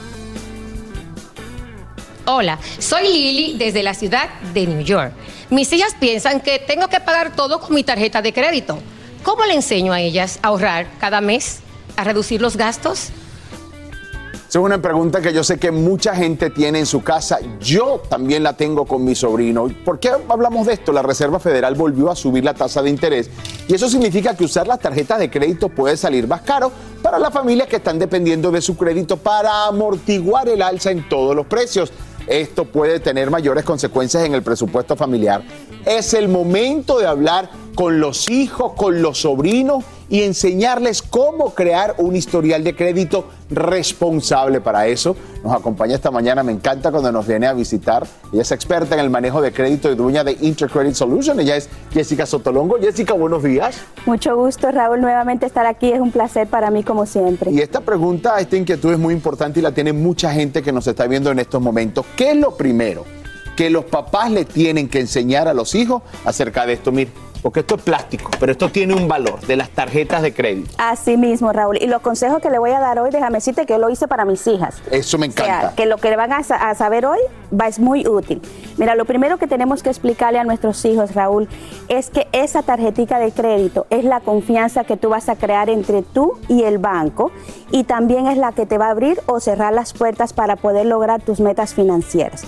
Hola, 2.28 2.58
soy 2.80 3.08
Lili 3.08 3.58
desde 3.58 3.84
la 3.84 3.94
ciudad 3.94 4.30
de 4.54 4.68
New 4.68 4.82
York. 4.82 5.12
Mis 5.50 5.72
hijas 5.74 5.96
piensan 6.00 6.40
que 6.40 6.60
tengo 6.60 6.88
que 6.88 7.00
pagar 7.00 7.36
todo 7.36 7.60
con 7.60 7.74
mi 7.74 7.84
tarjeta 7.84 8.22
de 8.22 8.32
crédito. 8.32 8.80
¿Cómo 9.26 9.44
le 9.46 9.56
enseño 9.56 9.92
a 9.92 10.02
ellas 10.02 10.38
a 10.44 10.50
ahorrar 10.50 10.86
cada 11.00 11.20
mes, 11.20 11.62
a 11.98 12.04
reducir 12.04 12.44
los 12.44 12.58
gastos? 12.58 13.10
Esa 14.36 14.60
es 14.60 14.64
una 14.64 14.80
pregunta 14.80 15.20
que 15.20 15.34
yo 15.34 15.44
sé 15.44 15.58
que 15.58 15.72
mucha 15.72 16.16
gente 16.16 16.52
tiene 16.52 16.78
en 16.78 16.86
su 16.86 17.02
casa. 17.02 17.40
Yo 17.60 18.04
también 18.08 18.44
la 18.44 18.54
tengo 18.54 18.86
con 18.86 19.04
mi 19.04 19.16
sobrino. 19.16 19.68
¿Por 19.84 20.00
qué 20.00 20.12
hablamos 20.30 20.68
de 20.68 20.74
esto? 20.74 20.94
La 20.94 21.02
Reserva 21.02 21.40
Federal 21.40 21.74
volvió 21.74 22.12
a 22.12 22.16
subir 22.16 22.46
la 22.46 22.54
tasa 22.54 22.84
de 22.84 22.92
interés 22.92 23.32
y 23.68 23.74
eso 23.74 23.90
significa 23.90 24.38
que 24.38 24.44
usar 24.44 24.68
las 24.68 24.80
tarjetas 24.80 25.18
de 25.18 25.32
crédito 25.32 25.70
puede 25.70 25.98
salir 25.98 26.28
más 26.28 26.42
caro 26.42 26.72
para 27.02 27.18
las 27.18 27.34
familias 27.34 27.68
que 27.68 27.78
están 27.78 27.98
dependiendo 27.98 28.52
de 28.52 28.62
su 28.62 28.78
crédito 28.78 29.18
para 29.18 29.66
amortiguar 29.66 30.48
el 30.50 30.62
alza 30.62 30.92
en 30.92 31.10
todos 31.10 31.36
los 31.36 31.48
precios. 31.48 31.92
Esto 32.28 32.66
puede 32.66 33.00
tener 33.00 33.32
mayores 33.32 33.64
consecuencias 33.64 34.24
en 34.24 34.36
el 34.36 34.44
presupuesto 34.44 34.96
familiar. 34.96 35.44
Es 35.86 36.16
el 36.16 36.30
momento 36.30 36.98
de 36.98 37.06
hablar 37.06 37.50
con 37.76 38.00
los 38.00 38.30
hijos, 38.30 38.74
con 38.74 39.04
los 39.04 39.20
sobrinos 39.20 39.84
y 40.10 40.24
enseñarles 40.24 41.02
cómo 41.02 41.54
crear 41.54 41.96
un 41.98 42.16
historial 42.16 42.64
de 42.64 42.76
crédito 42.76 43.26
responsable 43.52 44.62
para 44.62 44.88
eso. 44.88 45.16
Nos 45.44 45.54
acompaña 45.54 45.94
esta 45.96 46.10
mañana, 46.10 46.42
me 46.42 46.52
encanta 46.52 46.90
cuando 46.90 47.12
nos 47.12 47.28
viene 47.28 47.46
a 47.46 47.54
visitar. 47.54 48.08
Ella 48.34 48.42
es 48.42 48.52
experta 48.52 48.96
en 48.96 49.02
el 49.02 49.10
manejo 49.12 49.42
de 49.42 49.52
crédito 49.52 49.92
y 49.92 49.96
dueña 49.96 50.24
de 50.24 50.38
Intercredit 50.42 50.96
Solution. 50.96 51.40
Ella 51.40 51.56
es 51.56 51.70
Jessica 51.92 52.26
Sotolongo. 52.26 52.78
Jessica, 52.80 53.14
buenos 53.14 53.44
días. 53.44 53.80
Mucho 54.08 54.36
gusto, 54.36 54.72
Raúl, 54.72 55.02
nuevamente 55.02 55.46
estar 55.46 55.68
aquí. 55.68 55.92
Es 55.92 56.00
un 56.00 56.12
placer 56.12 56.48
para 56.48 56.72
mí 56.72 56.84
como 56.84 57.06
siempre. 57.06 57.52
Y 57.52 57.60
esta 57.60 57.82
pregunta, 57.82 58.40
esta 58.40 58.58
inquietud 58.58 58.94
es 58.94 59.00
muy 59.00 59.14
importante 59.14 59.60
y 59.60 59.64
la 59.64 59.72
tiene 59.72 59.94
mucha 59.94 60.32
gente 60.32 60.64
que 60.64 60.72
nos 60.72 60.88
está 60.88 61.06
viendo 61.06 61.30
en 61.30 61.40
estos 61.40 61.62
momentos. 61.62 62.06
¿Qué 62.16 62.32
es 62.32 62.38
lo 62.38 62.58
primero 62.58 63.06
que 63.56 63.70
los 63.70 63.86
papás 63.86 64.32
le 64.32 64.46
tienen 64.46 64.88
que 64.90 65.00
enseñar 65.00 65.48
a 65.48 65.54
los 65.54 65.76
hijos 65.76 66.02
acerca 66.26 66.66
de 66.66 66.74
esto? 66.74 66.92
Mire 66.92 67.12
porque 67.46 67.60
esto 67.60 67.76
es 67.76 67.84
plástico, 67.84 68.32
pero 68.40 68.52
esto 68.52 68.70
tiene 68.70 68.96
un 68.96 69.08
valor 69.08 69.40
de 69.42 69.56
las 69.56 69.70
tarjetas 69.70 70.24
de 70.24 70.34
crédito. 70.34 70.72
Así 70.80 71.16
mismo, 71.16 71.54
Raúl. 71.54 71.78
Y 71.80 71.86
los 71.86 72.02
consejos 72.02 72.42
que 72.42 72.50
le 72.50 72.58
voy 72.58 72.72
a 72.72 72.80
dar 72.80 72.98
hoy, 72.98 73.12
déjame 73.12 73.38
decirte 73.38 73.68
que 73.68 73.74
yo 73.74 73.78
lo 73.78 73.92
hice 73.92 74.08
para 74.08 74.26
mis 74.26 74.48
hijas. 74.48 74.82
Eso 74.90 75.20
me 75.20 75.28
encanta. 75.28 75.58
O 75.58 75.62
sea, 75.62 75.76
que 75.76 75.86
lo 75.86 75.98
que 75.98 76.10
le 76.10 76.16
van 76.16 76.34
a, 76.34 76.38
a 76.38 76.74
saber 76.74 77.06
hoy 77.06 77.20
va, 77.54 77.68
es 77.68 77.78
muy 77.78 78.08
útil. 78.08 78.42
Mira, 78.78 78.96
lo 78.96 79.06
primero 79.06 79.38
que 79.38 79.46
tenemos 79.46 79.84
que 79.84 79.90
explicarle 79.92 80.40
a 80.40 80.44
nuestros 80.44 80.84
hijos, 80.86 81.14
Raúl, 81.14 81.48
es 81.88 82.10
que 82.10 82.28
esa 82.32 82.64
tarjetita 82.64 83.20
de 83.20 83.32
crédito 83.32 83.86
es 83.92 84.06
la 84.06 84.22
confianza 84.22 84.84
que 84.84 84.98
tú 84.98 85.10
vas 85.10 85.30
a 85.30 85.36
crear 85.36 85.70
entre 85.70 86.02
tú 86.02 86.40
y 86.48 86.64
el 86.64 86.80
banco 86.80 87.32
y 87.70 87.84
también 87.84 88.26
es 88.26 88.38
la 88.38 88.54
que 88.54 88.66
te 88.66 88.80
va 88.80 88.88
a 88.88 88.90
abrir 88.90 89.22
o 89.28 89.40
cerrar 89.40 89.72
las 89.72 89.94
puertas 89.94 90.34
para 90.34 90.56
poder 90.56 90.88
lograr 90.88 91.22
tus 91.22 91.40
metas 91.40 91.76
financieras. 91.76 92.44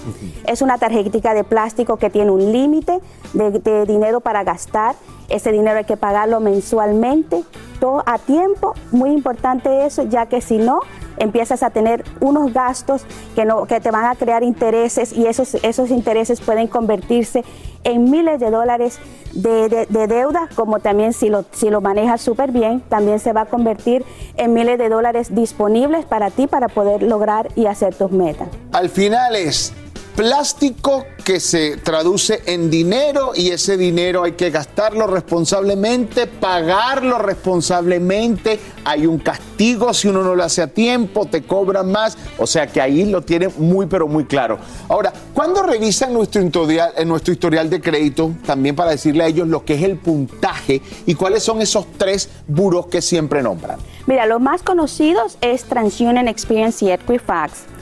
Es 0.47 0.63
una 0.63 0.79
tarjetita 0.79 1.35
de 1.35 1.43
plástico 1.43 1.97
que 1.97 2.09
tiene 2.09 2.31
un 2.31 2.51
límite 2.51 2.99
de, 3.33 3.51
de 3.51 3.85
dinero 3.85 4.21
para 4.21 4.43
gastar 4.43 4.86
Ese 5.29 5.51
dinero 5.51 5.77
hay 5.77 5.83
que 5.85 5.97
pagarlo 5.97 6.39
mensualmente, 6.39 7.43
todo 7.79 8.01
a 8.05 8.17
tiempo. 8.17 8.73
Muy 8.91 9.11
importante 9.11 9.85
eso, 9.85 10.03
ya 10.03 10.25
que 10.27 10.39
si 10.41 10.57
no, 10.57 10.79
empiezas 11.17 11.63
a 11.63 11.69
tener 11.71 12.03
unos 12.21 12.53
gastos 12.53 13.05
que, 13.35 13.43
no, 13.43 13.65
que 13.65 13.79
te 13.81 13.91
van 13.91 14.05
a 14.05 14.15
crear 14.15 14.43
intereses 14.43 15.11
y 15.13 15.25
esos, 15.25 15.55
esos 15.63 15.89
intereses 15.89 16.39
pueden 16.41 16.67
convertirse 16.67 17.43
en 17.83 18.09
miles 18.09 18.39
de 18.39 18.51
dólares 18.51 18.99
de, 19.33 19.67
de- 19.69 19.85
de 19.87 20.07
deuda, 20.07 20.47
como 20.55 20.79
también 20.79 21.13
si 21.13 21.29
lo, 21.29 21.43
si 21.51 21.69
lo 21.69 21.81
manejas 21.81 22.21
súper 22.21 22.51
bien, 22.51 22.81
también 22.81 23.19
se 23.19 23.33
va 23.33 23.41
a 23.41 23.45
convertir 23.45 24.05
en 24.35 24.53
miles 24.53 24.77
de 24.77 24.89
dólares 24.89 25.33
disponibles 25.33 26.05
para 26.05 26.29
ti 26.29 26.47
para 26.47 26.67
poder 26.69 27.03
lograr 27.03 27.49
y 27.55 27.65
hacer 27.65 27.95
tus 27.95 28.11
metas. 28.11 28.47
Al 28.71 28.89
final 28.89 29.35
es 29.35 29.73
plástico 30.17 31.05
que 31.23 31.39
se 31.39 31.77
traduce 31.77 32.41
en 32.47 32.71
dinero 32.71 33.33
y 33.35 33.51
ese 33.51 33.77
dinero 33.77 34.23
hay 34.23 34.31
que 34.31 34.49
gastarlo 34.49 35.05
responsablemente, 35.05 36.25
pagarlo 36.25 37.19
responsablemente, 37.19 38.59
hay 38.83 39.05
un 39.05 39.19
castigo 39.19 39.93
si 39.93 40.07
uno 40.07 40.23
no 40.23 40.33
lo 40.33 40.43
hace 40.43 40.63
a 40.63 40.67
tiempo, 40.67 41.27
te 41.27 41.43
cobran 41.43 41.91
más, 41.91 42.17
o 42.39 42.47
sea 42.47 42.65
que 42.65 42.81
ahí 42.81 43.05
lo 43.05 43.21
tiene 43.21 43.49
muy 43.59 43.85
pero 43.85 44.07
muy 44.07 44.25
claro. 44.25 44.57
Ahora, 44.89 45.13
cuando 45.35 45.61
revisan 45.61 46.11
nuestro 46.13 46.41
historial, 46.41 46.93
en 46.97 47.07
nuestro 47.07 47.33
historial 47.33 47.69
de 47.69 47.79
crédito, 47.79 48.31
también 48.43 48.75
para 48.75 48.89
decirle 48.89 49.23
a 49.23 49.27
ellos 49.27 49.47
lo 49.47 49.63
que 49.65 49.75
es 49.75 49.83
el 49.83 49.97
puntaje 49.97 50.81
y 51.05 51.13
cuáles 51.13 51.43
son 51.43 51.61
esos 51.61 51.85
tres 51.95 52.27
buros 52.47 52.87
que 52.87 53.03
siempre 53.03 53.43
nombran. 53.43 53.77
Mira, 54.07 54.25
los 54.25 54.41
más 54.41 54.63
conocidos 54.63 55.37
es 55.41 55.63
TransUnion 55.65 56.27
Experience 56.27 56.83
y 56.83 56.89
Equifax. 56.89 57.76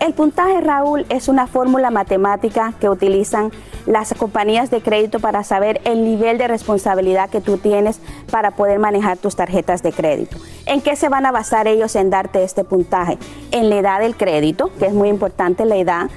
El 0.00 0.14
puntaje, 0.14 0.62
Raúl, 0.62 1.04
es 1.10 1.28
una 1.28 1.46
fórmula 1.46 1.90
matemática 1.90 2.72
que 2.80 2.88
utilizan 2.88 3.52
las 3.84 4.14
compañías 4.14 4.70
de 4.70 4.80
crédito 4.80 5.20
para 5.20 5.44
saber 5.44 5.82
el 5.84 6.04
nivel 6.04 6.38
de 6.38 6.48
responsabilidad 6.48 7.28
que 7.28 7.42
tú 7.42 7.58
tienes 7.58 8.00
para 8.30 8.52
poder 8.52 8.78
manejar 8.78 9.18
tus 9.18 9.36
tarjetas 9.36 9.82
de 9.82 9.92
crédito. 9.92 10.38
¿En 10.64 10.80
qué 10.80 10.96
se 10.96 11.10
van 11.10 11.26
a 11.26 11.32
basar 11.32 11.68
ellos 11.68 11.96
en 11.96 12.08
darte 12.08 12.42
este 12.44 12.64
puntaje? 12.64 13.18
En 13.50 13.68
la 13.68 13.76
edad 13.76 14.00
del 14.00 14.16
crédito, 14.16 14.70
que 14.78 14.86
es 14.86 14.94
muy 14.94 15.10
importante 15.10 15.66
la 15.66 15.76
edad. 15.76 16.08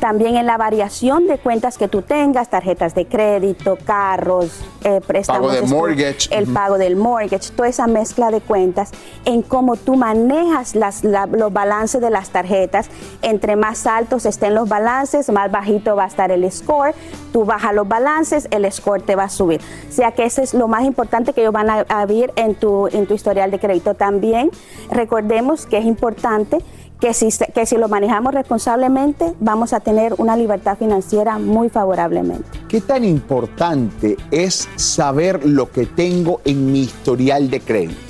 También 0.00 0.36
en 0.36 0.46
la 0.46 0.56
variación 0.56 1.26
de 1.26 1.36
cuentas 1.38 1.76
que 1.76 1.86
tú 1.86 2.00
tengas, 2.00 2.48
tarjetas 2.48 2.94
de 2.94 3.06
crédito, 3.06 3.76
carros, 3.84 4.50
eh, 4.82 5.00
préstamos. 5.06 5.52
de 5.52 5.62
estu- 5.62 5.68
mortgage. 5.68 6.28
El 6.34 6.46
pago 6.46 6.78
del 6.78 6.96
mortgage, 6.96 7.50
toda 7.54 7.68
esa 7.68 7.86
mezcla 7.86 8.30
de 8.30 8.40
cuentas, 8.40 8.92
en 9.26 9.42
cómo 9.42 9.76
tú 9.76 9.96
manejas 9.96 10.74
las- 10.74 11.04
la- 11.04 11.26
los 11.26 11.52
balances 11.52 12.00
de 12.00 12.08
las 12.10 12.30
tarjetas. 12.30 12.88
Entre 13.20 13.56
más 13.56 13.86
altos 13.86 14.24
estén 14.24 14.54
los 14.54 14.68
balances, 14.68 15.28
más 15.30 15.50
bajito 15.50 15.96
va 15.96 16.04
a 16.04 16.08
estar 16.08 16.30
el 16.30 16.50
score. 16.50 16.94
Tú 17.32 17.44
bajas 17.44 17.74
los 17.74 17.86
balances, 17.86 18.48
el 18.50 18.70
score 18.72 19.02
te 19.02 19.16
va 19.16 19.24
a 19.24 19.28
subir. 19.28 19.60
O 19.88 19.92
sea 19.92 20.12
que 20.12 20.24
eso 20.24 20.40
es 20.40 20.54
lo 20.54 20.66
más 20.66 20.84
importante 20.84 21.34
que 21.34 21.42
ellos 21.42 21.52
van 21.52 21.68
a, 21.68 21.80
a 21.88 22.06
ver 22.06 22.32
en 22.36 22.54
tu, 22.54 22.88
en 22.88 23.06
tu 23.06 23.12
historial 23.14 23.50
de 23.50 23.58
crédito. 23.58 23.94
También 23.94 24.50
recordemos 24.90 25.66
que 25.66 25.76
es 25.78 25.84
importante 25.84 26.58
que 27.00 27.14
si, 27.14 27.28
que 27.54 27.64
si 27.66 27.76
lo 27.76 27.88
manejamos 27.88 28.34
responsablemente, 28.34 29.32
vamos 29.40 29.72
a 29.72 29.80
tener 29.80 30.14
una 30.18 30.36
libertad 30.36 30.76
financiera 30.76 31.38
muy 31.38 31.68
favorablemente. 31.70 32.44
¿Qué 32.68 32.80
tan 32.80 33.04
importante 33.04 34.16
es 34.30 34.68
saber 34.76 35.44
lo 35.46 35.70
que 35.70 35.86
tengo 35.86 36.40
en 36.44 36.70
mi 36.70 36.80
historial 36.82 37.50
de 37.50 37.60
crédito? 37.60 38.00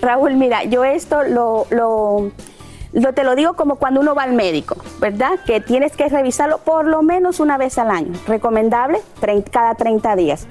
Raúl, 0.00 0.34
mira, 0.36 0.62
yo 0.64 0.84
esto 0.84 1.24
lo, 1.24 1.66
lo, 1.70 2.30
lo- 2.92 3.12
te 3.12 3.24
lo 3.24 3.34
digo 3.34 3.54
como 3.54 3.74
cuando 3.76 4.00
uno 4.00 4.14
va 4.14 4.22
al 4.22 4.32
médico, 4.34 4.76
¿verdad? 5.00 5.32
Que 5.44 5.60
tienes 5.60 5.96
que 5.96 6.08
revisarlo 6.08 6.58
por 6.58 6.86
lo 6.86 7.02
menos 7.02 7.40
una 7.40 7.58
vez 7.58 7.76
al 7.78 7.90
año. 7.90 8.12
Recomendable 8.28 9.00
cada 9.50 9.74
30 9.74 10.14
días. 10.14 10.46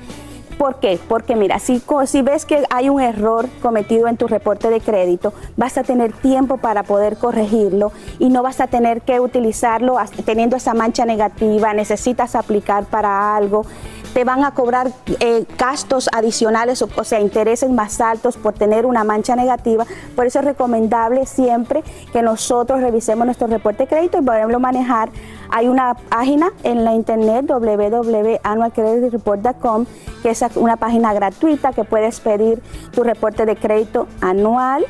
¿Por 0.58 0.80
qué? 0.80 1.00
Porque 1.08 1.36
mira, 1.36 1.60
si, 1.60 1.82
ves 2.24 2.46
que 2.46 2.63
hay 2.72 2.89
un 2.89 3.00
error 3.00 3.48
cometido 3.62 4.08
en 4.08 4.17
tu 4.17 4.28
reporte 4.28 4.72
de 4.72 4.82
crédito, 4.82 5.32
vas 5.56 5.78
a 5.78 5.84
tener 5.84 6.13
tiempo 6.13 6.58
para 6.58 6.82
poder 6.82 7.17
corregirlo 7.17 7.91
y 8.17 8.30
no 8.30 8.41
vas 8.41 8.60
a 8.60 8.65
tener 8.65 9.02
que 9.02 9.20
utilizarlo 9.20 9.98
teniendo 10.26 10.56
esa 10.56 10.74
mancha 10.74 11.06
negativa, 11.06 11.74
necesitas 11.74 12.36
aplicar 12.36 12.86
para 12.86 13.36
algo, 13.36 13.65
te 14.13 14.24
van 14.24 14.43
a 14.43 14.52
cobrar 14.52 14.91
eh, 15.20 15.46
gastos 15.58 16.10
adicionales, 16.13 16.82
o, 16.82 17.04
sea, 17.04 17.20
intereses 17.20 17.70
más 17.70 18.00
altos 18.02 18.38
por 18.38 18.54
tener 18.54 18.86
una 18.86 19.04
mancha 19.04 19.36
negativa. 19.36 19.86
Por 20.15 20.26
eso 20.26 20.39
es 20.39 20.46
recomendable 20.46 21.26
siempre 21.26 21.84
que 22.12 22.22
nosotros 22.22 22.82
revisemos 22.82 23.26
nuestro 23.26 23.48
reporte 23.48 23.84
de 23.84 23.88
crédito 23.89 24.20
y 24.20 24.22
podemos 24.22 24.60
manejar. 24.60 25.10
Hay 25.50 25.67
una 25.67 25.93
página 25.93 26.52
en 26.63 26.84
la 26.84 26.93
internet 26.93 27.46
www.annualcreditreport.com 27.48 29.86
que 30.24 30.30
es 30.32 30.43
una 30.56 30.78
página 30.78 31.13
gratuita 31.13 31.72
que 31.74 31.84
puedes 31.84 32.20
pedir 32.20 32.62
tu 32.91 33.04
reporte 33.04 33.46
de 33.46 33.56
crédito 33.56 34.08
anual. 34.22 34.86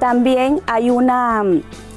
También 0.00 0.60
hay 0.66 0.90
una, 0.90 1.42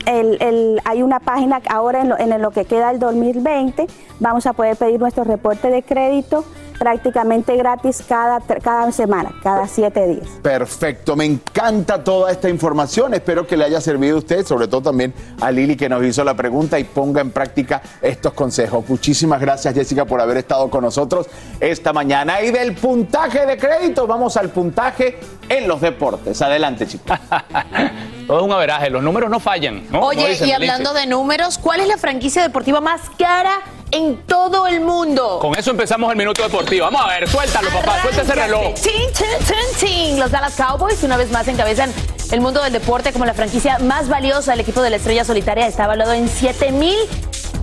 el- 0.06 0.38
el- 0.42 0.82
hay 0.86 1.02
una 1.04 1.20
página 1.20 1.62
ahora 1.70 2.02
en 2.02 2.10
lo, 2.10 2.20
en 2.20 2.40
lo 2.42 2.52
que 2.52 2.66
queda 2.66 2.92
el 2.92 3.00
2020, 3.00 3.88
vamos 4.20 4.46
a 4.46 4.54
poder 4.54 4.76
pedir 4.78 5.00
nuestro 5.00 5.24
reporte 5.24 5.70
de 5.72 5.82
crédito 5.84 6.46
prácticamente 6.78 7.56
gratis 7.56 8.04
cada, 8.08 8.40
cada 8.42 8.92
semana, 8.92 9.34
cada 9.42 9.68
siete 9.68 10.08
días. 10.08 10.28
Perfecto, 10.42 11.16
me 11.16 11.26
encanta 11.26 12.04
toda 12.04 12.32
esta 12.32 12.50
información. 12.50 13.14
Espero 13.14 13.48
que 13.48 13.58
le 13.58 13.66
haya 13.66 13.82
servido 13.82 14.16
a 14.16 14.20
usted, 14.20 14.46
sobre 14.46 14.68
todo 14.68 14.82
también 14.82 15.14
a 15.42 15.52
Lili 15.52 15.76
que 15.76 15.90
nos 15.90 16.04
hizo 16.04 16.24
la 16.24 16.36
pregunta 16.36 16.80
y 16.80 16.84
ponga 16.84 17.22
en 17.22 17.32
práctica 17.32 17.82
estos 18.02 18.34
consejos. 18.34 18.84
Muchísimas 18.88 19.40
gracias, 19.40 19.74
Jessica, 19.74 20.06
por 20.06 20.22
haber 20.22 20.38
estado 20.38 20.70
con 20.70 20.84
nosotros 20.84 21.28
esta 21.60 21.94
mañana. 21.94 22.42
Y 22.42 22.52
del 22.52 22.76
puntaje 22.76 23.46
de 23.46 23.58
crédito, 23.58 24.08
vamos 24.08 24.38
al 24.38 24.50
puntaje 24.50 25.18
en 25.50 25.68
los 25.68 25.82
deportes. 25.82 26.42
Adelante, 26.42 26.88
chicos. 26.88 27.18
Todo 28.28 28.40
es 28.40 28.44
un 28.44 28.52
averaje, 28.52 28.90
los 28.90 29.04
números 29.04 29.30
no 29.30 29.40
fallan. 29.40 29.84
¿no? 29.92 30.02
Oye, 30.02 30.30
dicen, 30.30 30.50
y 30.50 30.52
hablando 30.52 30.94
de 30.94 31.06
números, 31.06 31.60
¿cuál 31.60 31.82
es 31.82 31.88
la 31.88 31.98
franquicia 31.98 32.42
deportiva 32.42 32.82
más 32.82 33.02
cara 33.18 33.62
en 33.91 34.17
todo 34.26 34.67
el 34.67 34.82
mundo? 34.82 35.39
Con 35.39 35.58
eso 35.58 35.71
empezamos 35.71 36.12
el 36.12 36.17
minuto 36.17 36.41
deportivo. 36.43 36.86
Vamos 36.86 37.02
a 37.04 37.08
ver, 37.08 37.30
suéltalo, 37.30 37.69
papá, 37.69 38.02
suelta 38.02 38.21
ese 38.21 38.36
reloj. 38.36 38.74
Tin, 38.76 38.93
tin, 39.13 39.48
tin, 39.48 39.88
tin. 39.88 40.19
Los 40.19 40.32
Dallas 40.32 40.56
Cowboys 40.56 41.02
una 41.04 41.17
vez 41.17 41.32
más 41.32 41.48
encabezan 41.48 41.93
el 42.32 42.41
mundo 42.41 42.62
del 42.63 42.74
deporte 42.74 43.13
como 43.13 43.26
la 43.26 43.34
franquicia 43.34 43.80
más 43.80 44.10
valiosa. 44.10 44.54
El 44.54 44.60
equipo 44.62 44.82
de 44.82 44.89
la 44.89 44.95
estrella 44.98 45.24
solitaria 45.24 45.67
está 45.67 45.86
evaluado 45.86 46.13
en 46.13 46.28
7 46.28 46.71
mil. 46.71 46.98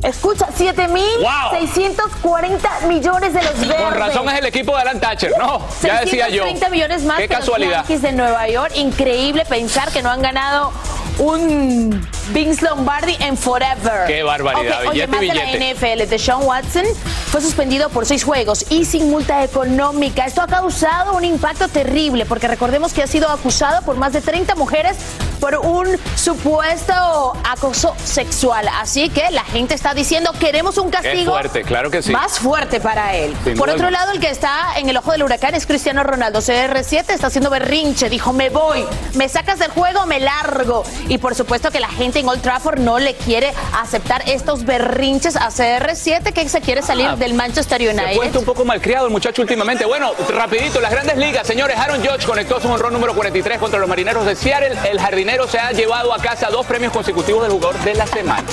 Escucha, 0.02 0.48
7 0.52 0.88
mil 0.88 1.04
640 1.52 2.80
millones 2.88 3.34
de 3.34 3.42
los 3.42 3.60
verdes. 3.60 3.76
Con 3.76 3.94
razón 3.94 4.28
es 4.30 4.38
el 4.40 4.46
equipo 4.46 4.74
de 4.74 4.82
Alan 4.82 4.98
Thatcher, 5.00 5.32
no, 5.38 5.60
ya 5.80 6.00
decía 6.00 6.28
yo. 6.28 6.42
630 6.42 6.68
millones 6.70 7.02
más 7.04 7.18
Qué 7.18 7.28
que 7.28 7.34
casualidad. 7.34 7.78
los 7.80 7.88
Yankees 7.88 8.02
de 8.02 8.12
Nueva 8.12 8.48
York. 8.48 8.72
Increíble 8.74 9.44
pensar 9.44 9.92
que 9.92 10.02
no 10.02 10.10
han 10.10 10.20
ganado 10.20 10.72
un 11.18 12.04
Vince 12.30 12.64
Lombardi 12.64 13.16
en 13.20 13.36
forever. 13.36 14.06
Qué 14.06 14.22
barbaridad, 14.22 14.84
Ok, 14.84 14.90
oye, 14.90 15.06
billete, 15.06 15.10
más 15.10 15.20
de 15.20 15.26
billete. 15.26 15.58
la 15.58 15.96
NFL, 15.98 16.10
Deshaun 16.10 16.44
Watson 16.44 16.84
fue 17.26 17.40
suspendido 17.40 17.88
por 17.90 18.06
seis 18.06 18.24
juegos 18.24 18.64
y 18.70 18.84
sin 18.84 19.10
multa 19.10 19.42
económica. 19.44 20.24
Esto 20.26 20.42
ha 20.42 20.46
causado 20.46 21.14
un 21.14 21.24
impacto 21.24 21.68
terrible 21.68 22.24
porque 22.26 22.48
recordemos 22.48 22.92
que 22.92 23.02
ha 23.02 23.06
sido 23.06 23.28
acusado 23.28 23.82
por 23.82 23.96
más 23.96 24.12
de 24.12 24.20
30 24.20 24.54
mujeres 24.54 24.96
por 25.40 25.56
un 25.56 25.88
supuesto 26.14 27.32
acoso 27.50 27.94
sexual. 28.04 28.68
Así 28.80 29.08
que 29.08 29.30
la 29.30 29.42
gente 29.44 29.74
está 29.74 29.92
diciendo 29.92 30.32
queremos 30.38 30.78
un 30.78 30.90
castigo 30.90 31.32
fuerte, 31.32 31.62
claro 31.62 31.90
que 31.90 32.02
sí. 32.02 32.12
más 32.12 32.38
fuerte 32.38 32.80
para 32.80 33.16
él. 33.16 33.34
Sin 33.42 33.56
Por 33.56 33.68
otro 33.70 33.90
lado, 33.90 34.12
el 34.12 34.20
que 34.20 34.30
está 34.30 34.78
en 34.78 34.88
el 34.88 34.96
ojo 34.96 35.12
del 35.12 35.22
huracán 35.24 35.54
es 35.54 35.66
Cristiano 35.66 36.04
Ronaldo. 36.04 36.40
CR7 36.40 37.10
está 37.10 37.26
haciendo 37.26 37.50
berrinche. 37.50 38.08
Dijo, 38.08 38.32
me 38.32 38.50
voy, 38.50 38.84
me 39.14 39.28
sacas 39.28 39.58
del 39.58 39.70
juego, 39.70 40.06
me 40.06 40.20
largo. 40.20 40.84
Y 41.08 41.18
por 41.18 41.34
supuesto 41.34 41.70
que 41.70 41.80
la 41.80 41.88
gente 41.88 42.20
en 42.22 42.28
Old 42.28 42.40
Trafford 42.40 42.78
no 42.80 42.98
le 42.98 43.14
quiere 43.14 43.52
aceptar 43.80 44.22
estos 44.28 44.64
berrinches 44.64 45.36
a 45.36 45.48
CR7 45.48 46.32
que 46.32 46.48
se 46.48 46.60
quiere 46.60 46.80
salir 46.82 47.06
Ah, 47.06 47.16
del 47.16 47.34
Manchester 47.34 47.80
Se 47.80 47.88
ha 47.88 47.92
United. 47.92 48.16
puesto 48.16 48.38
un 48.38 48.44
poco 48.44 48.64
malcriado 48.64 49.06
el 49.06 49.12
muchacho 49.12 49.42
últimamente. 49.42 49.84
Bueno, 49.84 50.12
rapidito, 50.30 50.80
las 50.80 50.90
grandes 50.92 51.16
ligas, 51.18 51.46
señores. 51.46 51.76
Aaron 51.76 52.00
Judge 52.00 52.24
conectó 52.26 52.60
su 52.60 52.70
honrón 52.70 52.92
número 52.92 53.12
43 53.14 53.58
contra 53.58 53.78
los 53.80 53.88
marineros 53.88 54.24
de 54.24 54.36
Seattle. 54.36 54.78
El 54.90 55.00
jardinero 55.00 55.48
se 55.48 55.58
ha 55.58 55.72
llevado 55.72 56.14
a 56.14 56.18
casa 56.18 56.48
dos 56.48 56.64
premios 56.64 56.92
consecutivos 56.92 57.42
del 57.42 57.50
jugador 57.52 57.76
de 57.80 57.94
la 57.94 58.06
semana. 58.06 58.44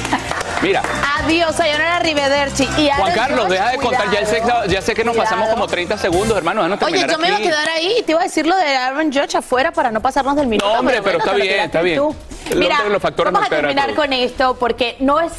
Mira, 0.62 0.82
Adiós, 1.20 1.56
Sayonara 1.56 1.98
Arrivederci. 1.98 2.68
Y 2.78 2.90
Juan 2.90 3.14
Carlos, 3.14 3.48
deja 3.50 3.70
de 3.70 3.78
contar. 3.78 4.12
Ya 4.12 4.26
sé, 4.26 4.42
ya 4.68 4.82
sé 4.82 4.94
que 4.96 5.04
nos 5.04 5.16
cuidado. 5.16 5.30
pasamos 5.36 5.50
como 5.54 5.68
30 5.68 5.98
segundos, 5.98 6.36
hermano. 6.38 6.64
Oye, 6.82 7.06
yo 7.10 7.18
me 7.20 7.28
iba 7.28 7.38
a 7.38 7.42
quedar 7.42 7.70
ahí 7.70 7.98
y 8.00 8.04
te 8.04 8.12
iba 8.14 8.22
a 8.22 8.24
decir 8.24 8.46
lo 8.48 8.56
de 8.58 8.64
Aaron 8.76 9.12
Judge 9.14 9.38
afuera 9.38 9.72
para 9.72 9.92
no 9.92 10.02
pasarnos 10.02 10.36
del 10.36 10.48
minuto. 10.48 10.66
No, 10.68 10.80
hombre, 10.80 11.02
pero 11.04 11.20
bueno, 11.20 11.32
está 11.34 11.34
bien, 11.46 11.60
está 11.66 11.82
bien. 11.82 11.98
tú. 11.98 12.16
Mira, 12.56 12.84
los 12.90 13.02
factores 13.02 13.34
vamos 13.34 13.48
a 13.48 13.50
terminar 13.50 13.94
con 13.96 14.14
esto 14.14 14.56
porque 14.56 14.96
no 15.00 15.20
es 15.20 15.34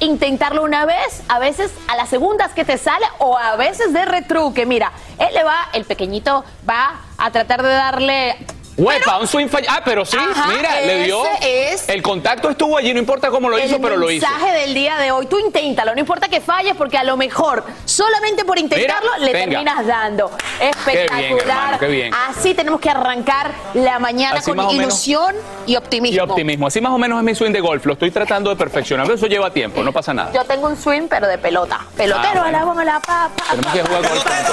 intentarlo 0.00 0.62
una 0.62 0.86
vez, 0.86 1.22
a 1.28 1.38
veces 1.38 1.72
a 1.88 1.96
las 1.96 2.08
segundas 2.08 2.52
que 2.52 2.64
te 2.64 2.78
sale 2.78 3.04
o 3.18 3.36
a 3.36 3.56
veces 3.56 3.92
de 3.92 4.04
retruque. 4.04 4.66
Mira, 4.66 4.92
él 5.18 5.34
le 5.34 5.44
va, 5.44 5.68
el 5.72 5.84
pequeñito 5.84 6.44
va 6.68 7.00
a 7.16 7.30
tratar 7.30 7.62
de 7.62 7.70
darle 7.70 8.36
Huepa, 8.78 9.18
un 9.18 9.26
swing 9.26 9.48
fallado. 9.48 9.76
Ah, 9.76 9.82
pero 9.84 10.04
sí, 10.06 10.16
Ajá, 10.16 10.46
mira, 10.56 10.80
le 10.82 11.04
dio. 11.04 11.22
es 11.42 11.88
el 11.88 12.00
contacto 12.00 12.48
estuvo 12.48 12.76
allí, 12.78 12.92
no 12.94 13.00
importa 13.00 13.28
cómo 13.28 13.48
lo 13.48 13.58
hizo, 13.58 13.80
pero 13.80 13.96
lo 13.96 14.10
hizo. 14.10 14.24
El 14.24 14.32
mensaje 14.32 14.52
del 14.60 14.72
día 14.74 14.96
de 14.98 15.10
hoy, 15.10 15.26
tú 15.26 15.38
inténtalo, 15.38 15.92
no 15.94 16.00
importa 16.00 16.28
que 16.28 16.40
falles, 16.40 16.74
porque 16.76 16.96
a 16.96 17.02
lo 17.04 17.16
mejor 17.16 17.64
solamente 17.84 18.44
por 18.44 18.58
intentarlo 18.58 19.10
Mira, 19.18 19.26
le 19.26 19.32
venga. 19.32 19.50
terminas 19.50 19.86
dando. 19.86 20.30
Espectacular. 20.60 21.08
Qué 21.18 21.26
bien, 21.26 21.38
hermano, 21.40 21.78
qué 21.80 21.86
bien. 21.88 22.14
Así 22.28 22.54
tenemos 22.54 22.80
que 22.80 22.90
arrancar 22.90 23.50
la 23.74 23.98
mañana 23.98 24.38
Así 24.38 24.50
con 24.50 24.60
o 24.60 24.62
menos. 24.70 24.74
ilusión 24.74 25.34
y 25.66 25.74
optimismo. 25.76 26.16
Y 26.16 26.20
optimismo. 26.20 26.66
Así 26.68 26.80
más 26.80 26.92
o 26.92 26.98
menos 26.98 27.18
es 27.18 27.24
mi 27.24 27.34
swing 27.34 27.50
de 27.52 27.60
golf. 27.60 27.84
Lo 27.84 27.94
estoy 27.94 28.10
tratando 28.12 28.50
de 28.50 28.56
perfeccionar. 28.56 29.06
Pero 29.06 29.16
eso 29.16 29.26
lleva 29.26 29.50
tiempo, 29.52 29.82
no 29.82 29.92
pasa 29.92 30.14
nada. 30.14 30.30
Yo 30.32 30.44
tengo 30.44 30.68
un 30.68 30.76
swing, 30.76 31.08
pero 31.08 31.26
de 31.26 31.38
pelota. 31.38 31.80
Pelotero 31.96 32.42
Ah, 32.42 32.46
a 32.48 32.50
la 32.52 32.58
bueno. 32.64 32.74
bola, 32.74 32.84
la 32.84 33.00
papa. 33.00 33.42
Tenemos 33.50 33.72
que 33.72 33.82
jugar 33.82 34.02
golf 34.08 34.22
pronto. 34.22 34.52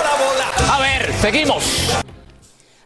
A 0.74 0.80
ver, 0.80 1.14
seguimos. 1.22 1.64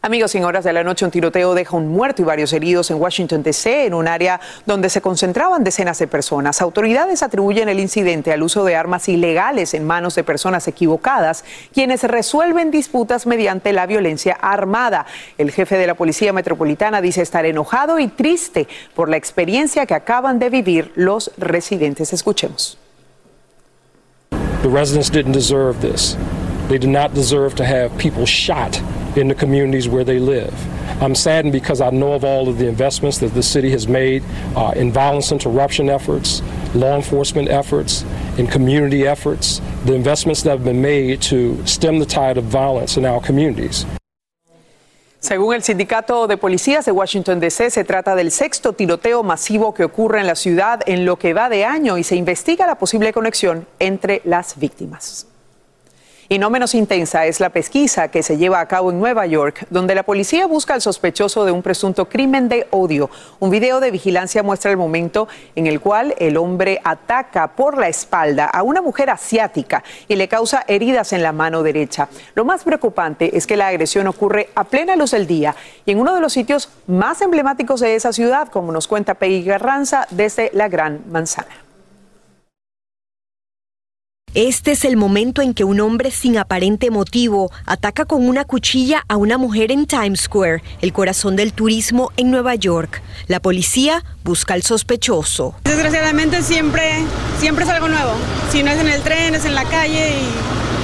Amigos, 0.02 0.34
en 0.34 0.44
horas 0.44 0.64
de 0.64 0.72
la 0.72 0.82
noche 0.82 1.04
un 1.04 1.10
tiroteo 1.10 1.54
deja 1.54 1.76
un 1.76 1.88
muerto 1.88 2.22
y 2.22 2.24
varios 2.24 2.54
heridos 2.54 2.90
en 2.90 2.98
Washington, 2.98 3.42
D.C., 3.42 3.84
en 3.84 3.92
un 3.92 4.08
área 4.08 4.40
donde 4.64 4.88
se 4.88 5.02
concentraban 5.02 5.62
decenas 5.62 5.98
de 5.98 6.06
personas. 6.06 6.62
Autoridades 6.62 7.22
atribuyen 7.22 7.68
el 7.68 7.78
incidente 7.78 8.32
al 8.32 8.42
uso 8.42 8.64
de 8.64 8.76
armas 8.76 9.10
ilegales 9.10 9.74
en 9.74 9.86
manos 9.86 10.14
de 10.14 10.24
personas 10.24 10.66
equivocadas, 10.68 11.44
quienes 11.74 12.02
resuelven 12.02 12.70
disputas 12.70 13.26
mediante 13.26 13.74
la 13.74 13.84
violencia 13.84 14.38
armada. 14.40 15.04
El 15.36 15.50
jefe 15.50 15.76
de 15.76 15.86
la 15.86 15.94
Policía 15.94 16.32
Metropolitana 16.32 17.02
dice 17.02 17.20
estar 17.20 17.44
enojado 17.44 17.98
y 17.98 18.08
triste 18.08 18.68
por 18.94 19.10
la 19.10 19.18
experiencia 19.18 19.84
que 19.84 19.92
acaban 19.92 20.38
de 20.38 20.48
vivir 20.48 20.92
los 20.94 21.30
residentes. 21.36 22.14
Escuchemos. 22.14 22.78
The 24.62 24.68
residents 24.70 25.10
didn't 25.10 25.34
deserve 25.34 25.82
this. 25.82 26.16
They 26.68 26.78
did 26.78 26.88
not 26.88 27.12
deserve 27.12 27.54
to 27.56 27.64
have 27.64 27.90
people 27.98 28.24
shot 28.24 28.80
in 29.16 29.28
the 29.28 29.34
communities 29.34 29.88
where 29.88 30.04
they 30.04 30.18
live. 30.18 30.54
I'm 31.02 31.14
saddened 31.14 31.52
because 31.52 31.80
I 31.80 31.90
know 31.90 32.12
of 32.12 32.24
all 32.24 32.48
of 32.48 32.58
the 32.58 32.66
investments 32.66 33.18
that 33.18 33.34
the 33.34 33.42
city 33.42 33.70
has 33.70 33.88
made 33.88 34.22
uh, 34.54 34.72
in 34.76 34.92
violence 34.92 35.32
interruption 35.32 35.88
efforts, 35.88 36.42
law 36.74 36.96
enforcement 36.96 37.48
efforts, 37.48 38.04
in 38.38 38.46
community 38.46 39.06
efforts, 39.06 39.60
the 39.84 39.94
investments 39.94 40.42
that 40.42 40.50
have 40.50 40.64
been 40.64 40.82
made 40.82 41.22
to 41.22 41.64
stem 41.66 41.98
the 41.98 42.06
tide 42.06 42.36
of 42.36 42.44
violence 42.44 42.96
in 42.96 43.04
our 43.04 43.20
communities. 43.20 43.86
Según 45.20 45.54
el 45.54 45.62
sindicato 45.62 46.26
de 46.26 46.38
policías 46.38 46.86
de 46.86 46.92
Washington, 46.92 47.40
D.C., 47.40 47.70
se 47.70 47.84
trata 47.84 48.14
del 48.14 48.30
sexto 48.30 48.72
tiroteo 48.72 49.22
masivo 49.22 49.74
que 49.74 49.84
ocurre 49.84 50.20
en 50.20 50.26
la 50.26 50.34
ciudad 50.34 50.80
en 50.86 51.04
lo 51.04 51.16
que 51.16 51.34
va 51.34 51.50
de 51.50 51.66
año 51.66 51.98
y 51.98 52.04
se 52.04 52.16
investiga 52.16 52.66
la 52.66 52.76
posible 52.76 53.12
conexión 53.12 53.66
entre 53.78 54.22
las 54.24 54.58
víctimas. 54.58 55.26
Y 56.32 56.38
no 56.38 56.48
menos 56.48 56.76
intensa 56.76 57.26
es 57.26 57.40
la 57.40 57.50
pesquisa 57.50 58.06
que 58.06 58.22
se 58.22 58.36
lleva 58.36 58.60
a 58.60 58.68
cabo 58.68 58.92
en 58.92 59.00
Nueva 59.00 59.26
York, 59.26 59.66
donde 59.68 59.96
la 59.96 60.04
policía 60.04 60.46
busca 60.46 60.74
al 60.74 60.80
sospechoso 60.80 61.44
de 61.44 61.50
un 61.50 61.60
presunto 61.60 62.08
crimen 62.08 62.48
de 62.48 62.68
odio. 62.70 63.10
Un 63.40 63.50
video 63.50 63.80
de 63.80 63.90
vigilancia 63.90 64.44
muestra 64.44 64.70
el 64.70 64.76
momento 64.76 65.26
en 65.56 65.66
el 65.66 65.80
cual 65.80 66.14
el 66.20 66.36
hombre 66.36 66.80
ataca 66.84 67.56
por 67.56 67.78
la 67.78 67.88
espalda 67.88 68.44
a 68.44 68.62
una 68.62 68.80
mujer 68.80 69.10
asiática 69.10 69.82
y 70.06 70.14
le 70.14 70.28
causa 70.28 70.64
heridas 70.68 71.12
en 71.12 71.24
la 71.24 71.32
mano 71.32 71.64
derecha. 71.64 72.08
Lo 72.36 72.44
más 72.44 72.62
preocupante 72.62 73.36
es 73.36 73.48
que 73.48 73.56
la 73.56 73.66
agresión 73.66 74.06
ocurre 74.06 74.50
a 74.54 74.62
plena 74.62 74.94
luz 74.94 75.10
del 75.10 75.26
día 75.26 75.56
y 75.84 75.90
en 75.90 75.98
uno 75.98 76.14
de 76.14 76.20
los 76.20 76.32
sitios 76.32 76.68
más 76.86 77.20
emblemáticos 77.22 77.80
de 77.80 77.96
esa 77.96 78.12
ciudad, 78.12 78.46
como 78.46 78.70
nos 78.70 78.86
cuenta 78.86 79.14
Peggy 79.14 79.42
Garranza 79.42 80.06
desde 80.12 80.52
la 80.54 80.68
Gran 80.68 81.00
Manzana. 81.10 81.69
Este 84.34 84.70
es 84.70 84.84
el 84.84 84.96
momento 84.96 85.42
en 85.42 85.54
que 85.54 85.64
un 85.64 85.80
hombre 85.80 86.12
sin 86.12 86.38
aparente 86.38 86.92
motivo 86.92 87.50
ataca 87.66 88.04
con 88.04 88.28
una 88.28 88.44
cuchilla 88.44 89.04
a 89.08 89.16
una 89.16 89.38
mujer 89.38 89.72
en 89.72 89.86
Times 89.86 90.20
Square, 90.20 90.62
el 90.80 90.92
corazón 90.92 91.34
del 91.34 91.52
turismo 91.52 92.12
en 92.16 92.30
Nueva 92.30 92.54
York. 92.54 93.02
La 93.26 93.40
policía 93.40 94.04
busca 94.22 94.54
al 94.54 94.62
sospechoso. 94.62 95.56
Desgraciadamente 95.64 96.44
siempre, 96.44 97.04
siempre 97.40 97.64
es 97.64 97.70
algo 97.70 97.88
nuevo. 97.88 98.12
Si 98.52 98.62
no 98.62 98.70
es 98.70 98.78
en 98.78 98.88
el 98.88 99.02
tren, 99.02 99.34
es 99.34 99.44
en 99.46 99.56
la 99.56 99.64
calle 99.64 100.10
y 100.10 100.79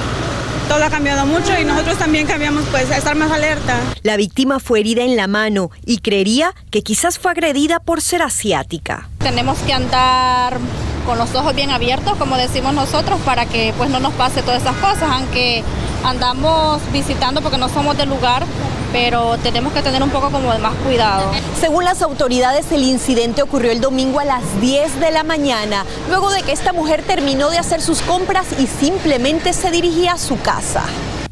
todo 0.67 0.83
ha 0.83 0.89
cambiado 0.89 1.25
mucho 1.25 1.57
y 1.59 1.65
nosotros 1.65 1.97
también 1.97 2.27
cambiamos 2.27 2.65
pues 2.71 2.89
a 2.91 2.97
estar 2.97 3.15
más 3.15 3.31
alerta. 3.31 3.79
La 4.03 4.17
víctima 4.17 4.59
fue 4.59 4.81
herida 4.81 5.03
en 5.03 5.15
la 5.15 5.27
mano 5.27 5.71
y 5.85 5.99
creería 5.99 6.53
que 6.71 6.81
quizás 6.81 7.19
fue 7.19 7.31
agredida 7.31 7.79
por 7.79 8.01
ser 8.01 8.21
asiática. 8.21 9.09
Tenemos 9.19 9.57
que 9.59 9.73
andar 9.73 10.57
con 11.05 11.17
los 11.17 11.33
ojos 11.35 11.55
bien 11.55 11.71
abiertos, 11.71 12.17
como 12.17 12.35
decimos 12.35 12.73
nosotros, 12.73 13.19
para 13.21 13.45
que 13.45 13.73
pues 13.77 13.89
no 13.89 13.99
nos 13.99 14.13
pase 14.13 14.41
todas 14.41 14.61
esas 14.61 14.75
cosas, 14.75 15.09
aunque 15.09 15.63
andamos 16.03 16.81
visitando 16.91 17.41
porque 17.41 17.57
no 17.57 17.69
somos 17.69 17.97
del 17.97 18.09
lugar, 18.09 18.45
pero 18.91 19.37
tenemos 19.37 19.73
que 19.73 19.81
tener 19.81 20.01
un 20.03 20.09
poco 20.09 20.29
como 20.31 20.51
de 20.51 20.59
más 20.59 20.75
cuidado. 20.75 21.31
Según 21.59 21.83
las 21.83 22.01
autoridades, 22.01 22.71
el 22.71 22.83
incidente 22.83 23.41
ocurrió 23.41 23.71
el 23.71 23.81
domingo 23.81 24.19
a 24.19 24.25
las 24.25 24.61
10 24.61 24.99
de 24.99 25.11
la 25.11 25.23
mañana, 25.23 25.85
luego 26.09 26.29
de 26.29 26.43
que 26.43 26.51
esta 26.51 26.73
mujer 26.73 27.03
terminó 27.03 27.49
de 27.49 27.57
hacer 27.57 27.81
sus 27.81 28.01
compras 28.01 28.47
y 28.59 28.67
simplemente 28.67 29.53
se 29.53 29.71
dirigía 29.71 30.13
a 30.13 30.17
su 30.17 30.39
casa. 30.39 30.83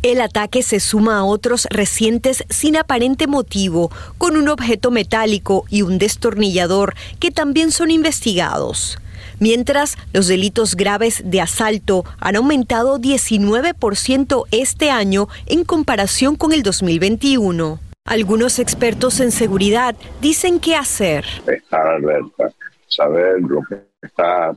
El 0.05 0.21
ataque 0.21 0.61
se 0.61 0.79
suma 0.79 1.17
a 1.17 1.23
otros 1.23 1.67
recientes 1.71 2.43
sin 2.49 2.77
aparente 2.77 3.25
motivo, 3.25 3.89
con 4.19 4.37
un 4.37 4.49
objeto 4.49 4.91
metálico 4.91 5.65
y 5.69 5.81
un 5.81 5.97
destornillador 5.97 6.93
que 7.19 7.31
también 7.31 7.71
son 7.71 7.89
investigados. 7.89 8.99
Mientras, 9.39 9.97
los 10.13 10.27
delitos 10.27 10.75
graves 10.75 11.21
de 11.25 11.41
asalto 11.41 12.05
han 12.19 12.35
aumentado 12.35 12.99
19% 12.99 14.45
este 14.51 14.91
año 14.91 15.27
en 15.45 15.63
comparación 15.63 16.35
con 16.35 16.53
el 16.53 16.63
2021. 16.63 17.79
Algunos 18.05 18.59
expertos 18.59 19.19
en 19.19 19.31
seguridad 19.31 19.95
dicen 20.21 20.59
qué 20.59 20.75
hacer. 20.75 21.25
estar 21.47 21.87
alerta, 21.87 22.53
saber 22.87 23.41
lo 23.41 23.61
que 23.63 23.81
está 24.01 24.55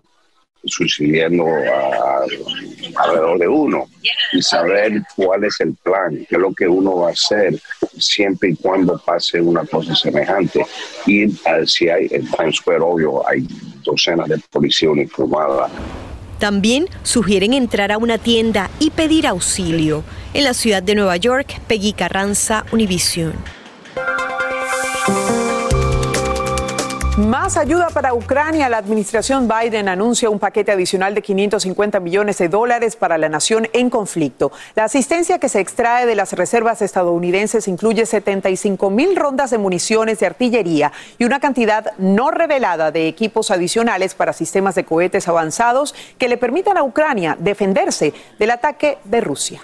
sucediendo 0.64 1.44
a- 1.46 2.24
alrededor 3.02 3.38
de 3.38 3.48
uno 3.48 3.86
y 4.32 4.42
saber 4.42 5.02
cuál 5.16 5.44
es 5.44 5.60
el 5.60 5.74
plan, 5.82 6.26
qué 6.28 6.36
es 6.36 6.40
lo 6.40 6.52
que 6.52 6.66
uno 6.68 6.96
va 6.96 7.08
a 7.08 7.12
hacer 7.12 7.58
siempre 7.98 8.50
y 8.50 8.56
cuando 8.56 8.98
pase 8.98 9.40
una 9.40 9.64
cosa 9.64 9.94
semejante. 9.94 10.64
Y 11.06 11.24
eh, 11.24 11.30
si 11.66 11.88
hay 11.88 12.08
en 12.10 12.30
Times 12.30 12.60
obvio, 12.80 13.26
hay 13.28 13.46
docenas 13.84 14.28
de 14.28 14.38
policía 14.50 14.90
uniformada. 14.90 15.68
También 16.38 16.86
sugieren 17.02 17.52
entrar 17.52 17.90
a 17.90 17.98
una 17.98 18.16
tienda 18.18 18.70
y 18.78 18.90
pedir 18.90 19.26
auxilio. 19.26 20.04
En 20.34 20.44
la 20.44 20.54
ciudad 20.54 20.82
de 20.82 20.94
Nueva 20.94 21.16
York, 21.16 21.60
Peggy 21.66 21.92
Carranza, 21.92 22.64
Univision. 22.70 23.32
Más 27.28 27.58
ayuda 27.58 27.90
para 27.90 28.14
Ucrania. 28.14 28.70
La 28.70 28.78
administración 28.78 29.48
Biden 29.48 29.90
anuncia 29.90 30.30
un 30.30 30.38
paquete 30.38 30.72
adicional 30.72 31.14
de 31.14 31.20
550 31.20 32.00
millones 32.00 32.38
de 32.38 32.48
dólares 32.48 32.96
para 32.96 33.18
la 33.18 33.28
nación 33.28 33.68
en 33.74 33.90
conflicto. 33.90 34.50
La 34.74 34.84
asistencia 34.84 35.38
que 35.38 35.50
se 35.50 35.60
extrae 35.60 36.06
de 36.06 36.14
las 36.14 36.32
reservas 36.32 36.80
estadounidenses 36.80 37.68
incluye 37.68 38.06
75 38.06 38.88
mil 38.88 39.14
rondas 39.14 39.50
de 39.50 39.58
municiones 39.58 40.20
de 40.20 40.24
artillería 40.24 40.90
y 41.18 41.26
una 41.26 41.38
cantidad 41.38 41.92
no 41.98 42.30
revelada 42.30 42.92
de 42.92 43.08
equipos 43.08 43.50
adicionales 43.50 44.14
para 44.14 44.32
sistemas 44.32 44.74
de 44.74 44.84
cohetes 44.84 45.28
avanzados 45.28 45.94
que 46.16 46.30
le 46.30 46.38
permitan 46.38 46.78
a 46.78 46.82
Ucrania 46.82 47.36
defenderse 47.38 48.14
del 48.38 48.52
ataque 48.52 48.96
de 49.04 49.20
Rusia. 49.20 49.60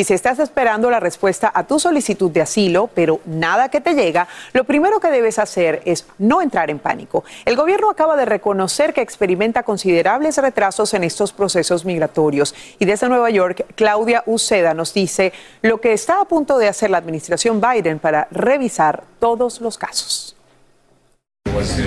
Y 0.00 0.04
si 0.04 0.14
estás 0.14 0.38
esperando 0.38 0.90
la 0.90 0.98
respuesta 0.98 1.52
a 1.54 1.66
tu 1.66 1.78
solicitud 1.78 2.30
de 2.30 2.40
asilo, 2.40 2.88
pero 2.94 3.20
nada 3.26 3.68
que 3.68 3.82
te 3.82 3.92
llega, 3.92 4.28
lo 4.54 4.64
primero 4.64 4.98
que 4.98 5.10
debes 5.10 5.38
hacer 5.38 5.82
es 5.84 6.06
no 6.16 6.40
entrar 6.40 6.70
en 6.70 6.78
pánico. 6.78 7.22
El 7.44 7.54
gobierno 7.54 7.90
acaba 7.90 8.16
de 8.16 8.24
reconocer 8.24 8.94
que 8.94 9.02
experimenta 9.02 9.62
considerables 9.62 10.38
retrasos 10.38 10.94
en 10.94 11.04
estos 11.04 11.34
procesos 11.34 11.84
migratorios. 11.84 12.54
Y 12.78 12.86
desde 12.86 13.10
Nueva 13.10 13.28
York, 13.28 13.66
Claudia 13.74 14.22
Uceda 14.24 14.72
nos 14.72 14.94
dice 14.94 15.34
lo 15.60 15.82
que 15.82 15.92
está 15.92 16.22
a 16.22 16.24
punto 16.24 16.56
de 16.56 16.68
hacer 16.68 16.88
la 16.88 16.96
administración 16.96 17.60
Biden 17.60 17.98
para 17.98 18.26
revisar 18.30 19.04
todos 19.18 19.60
los 19.60 19.76
casos. 19.76 20.34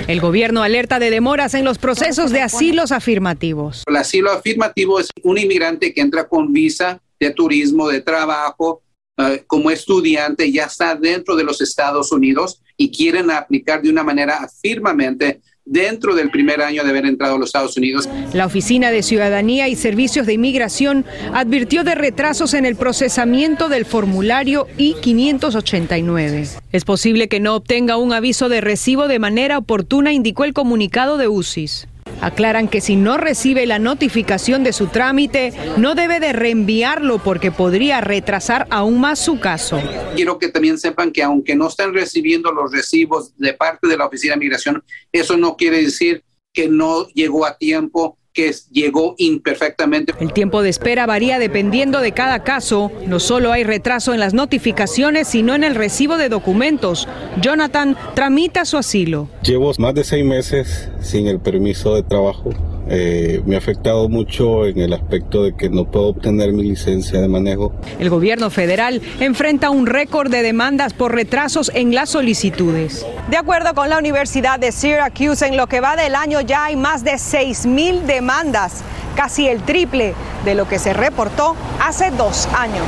El 0.06 0.20
gobierno 0.20 0.62
alerta 0.62 1.00
de 1.00 1.10
demoras 1.10 1.54
en 1.54 1.64
los 1.64 1.78
procesos 1.78 2.30
de 2.30 2.42
asilos 2.42 2.92
afirmativos. 2.92 3.82
El 3.88 3.96
asilo 3.96 4.30
afirmativo 4.30 5.00
es 5.00 5.08
un 5.24 5.36
inmigrante 5.36 5.92
que 5.92 6.00
entra 6.00 6.28
con 6.28 6.52
visa 6.52 7.00
de 7.18 7.30
turismo, 7.30 7.88
de 7.88 8.00
trabajo, 8.00 8.82
eh, 9.16 9.44
como 9.46 9.70
estudiante, 9.70 10.50
ya 10.50 10.64
está 10.64 10.96
dentro 10.96 11.36
de 11.36 11.44
los 11.44 11.60
Estados 11.60 12.10
Unidos 12.10 12.60
y 12.76 12.90
quieren 12.90 13.30
aplicar 13.30 13.80
de 13.80 13.90
una 13.90 14.02
manera 14.02 14.38
afirmamente 14.38 15.40
dentro 15.64 16.14
del 16.14 16.30
primer 16.30 16.60
año 16.60 16.84
de 16.84 16.90
haber 16.90 17.06
entrado 17.06 17.36
a 17.36 17.38
los 17.38 17.48
Estados 17.48 17.76
Unidos. 17.76 18.08
La 18.32 18.46
Oficina 18.46 18.90
de 18.90 19.02
Ciudadanía 19.02 19.68
y 19.68 19.76
Servicios 19.76 20.26
de 20.26 20.34
Inmigración 20.34 21.04
advirtió 21.32 21.84
de 21.84 21.94
retrasos 21.94 22.54
en 22.54 22.66
el 22.66 22.76
procesamiento 22.76 23.68
del 23.68 23.86
formulario 23.86 24.66
I-589. 24.76 26.60
Es 26.72 26.84
posible 26.84 27.28
que 27.28 27.40
no 27.40 27.54
obtenga 27.54 27.96
un 27.96 28.12
aviso 28.12 28.48
de 28.48 28.60
recibo 28.60 29.08
de 29.08 29.18
manera 29.18 29.58
oportuna, 29.58 30.12
indicó 30.12 30.44
el 30.44 30.52
comunicado 30.52 31.16
de 31.16 31.28
UCIS. 31.28 31.88
Aclaran 32.24 32.68
que 32.68 32.80
si 32.80 32.96
no 32.96 33.16
recibe 33.16 33.66
la 33.66 33.78
notificación 33.78 34.64
de 34.64 34.72
su 34.72 34.86
trámite, 34.86 35.52
no 35.76 35.94
debe 35.94 36.20
de 36.20 36.32
reenviarlo 36.32 37.18
porque 37.18 37.50
podría 37.50 38.00
retrasar 38.00 38.66
aún 38.70 39.00
más 39.00 39.18
su 39.18 39.38
caso. 39.40 39.80
Quiero 40.14 40.38
que 40.38 40.48
también 40.48 40.78
sepan 40.78 41.12
que 41.12 41.22
aunque 41.22 41.54
no 41.54 41.68
estén 41.68 41.92
recibiendo 41.92 42.52
los 42.52 42.72
recibos 42.72 43.36
de 43.36 43.54
parte 43.54 43.86
de 43.88 43.96
la 43.96 44.06
Oficina 44.06 44.34
de 44.34 44.40
Migración, 44.40 44.82
eso 45.12 45.36
no 45.36 45.56
quiere 45.56 45.82
decir 45.82 46.24
que 46.52 46.68
no 46.68 47.06
llegó 47.08 47.44
a 47.44 47.58
tiempo 47.58 48.16
que 48.34 48.52
llegó 48.70 49.14
imperfectamente. 49.16 50.12
El 50.20 50.32
tiempo 50.32 50.62
de 50.62 50.68
espera 50.68 51.06
varía 51.06 51.38
dependiendo 51.38 52.00
de 52.00 52.12
cada 52.12 52.42
caso. 52.42 52.90
No 53.06 53.20
solo 53.20 53.52
hay 53.52 53.64
retraso 53.64 54.12
en 54.12 54.20
las 54.20 54.34
notificaciones, 54.34 55.28
sino 55.28 55.54
en 55.54 55.64
el 55.64 55.74
recibo 55.74 56.18
de 56.18 56.28
documentos. 56.28 57.08
Jonathan 57.40 57.96
tramita 58.14 58.64
su 58.64 58.76
asilo. 58.76 59.28
Llevo 59.42 59.72
más 59.78 59.94
de 59.94 60.04
seis 60.04 60.24
meses 60.24 60.90
sin 61.00 61.28
el 61.28 61.38
permiso 61.40 61.94
de 61.94 62.02
trabajo. 62.02 62.50
Eh, 62.88 63.42
me 63.46 63.54
ha 63.54 63.58
afectado 63.58 64.08
mucho 64.08 64.66
en 64.66 64.78
el 64.78 64.92
aspecto 64.92 65.44
de 65.44 65.54
que 65.54 65.70
no 65.70 65.90
puedo 65.90 66.08
obtener 66.08 66.52
mi 66.52 66.64
licencia 66.64 67.20
de 67.20 67.28
manejo. 67.28 67.72
El 67.98 68.10
gobierno 68.10 68.50
federal 68.50 69.00
enfrenta 69.20 69.70
un 69.70 69.86
récord 69.86 70.30
de 70.30 70.42
demandas 70.42 70.92
por 70.92 71.14
retrasos 71.14 71.70
en 71.74 71.94
las 71.94 72.10
solicitudes. 72.10 73.06
De 73.30 73.36
acuerdo 73.36 73.74
con 73.74 73.88
la 73.88 73.98
Universidad 73.98 74.58
de 74.58 74.72
Syracuse, 74.72 75.46
en 75.46 75.56
lo 75.56 75.66
que 75.66 75.80
va 75.80 75.96
del 75.96 76.14
año 76.14 76.40
ya 76.40 76.66
hay 76.66 76.76
más 76.76 77.04
de 77.04 77.12
6.000 77.12 78.02
demandas, 78.02 78.82
casi 79.16 79.48
el 79.48 79.62
triple 79.62 80.14
de 80.44 80.54
lo 80.54 80.68
que 80.68 80.78
se 80.78 80.92
reportó 80.92 81.56
hace 81.80 82.10
dos 82.10 82.46
años. 82.56 82.84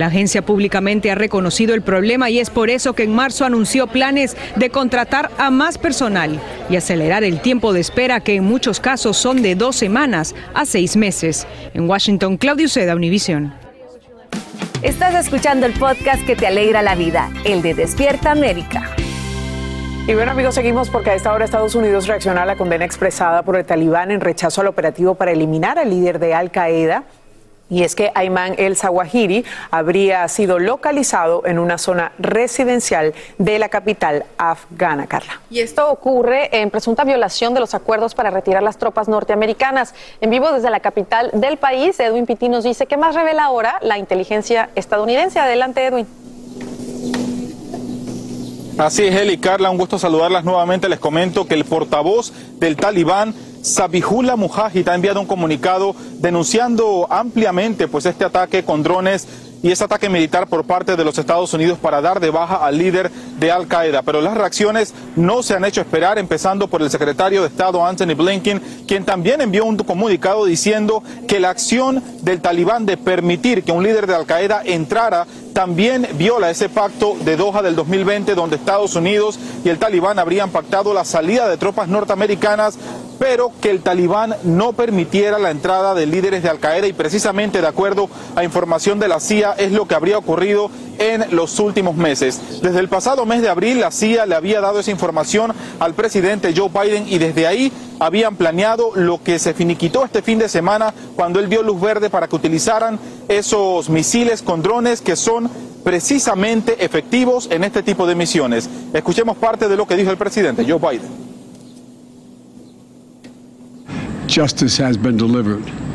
La 0.00 0.06
agencia 0.06 0.40
públicamente 0.40 1.10
ha 1.10 1.14
reconocido 1.14 1.74
el 1.74 1.82
problema 1.82 2.30
y 2.30 2.38
es 2.38 2.48
por 2.48 2.70
eso 2.70 2.94
que 2.94 3.02
en 3.02 3.14
marzo 3.14 3.44
anunció 3.44 3.86
planes 3.86 4.34
de 4.56 4.70
contratar 4.70 5.30
a 5.36 5.50
más 5.50 5.76
personal 5.76 6.40
y 6.70 6.76
acelerar 6.76 7.22
el 7.22 7.42
tiempo 7.42 7.74
de 7.74 7.80
espera 7.80 8.20
que 8.20 8.36
en 8.36 8.44
muchos 8.44 8.80
casos 8.80 9.18
son 9.18 9.42
de 9.42 9.56
dos 9.56 9.76
semanas 9.76 10.34
a 10.54 10.64
seis 10.64 10.96
meses. 10.96 11.46
En 11.74 11.86
Washington, 11.86 12.38
Claudio 12.38 12.66
Seda, 12.66 12.96
Univision. 12.96 13.52
Estás 14.80 15.14
escuchando 15.14 15.66
el 15.66 15.74
podcast 15.74 16.24
que 16.24 16.34
te 16.34 16.46
alegra 16.46 16.80
la 16.80 16.94
vida, 16.94 17.30
el 17.44 17.60
de 17.60 17.74
Despierta 17.74 18.30
América. 18.30 18.94
Y 20.06 20.14
bueno 20.14 20.30
amigos, 20.32 20.54
seguimos 20.54 20.88
porque 20.88 21.10
a 21.10 21.14
esta 21.14 21.30
hora 21.30 21.44
Estados 21.44 21.74
Unidos 21.74 22.06
reacciona 22.06 22.44
a 22.44 22.46
la 22.46 22.56
condena 22.56 22.86
expresada 22.86 23.42
por 23.42 23.54
el 23.56 23.66
talibán 23.66 24.10
en 24.10 24.22
rechazo 24.22 24.62
al 24.62 24.68
operativo 24.68 25.14
para 25.14 25.32
eliminar 25.32 25.78
al 25.78 25.90
líder 25.90 26.18
de 26.18 26.32
Al 26.32 26.50
Qaeda 26.50 27.04
y 27.70 27.84
es 27.84 27.94
que 27.94 28.10
Ayman 28.14 28.54
el 28.58 28.76
Zawahiri 28.76 29.44
habría 29.70 30.26
sido 30.28 30.58
localizado 30.58 31.46
en 31.46 31.58
una 31.58 31.78
zona 31.78 32.12
residencial 32.18 33.14
de 33.38 33.58
la 33.58 33.68
capital 33.68 34.24
afgana, 34.36 35.06
Carla. 35.06 35.40
Y 35.50 35.60
esto 35.60 35.90
ocurre 35.90 36.60
en 36.60 36.70
presunta 36.70 37.04
violación 37.04 37.54
de 37.54 37.60
los 37.60 37.74
acuerdos 37.74 38.14
para 38.14 38.30
retirar 38.30 38.62
las 38.62 38.76
tropas 38.76 39.08
norteamericanas. 39.08 39.94
En 40.20 40.30
vivo 40.30 40.52
desde 40.52 40.68
la 40.68 40.80
capital 40.80 41.30
del 41.32 41.56
país, 41.56 41.98
Edwin 42.00 42.26
Pitti 42.26 42.48
nos 42.48 42.64
dice 42.64 42.86
qué 42.86 42.96
más 42.96 43.14
revela 43.14 43.44
ahora 43.44 43.78
la 43.80 43.98
inteligencia 43.98 44.70
estadounidense. 44.74 45.38
Adelante, 45.38 45.86
Edwin. 45.86 46.06
Así 48.78 49.04
es, 49.04 49.14
Eli 49.14 49.36
Carla, 49.36 49.68
un 49.70 49.76
gusto 49.76 49.98
saludarlas 49.98 50.42
nuevamente. 50.44 50.88
Les 50.88 50.98
comento 50.98 51.46
que 51.46 51.54
el 51.54 51.66
portavoz 51.66 52.32
del 52.58 52.76
talibán 52.76 53.34
Sabihullah 53.62 54.36
Mujahid 54.36 54.88
ha 54.88 54.94
enviado 54.94 55.20
un 55.20 55.26
comunicado 55.26 55.94
denunciando 56.18 57.06
ampliamente 57.10 57.88
pues 57.88 58.06
este 58.06 58.24
ataque 58.24 58.64
con 58.64 58.82
drones 58.82 59.26
y 59.62 59.70
ese 59.70 59.84
ataque 59.84 60.08
militar 60.08 60.46
por 60.46 60.64
parte 60.64 60.96
de 60.96 61.04
los 61.04 61.18
Estados 61.18 61.52
Unidos 61.52 61.78
para 61.78 62.00
dar 62.00 62.20
de 62.20 62.30
baja 62.30 62.64
al 62.64 62.78
líder 62.78 63.10
de 63.38 63.52
Al 63.52 63.66
Qaeda. 63.66 64.02
Pero 64.02 64.22
las 64.22 64.34
reacciones 64.34 64.94
no 65.16 65.42
se 65.42 65.54
han 65.54 65.64
hecho 65.64 65.82
esperar, 65.82 66.18
empezando 66.18 66.68
por 66.68 66.80
el 66.80 66.90
secretario 66.90 67.42
de 67.42 67.48
Estado 67.48 67.84
Anthony 67.84 68.14
Blinken, 68.16 68.62
quien 68.86 69.04
también 69.04 69.40
envió 69.40 69.64
un 69.66 69.76
comunicado 69.76 70.46
diciendo 70.46 71.02
que 71.28 71.40
la 71.40 71.50
acción 71.50 72.02
del 72.22 72.40
talibán 72.40 72.86
de 72.86 72.96
permitir 72.96 73.62
que 73.62 73.72
un 73.72 73.82
líder 73.82 74.06
de 74.06 74.14
Al 74.14 74.26
Qaeda 74.26 74.62
entrara 74.64 75.26
también 75.52 76.06
viola 76.14 76.50
ese 76.50 76.68
pacto 76.68 77.16
de 77.24 77.36
Doha 77.36 77.62
del 77.62 77.76
2020 77.76 78.34
donde 78.34 78.56
Estados 78.56 78.94
Unidos 78.96 79.38
y 79.64 79.68
el 79.68 79.78
talibán 79.78 80.18
habrían 80.18 80.50
pactado 80.50 80.94
la 80.94 81.04
salida 81.04 81.48
de 81.48 81.56
tropas 81.56 81.88
norteamericanas 81.88 82.78
pero 83.20 83.52
que 83.60 83.70
el 83.70 83.82
talibán 83.82 84.34
no 84.44 84.72
permitiera 84.72 85.38
la 85.38 85.50
entrada 85.50 85.94
de 85.94 86.06
líderes 86.06 86.42
de 86.42 86.48
Al 86.48 86.58
Qaeda. 86.58 86.86
Y 86.86 86.94
precisamente 86.94 87.60
de 87.60 87.66
acuerdo 87.66 88.08
a 88.34 88.44
información 88.44 88.98
de 88.98 89.08
la 89.08 89.20
CIA 89.20 89.52
es 89.58 89.72
lo 89.72 89.86
que 89.86 89.94
habría 89.94 90.16
ocurrido 90.16 90.70
en 91.00 91.34
los 91.34 91.58
últimos 91.58 91.96
meses. 91.96 92.60
Desde 92.62 92.78
el 92.78 92.88
pasado 92.88 93.26
mes 93.26 93.42
de 93.42 93.48
abril 93.48 93.80
la 93.80 93.90
CIA 93.90 94.26
le 94.26 94.36
había 94.36 94.60
dado 94.60 94.78
esa 94.78 94.92
información 94.92 95.52
al 95.80 95.94
presidente 95.94 96.54
Joe 96.54 96.68
Biden 96.68 97.08
y 97.08 97.18
desde 97.18 97.48
ahí 97.48 97.72
habían 97.98 98.36
planeado 98.36 98.92
lo 98.94 99.20
que 99.22 99.38
se 99.38 99.54
finiquitó 99.54 100.04
este 100.04 100.22
fin 100.22 100.38
de 100.38 100.48
semana 100.48 100.94
cuando 101.16 101.40
él 101.40 101.48
dio 101.48 101.62
luz 101.62 101.80
verde 101.80 102.10
para 102.10 102.28
que 102.28 102.36
utilizaran 102.36 103.00
esos 103.28 103.88
misiles 103.88 104.42
con 104.42 104.62
drones 104.62 105.00
que 105.00 105.16
son 105.16 105.50
precisamente 105.82 106.84
efectivos 106.84 107.48
en 107.50 107.64
este 107.64 107.82
tipo 107.82 108.06
de 108.06 108.14
misiones. 108.14 108.68
Escuchemos 108.92 109.38
parte 109.38 109.68
de 109.68 109.76
lo 109.76 109.86
que 109.86 109.96
dijo 109.96 110.10
el 110.10 110.18
presidente 110.18 110.64
Joe 110.68 110.78
Biden. 110.78 111.30
justice 114.30 114.78
has 114.78 114.96
been 114.96 115.16
delivered. 115.16 115.89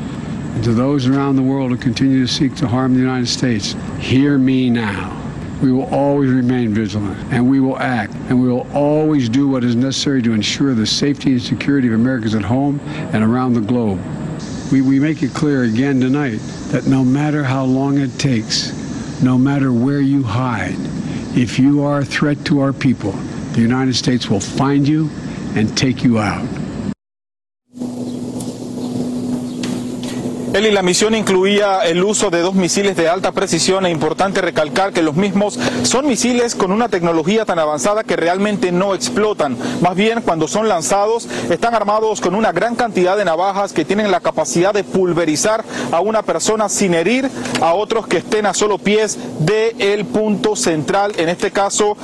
And 0.56 0.64
to 0.64 0.74
those 0.74 1.06
around 1.06 1.36
the 1.36 1.44
world 1.44 1.72
who 1.72 1.78
continue 1.78 2.26
to 2.26 2.32
seek 2.32 2.56
to 2.56 2.68
harm 2.68 2.94
the 2.94 3.02
United 3.02 3.28
States, 3.28 3.76
hear 4.00 4.38
me 4.38 4.70
now. 4.70 5.22
We 5.62 5.72
will 5.72 5.94
always 5.94 6.32
remain 6.32 6.74
vigilant 6.74 7.18
and 7.32 7.50
we 7.50 7.60
will 7.60 7.78
act 7.78 8.14
and 8.30 8.42
we 8.42 8.48
will 8.48 8.68
always 8.74 9.28
do 9.28 9.50
what 9.50 9.64
is 9.66 9.76
necessary 9.76 10.22
to 10.22 10.34
ensure 10.34 10.74
the 10.74 10.86
safety 10.86 11.32
and 11.34 11.42
security 11.42 11.90
of 11.90 11.94
Americans 11.94 12.36
at 12.36 12.44
home 12.44 12.80
and 13.14 13.24
around 13.24 13.54
the 13.54 13.62
globe. 13.62 14.02
We, 14.72 14.82
we 14.82 15.00
make 15.00 15.24
it 15.24 15.34
clear 15.34 15.64
again 15.64 16.00
tonight 16.00 16.40
that 16.72 16.88
no 16.88 17.04
matter 17.04 17.44
how 17.44 17.66
long 17.66 17.98
it 17.98 18.18
takes, 18.18 18.72
no 19.22 19.38
matter 19.38 19.74
where 19.74 20.02
you 20.02 20.24
hide, 20.24 20.76
if 21.38 21.60
you 21.60 21.84
are 21.84 22.00
a 22.00 22.06
threat 22.06 22.46
to 22.46 22.62
our 22.62 22.72
people, 22.72 23.12
the 23.12 23.62
United 23.62 23.96
States 23.96 24.30
will 24.30 24.40
find 24.40 24.88
you 24.88 25.10
and 25.56 25.78
take 25.78 26.04
you 26.04 26.18
out. 26.18 26.48
Eli, 30.56 30.72
la 30.72 30.84
misión 30.84 31.14
incluía 31.16 31.82
el 31.82 32.02
uso 32.02 32.30
de 32.30 32.40
dos 32.40 32.56
misiles 32.56 32.96
de 32.96 33.10
alta 33.10 33.34
precisión. 33.34 33.86
Es 33.86 33.92
importante 33.92 34.40
recalcar 34.40 34.94
que 34.94 35.02
los 35.02 35.18
mismos 35.18 35.60
son 35.84 36.08
misiles 36.08 36.56
con 36.56 36.72
una 36.72 36.88
tecnología 36.88 37.44
tan 37.44 37.60
avanzada 37.60 38.06
que 38.06 38.16
realmente 38.16 38.72
no 38.72 38.96
explotan. 38.96 39.58
Más 39.82 39.98
bien, 39.98 40.22
cuando 40.22 40.48
son 40.48 40.70
lanzados, 40.70 41.28
están 41.50 41.76
armados 41.76 42.22
con 42.22 42.36
una 42.36 42.54
gran 42.54 42.76
cantidad 42.76 43.18
de 43.18 43.26
navajas 43.26 43.74
que 43.74 43.84
tienen 43.84 44.12
la 44.12 44.22
capacidad 44.22 44.74
de 44.74 44.86
pulverizar 44.86 45.66
a 45.92 46.00
una 46.00 46.22
persona 46.22 46.70
sin 46.70 46.94
herir 46.94 47.30
a 47.60 47.74
otros 47.74 48.08
que 48.08 48.20
estén 48.20 48.46
a 48.46 48.54
solo 48.54 48.78
pies 48.78 49.18
del 49.40 50.06
punto 50.06 50.56
central. 50.56 51.12
En 51.18 51.28
este 51.28 51.52
caso, 51.52 51.98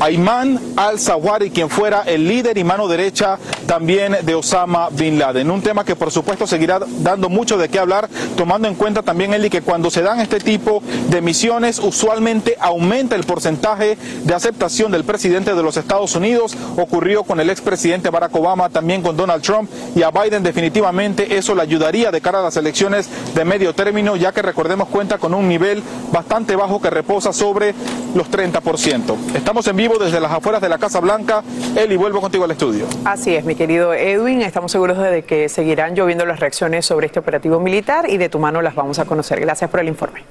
Ayman 0.00 0.60
al-Zawahiri, 0.76 1.50
quien 1.50 1.68
fuera 1.68 2.02
el 2.06 2.28
líder 2.28 2.56
y 2.56 2.64
mano 2.64 2.86
derecha 2.86 3.38
también 3.66 4.16
de 4.22 4.34
Osama 4.34 4.88
Bin 4.90 5.18
Laden. 5.18 5.50
Un 5.50 5.60
tema 5.60 5.84
que 5.84 5.96
por 5.96 6.12
supuesto 6.12 6.46
seguirá 6.46 6.78
dando 7.00 7.28
mucho 7.28 7.58
de 7.58 7.68
qué 7.68 7.80
hablar, 7.80 8.08
tomando 8.36 8.68
en 8.68 8.76
cuenta 8.76 9.02
también, 9.02 9.34
Eli, 9.34 9.50
que 9.50 9.62
cuando 9.62 9.90
se 9.90 10.02
dan 10.02 10.20
este 10.20 10.38
tipo 10.38 10.82
de 11.10 11.20
misiones, 11.20 11.80
usualmente 11.80 12.56
aumenta 12.60 13.16
el 13.16 13.24
porcentaje 13.24 13.98
de 14.22 14.34
aceptación 14.34 14.92
del 14.92 15.04
presidente 15.04 15.54
de 15.54 15.62
los 15.62 15.76
Estados 15.76 16.14
Unidos. 16.14 16.56
Ocurrió 16.76 17.24
con 17.24 17.40
el 17.40 17.50
expresidente 17.50 18.10
Barack 18.10 18.34
Obama, 18.36 18.68
también 18.68 19.02
con 19.02 19.16
Donald 19.16 19.42
Trump, 19.42 19.68
y 19.96 20.02
a 20.02 20.10
Biden 20.10 20.42
definitivamente 20.42 21.36
eso 21.36 21.54
le 21.54 21.62
ayudaría 21.62 22.12
de 22.12 22.20
cara 22.20 22.38
a 22.38 22.42
las 22.42 22.56
elecciones 22.56 23.08
de 23.34 23.44
medio 23.44 23.74
término, 23.74 24.14
ya 24.14 24.32
que 24.32 24.42
recordemos 24.42 24.88
cuenta 24.88 25.18
con 25.18 25.34
un 25.34 25.48
nivel 25.48 25.82
bastante 26.12 26.54
bajo 26.54 26.80
que 26.80 26.90
reposa 26.90 27.32
sobre 27.32 27.74
los 28.14 28.30
30%. 28.30 29.16
Estamos 29.34 29.66
en 29.66 29.76
vivo 29.76 29.87
desde 29.96 30.20
las 30.20 30.32
afueras 30.32 30.60
de 30.60 30.68
la 30.68 30.78
Casa 30.78 31.00
Blanca. 31.00 31.42
Eli, 31.76 31.96
vuelvo 31.96 32.20
contigo 32.20 32.44
al 32.44 32.50
estudio. 32.50 32.86
Así 33.04 33.34
es, 33.34 33.44
mi 33.44 33.54
querido 33.54 33.94
Edwin. 33.94 34.42
Estamos 34.42 34.72
seguros 34.72 34.98
de 34.98 35.22
que 35.22 35.48
seguirán 35.48 35.94
lloviendo 35.94 36.26
las 36.26 36.40
reacciones 36.40 36.84
sobre 36.84 37.06
este 37.06 37.20
operativo 37.20 37.60
militar 37.60 38.10
y 38.10 38.18
de 38.18 38.28
tu 38.28 38.38
mano 38.38 38.60
las 38.60 38.74
vamos 38.74 38.98
a 38.98 39.06
conocer. 39.06 39.40
Gracias 39.40 39.70
por 39.70 39.80
el 39.80 39.88
informe. 39.88 40.24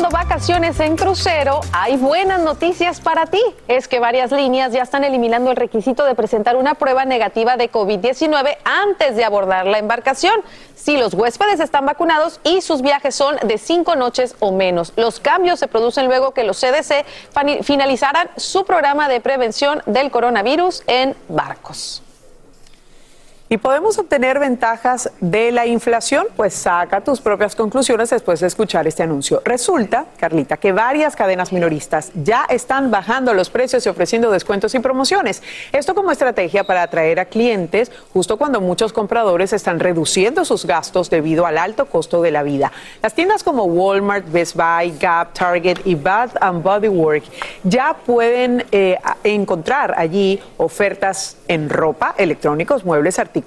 Vacaciones 0.00 0.80
en 0.80 0.96
crucero, 0.96 1.60
hay 1.72 1.96
buenas 1.96 2.40
noticias 2.40 3.00
para 3.00 3.26
ti. 3.26 3.42
Es 3.68 3.88
que 3.88 4.00
varias 4.00 4.32
líneas 4.32 4.72
ya 4.72 4.82
están 4.82 5.04
eliminando 5.04 5.50
el 5.50 5.56
requisito 5.56 6.04
de 6.04 6.14
presentar 6.14 6.56
una 6.56 6.74
prueba 6.74 7.04
negativa 7.04 7.56
de 7.56 7.70
COVID-19 7.70 8.56
antes 8.64 9.16
de 9.16 9.24
abordar 9.24 9.66
la 9.66 9.78
embarcación, 9.78 10.34
si 10.74 10.96
los 10.96 11.12
huéspedes 11.14 11.60
están 11.60 11.84
vacunados 11.84 12.40
y 12.42 12.62
sus 12.62 12.80
viajes 12.80 13.14
son 13.14 13.36
de 13.42 13.58
cinco 13.58 13.94
noches 13.94 14.34
o 14.40 14.52
menos. 14.52 14.92
Los 14.96 15.20
cambios 15.20 15.60
se 15.60 15.68
producen 15.68 16.06
luego 16.06 16.32
que 16.32 16.44
los 16.44 16.58
CDC 16.58 17.04
finalizaran 17.62 18.30
su 18.36 18.64
programa 18.64 19.08
de 19.08 19.20
prevención 19.20 19.82
del 19.86 20.10
coronavirus 20.10 20.82
en 20.86 21.14
barcos. 21.28 22.02
¿Y 23.52 23.58
podemos 23.58 23.98
obtener 23.98 24.38
ventajas 24.38 25.10
de 25.20 25.52
la 25.52 25.66
inflación? 25.66 26.26
Pues 26.36 26.54
saca 26.54 27.02
tus 27.02 27.20
propias 27.20 27.54
conclusiones 27.54 28.08
después 28.08 28.40
de 28.40 28.46
escuchar 28.46 28.86
este 28.86 29.02
anuncio. 29.02 29.42
Resulta, 29.44 30.06
Carlita, 30.16 30.56
que 30.56 30.72
varias 30.72 31.14
cadenas 31.16 31.52
minoristas 31.52 32.12
ya 32.14 32.46
están 32.48 32.90
bajando 32.90 33.34
los 33.34 33.50
precios 33.50 33.84
y 33.84 33.90
ofreciendo 33.90 34.30
descuentos 34.30 34.74
y 34.74 34.78
promociones. 34.78 35.42
Esto 35.70 35.94
como 35.94 36.10
estrategia 36.10 36.64
para 36.64 36.80
atraer 36.80 37.20
a 37.20 37.26
clientes 37.26 37.92
justo 38.14 38.38
cuando 38.38 38.62
muchos 38.62 38.94
compradores 38.94 39.52
están 39.52 39.80
reduciendo 39.80 40.46
sus 40.46 40.64
gastos 40.64 41.10
debido 41.10 41.44
al 41.44 41.58
alto 41.58 41.84
costo 41.84 42.22
de 42.22 42.30
la 42.30 42.42
vida. 42.42 42.72
Las 43.02 43.12
tiendas 43.12 43.44
como 43.44 43.64
Walmart, 43.64 44.32
Best 44.32 44.56
Buy, 44.56 44.96
Gap, 44.98 45.34
Target 45.34 45.80
y 45.84 45.94
Bath 45.94 46.36
and 46.40 46.62
Body 46.62 46.88
Work 46.88 47.24
ya 47.64 47.98
pueden 48.06 48.64
eh, 48.72 48.96
encontrar 49.24 49.94
allí 49.98 50.40
ofertas 50.56 51.36
en 51.48 51.68
ropa, 51.68 52.14
electrónicos, 52.16 52.86
muebles, 52.86 53.18
artículos 53.18 53.41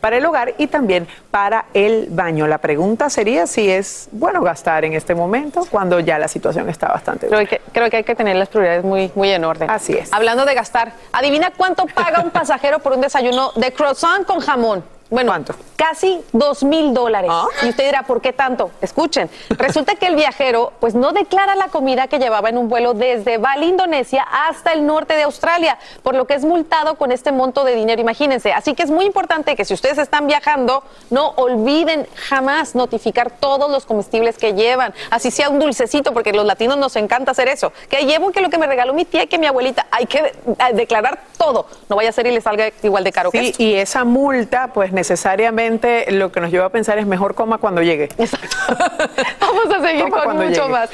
para 0.00 0.16
el 0.16 0.26
hogar 0.26 0.54
y 0.58 0.66
también 0.66 1.06
para 1.30 1.66
el 1.74 2.08
baño. 2.10 2.46
La 2.46 2.58
pregunta 2.58 3.10
sería 3.10 3.46
si 3.46 3.70
es 3.70 4.08
bueno 4.12 4.42
gastar 4.42 4.84
en 4.84 4.92
este 4.94 5.14
momento 5.14 5.66
cuando 5.70 6.00
ya 6.00 6.18
la 6.18 6.28
situación 6.28 6.68
está 6.68 6.88
bastante 6.88 7.26
creo 7.28 7.46
que, 7.46 7.60
creo 7.72 7.90
que 7.90 7.96
hay 7.98 8.04
que 8.04 8.14
tener 8.14 8.36
las 8.36 8.48
prioridades 8.48 8.84
muy, 8.84 9.10
muy 9.14 9.30
en 9.30 9.44
orden. 9.44 9.70
Así 9.70 9.92
es. 9.92 10.12
Hablando 10.12 10.44
de 10.44 10.54
gastar, 10.54 10.92
adivina 11.12 11.52
cuánto 11.56 11.86
paga 11.86 12.20
un 12.22 12.30
pasajero 12.30 12.78
por 12.80 12.92
un 12.92 13.00
desayuno 13.00 13.52
de 13.56 13.72
croissant 13.72 14.26
con 14.26 14.40
jamón. 14.40 14.95
Bueno, 15.08 15.32
casi 15.76 16.20
dos 16.32 16.64
mil 16.64 16.92
dólares. 16.92 17.30
Ah. 17.32 17.46
Y 17.62 17.68
usted 17.68 17.84
dirá, 17.84 18.02
¿por 18.02 18.20
qué 18.20 18.32
tanto? 18.32 18.70
Escuchen, 18.80 19.30
resulta 19.50 19.94
que 19.94 20.06
el 20.06 20.16
viajero 20.16 20.72
pues 20.80 20.94
no 20.96 21.12
declara 21.12 21.54
la 21.54 21.68
comida 21.68 22.08
que 22.08 22.18
llevaba 22.18 22.48
en 22.48 22.58
un 22.58 22.68
vuelo 22.68 22.92
desde 22.92 23.38
Bali, 23.38 23.66
Indonesia, 23.68 24.26
hasta 24.48 24.72
el 24.72 24.84
norte 24.84 25.14
de 25.14 25.22
Australia, 25.22 25.78
por 26.02 26.14
lo 26.16 26.26
que 26.26 26.34
es 26.34 26.44
multado 26.44 26.96
con 26.96 27.12
este 27.12 27.30
monto 27.30 27.62
de 27.64 27.76
dinero, 27.76 28.00
imagínense. 28.00 28.52
Así 28.52 28.74
que 28.74 28.82
es 28.82 28.90
muy 28.90 29.04
importante 29.04 29.54
que 29.54 29.64
si 29.64 29.74
ustedes 29.74 29.98
están 29.98 30.26
viajando, 30.26 30.82
no 31.10 31.28
olviden 31.36 32.08
jamás 32.28 32.74
notificar 32.74 33.30
todos 33.30 33.70
los 33.70 33.86
comestibles 33.86 34.38
que 34.38 34.54
llevan, 34.54 34.92
así 35.10 35.30
sea 35.30 35.50
un 35.50 35.58
dulcecito, 35.60 36.12
porque 36.14 36.32
los 36.32 36.44
latinos 36.46 36.78
nos 36.78 36.96
encanta 36.96 37.30
hacer 37.30 37.48
eso. 37.48 37.72
Que 37.88 38.06
llevo 38.06 38.32
que 38.32 38.40
lo 38.40 38.50
que 38.50 38.58
me 38.58 38.66
regaló 38.66 38.92
mi 38.92 39.04
tía 39.04 39.22
y 39.22 39.26
que 39.28 39.38
mi 39.38 39.46
abuelita, 39.46 39.86
hay 39.92 40.06
que 40.06 40.22
de- 40.22 40.32
declarar 40.74 41.20
todo. 41.38 41.66
No 41.88 41.94
vaya 41.96 42.08
a 42.08 42.12
ser 42.12 42.26
y 42.26 42.32
le 42.32 42.40
salga 42.40 42.70
igual 42.82 43.04
de 43.04 43.12
caro 43.12 43.30
que 43.30 43.38
Sí, 43.38 43.48
esto. 43.50 43.62
y 43.62 43.74
esa 43.74 44.04
multa, 44.04 44.70
pues 44.74 44.92
necesariamente 44.96 46.10
lo 46.10 46.32
que 46.32 46.40
nos 46.40 46.50
lleva 46.50 46.64
a 46.64 46.70
pensar 46.70 46.98
es 46.98 47.06
mejor 47.06 47.34
coma 47.34 47.58
cuando 47.58 47.82
llegue. 47.82 48.08
Vamos 48.18 49.74
a 49.76 49.86
seguir 49.86 50.08
con 50.08 50.36
mucho 50.36 50.62
llegue. 50.62 50.68
más. 50.68 50.90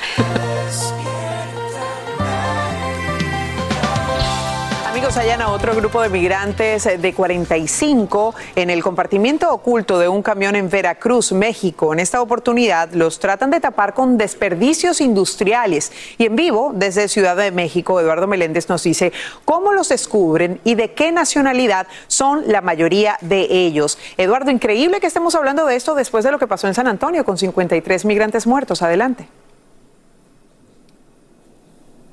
Amigos, 4.93 5.17
hallan 5.17 5.41
a 5.41 5.49
otro 5.49 5.75
grupo 5.75 6.03
de 6.03 6.11
migrantes 6.11 6.85
eh, 6.85 6.99
de 6.99 7.15
45 7.15 8.35
en 8.57 8.69
el 8.69 8.83
compartimiento 8.83 9.51
oculto 9.51 9.99
de 9.99 10.07
un 10.07 10.23
camión 10.23 10.55
en 10.55 10.69
Veracruz, 10.69 11.33
México. 11.33 11.95
En 11.95 11.99
esta 11.99 12.21
oportunidad 12.21 12.93
los 12.93 13.19
tratan 13.19 13.51
de 13.51 13.59
tapar 13.59 13.95
con 13.95 14.19
desperdicios 14.19 15.01
industriales. 15.01 15.93
Y 16.19 16.27
en 16.27 16.37
vivo, 16.37 16.73
desde 16.75 17.09
Ciudad 17.09 17.37
de 17.37 17.53
México, 17.53 17.99
Eduardo 18.01 18.27
Meléndez 18.27 18.69
nos 18.69 18.83
dice 18.83 19.15
cómo 19.47 19.73
los 19.73 19.89
descubren 19.89 20.61
y 20.63 20.75
de 20.75 20.93
qué 20.93 21.11
nacionalidad 21.11 21.87
son 22.07 22.43
la 22.53 22.61
mayoría 22.61 23.17
de 23.23 23.47
ellos. 23.49 23.97
Eduardo, 24.19 24.51
increíble 24.51 25.01
que 25.01 25.07
estemos 25.07 25.35
hablando 25.35 25.65
de 25.65 25.75
esto 25.75 25.95
después 25.95 26.23
de 26.23 26.33
lo 26.33 26.39
que 26.39 26.47
pasó 26.47 26.69
en 26.69 26.75
San 26.75 26.87
Antonio 26.87 27.25
con 27.25 27.39
53 27.39 28.05
migrantes 28.05 28.47
muertos. 28.47 28.83
Adelante. 28.83 29.27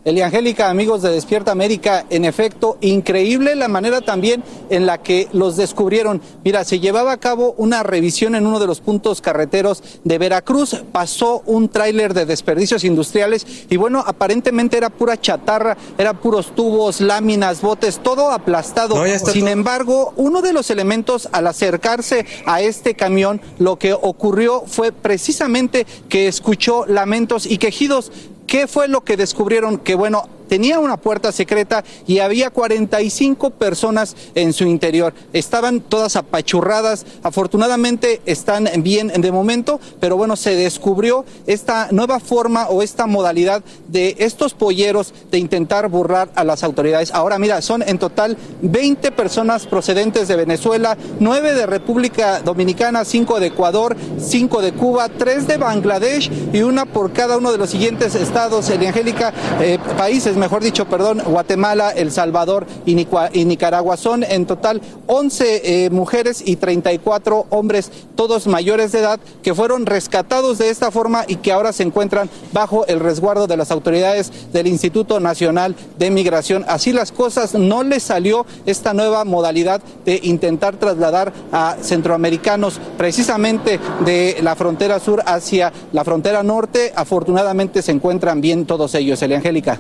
Eliangélica, 0.06 0.70
amigos 0.70 1.02
de 1.02 1.12
Despierta 1.12 1.52
América, 1.52 2.06
en 2.10 2.24
efecto, 2.24 2.78
increíble 2.80 3.56
la 3.56 3.68
manera 3.68 4.00
también 4.00 4.44
en 4.70 4.86
la 4.86 5.00
que 5.00 5.28
los 5.34 5.58
descubrieron. 5.58 6.22
Mira, 6.46 6.64
se 6.64 6.80
llevaba 6.80 7.12
a 7.12 7.18
cabo 7.18 7.54
una 7.58 7.84
revisión 7.84 8.36
en 8.36 8.48
uno 8.48 8.60
de 8.60 8.68
los 8.68 8.80
puntos 8.80 9.20
carreteros 9.20 9.84
de 10.06 10.18
Veracruz, 10.18 10.84
pasó 10.94 11.44
un 11.46 11.68
tráiler 11.68 12.14
de 12.14 12.26
desperdicios 12.26 12.86
industriales 12.86 13.46
y 13.70 13.76
bueno, 13.76 14.02
aparentemente 14.06 14.78
era 14.78 14.90
pura 14.90 15.20
chatarra, 15.20 15.78
era 15.98 16.14
puros 16.14 16.56
tubos, 16.56 17.02
láminas, 17.02 17.62
botes, 17.62 18.00
todo 18.02 18.32
aplastado. 18.32 18.96
No, 18.96 19.20
Sin 19.20 19.42
todo. 19.42 19.48
embargo, 19.50 20.14
uno 20.16 20.42
de 20.42 20.54
los 20.54 20.70
elementos 20.70 21.28
al 21.34 21.46
acercarse 21.46 22.26
a 22.46 22.62
este 22.62 22.96
camión, 22.96 23.42
lo 23.58 23.78
que 23.78 23.94
ocurrió 23.94 24.64
fue 24.66 24.94
precisamente 24.94 25.86
que 26.08 26.28
escuchó 26.28 26.86
lamentos 26.86 27.46
y 27.46 27.58
quejidos. 27.58 28.12
¿Qué 28.50 28.66
fue 28.66 28.88
lo 28.88 29.02
que 29.02 29.16
descubrieron? 29.16 29.78
Que 29.78 29.94
bueno, 29.94 30.28
tenía 30.50 30.80
una 30.80 30.98
puerta 30.98 31.32
secreta 31.32 31.86
y 32.06 32.20
había 32.20 32.50
45 32.50 33.52
personas 33.52 34.16
en 34.36 34.52
su 34.52 34.66
interior. 34.66 35.14
Estaban 35.32 35.80
todas 35.80 36.18
apachurradas. 36.18 37.06
Afortunadamente 37.24 38.22
están 38.26 38.68
bien 38.78 39.10
de 39.10 39.32
momento, 39.32 39.80
pero 40.02 40.18
bueno, 40.18 40.36
se 40.36 40.56
descubrió 40.56 41.24
esta 41.48 41.88
nueva 41.92 42.20
forma 42.20 42.68
o 42.68 42.82
esta 42.82 43.06
modalidad 43.06 43.64
de 43.88 44.16
estos 44.20 44.54
polleros 44.54 45.14
de 45.32 45.38
intentar 45.38 45.88
burlar 45.88 46.30
a 46.36 46.44
las 46.44 46.64
autoridades. 46.64 47.14
Ahora 47.14 47.40
mira, 47.40 47.62
son 47.62 47.84
en 47.84 48.00
total 48.00 48.36
20 48.62 49.12
personas 49.12 49.68
procedentes 49.68 50.28
de 50.28 50.36
Venezuela, 50.36 50.98
9 51.20 51.54
de 51.54 51.66
República 51.68 52.42
Dominicana, 52.42 53.06
5 53.06 53.40
de 53.40 53.48
Ecuador, 53.48 53.96
5 54.20 54.62
de 54.62 54.74
Cuba, 54.74 55.10
3 55.10 55.48
de 55.48 55.58
Bangladesh 55.58 56.32
y 56.54 56.62
una 56.64 56.86
por 56.86 57.14
cada 57.14 57.38
uno 57.38 57.52
de 57.52 57.60
los 57.60 57.70
siguientes 57.70 58.16
estados, 58.16 58.70
Eliangélica, 58.70 59.34
eh, 59.62 59.78
países, 59.98 60.36
mejor 60.40 60.64
dicho, 60.64 60.86
perdón, 60.86 61.22
Guatemala, 61.26 61.92
El 61.92 62.12
Salvador 62.12 62.66
y, 62.86 62.96
Nicaragua. 62.96 63.98
Son 63.98 64.24
en 64.24 64.46
total 64.46 64.82
11 65.08 65.86
eh, 65.86 65.90
mujeres 65.90 66.42
y 66.46 66.56
34 66.56 67.48
hombres, 67.50 67.92
todos 68.16 68.48
mayores 68.48 68.92
de 68.92 69.00
edad, 69.00 69.20
que 69.44 69.54
fueron 69.54 69.86
rescatados 69.86 70.58
de 70.58 70.70
esta 70.70 70.92
forma 70.92 71.26
y 71.28 71.36
que 71.38 71.52
ahora 71.52 71.74
se 71.74 71.84
encuentran 71.84 72.30
bajo 72.52 72.86
el 72.88 73.00
resguardo 73.00 73.48
de 73.48 73.58
las 73.58 73.72
autoridades 73.72 74.32
del 74.52 74.68
Instituto 74.68 75.20
Nacional 75.20 75.76
de 75.98 76.10
Migración. 76.10 76.66
Así 76.68 76.94
las 76.94 77.12
cosas, 77.12 77.54
no 77.54 77.84
les 77.84 78.04
salió 78.04 78.46
esta 78.66 78.94
nueva 78.94 79.26
modalidad 79.26 79.82
de 80.06 80.20
intentar 80.24 80.78
trasladar 80.78 81.34
a 81.52 81.78
centroamericanos 81.82 82.80
precisamente 82.98 83.80
de 84.06 84.38
la 84.42 84.56
frontera 84.56 85.00
sur 85.00 85.22
hacia 85.26 85.72
la 85.92 86.04
frontera 86.04 86.44
norte. 86.44 86.94
Afortunadamente 86.96 87.82
se 87.82 87.92
encuentran 87.92 88.42
bien 88.42 88.66
todos 88.66 88.96
ellos, 88.96 89.22
Eliangélica. 89.22 89.80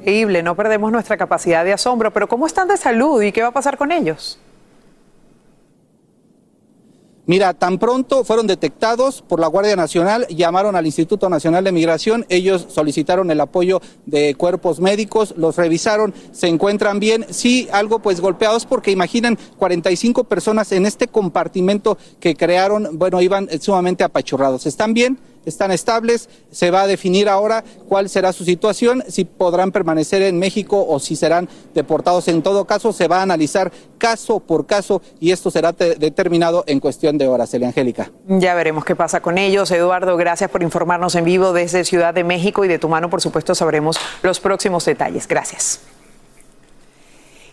Increíble, 0.00 0.42
no 0.42 0.56
perdemos 0.56 0.90
nuestra 0.90 1.18
capacidad 1.18 1.62
de 1.62 1.74
asombro, 1.74 2.10
pero 2.10 2.26
¿cómo 2.26 2.46
están 2.46 2.68
de 2.68 2.78
salud 2.78 3.20
y 3.20 3.32
qué 3.32 3.42
va 3.42 3.48
a 3.48 3.52
pasar 3.52 3.76
con 3.76 3.92
ellos? 3.92 4.38
Mira, 7.26 7.52
tan 7.52 7.78
pronto 7.78 8.24
fueron 8.24 8.46
detectados 8.46 9.22
por 9.22 9.38
la 9.40 9.46
Guardia 9.46 9.76
Nacional, 9.76 10.26
llamaron 10.28 10.74
al 10.74 10.86
Instituto 10.86 11.28
Nacional 11.28 11.62
de 11.62 11.70
Migración, 11.70 12.24
ellos 12.30 12.66
solicitaron 12.70 13.30
el 13.30 13.40
apoyo 13.40 13.82
de 14.06 14.34
cuerpos 14.34 14.80
médicos, 14.80 15.34
los 15.36 15.56
revisaron, 15.56 16.14
se 16.32 16.48
encuentran 16.48 16.98
bien, 16.98 17.26
sí, 17.28 17.68
algo 17.70 17.98
pues 17.98 18.20
golpeados 18.20 18.64
porque 18.64 18.90
imaginen 18.90 19.38
45 19.58 20.24
personas 20.24 20.72
en 20.72 20.86
este 20.86 21.08
compartimento 21.08 21.98
que 22.18 22.34
crearon, 22.34 22.98
bueno, 22.98 23.20
iban 23.20 23.48
sumamente 23.60 24.02
apachurrados. 24.02 24.66
¿Están 24.66 24.94
bien? 24.94 25.18
Están 25.44 25.70
estables. 25.70 26.28
Se 26.50 26.70
va 26.70 26.82
a 26.82 26.86
definir 26.86 27.28
ahora 27.28 27.64
cuál 27.88 28.08
será 28.08 28.32
su 28.32 28.44
situación, 28.44 29.02
si 29.08 29.24
podrán 29.24 29.72
permanecer 29.72 30.22
en 30.22 30.38
México 30.38 30.84
o 30.88 30.98
si 30.98 31.16
serán 31.16 31.48
deportados. 31.74 32.28
En 32.28 32.42
todo 32.42 32.64
caso, 32.64 32.92
se 32.92 33.08
va 33.08 33.18
a 33.18 33.22
analizar 33.22 33.70
caso 33.98 34.40
por 34.40 34.66
caso 34.66 35.02
y 35.20 35.30
esto 35.30 35.50
será 35.50 35.72
te- 35.72 35.94
determinado 35.96 36.64
en 36.66 36.80
cuestión 36.80 37.18
de 37.18 37.28
horas. 37.28 37.52
Elia 37.54 37.68
Angélica. 37.68 38.10
Ya 38.28 38.54
veremos 38.54 38.84
qué 38.84 38.96
pasa 38.96 39.20
con 39.20 39.38
ellos. 39.38 39.70
Eduardo, 39.70 40.16
gracias 40.16 40.50
por 40.50 40.62
informarnos 40.62 41.14
en 41.14 41.24
vivo 41.24 41.52
desde 41.52 41.84
Ciudad 41.84 42.14
de 42.14 42.24
México 42.24 42.64
y 42.64 42.68
de 42.68 42.78
tu 42.78 42.88
mano, 42.88 43.10
por 43.10 43.20
supuesto, 43.20 43.54
sabremos 43.54 43.98
los 44.22 44.40
próximos 44.40 44.84
detalles. 44.84 45.28
Gracias. 45.28 45.80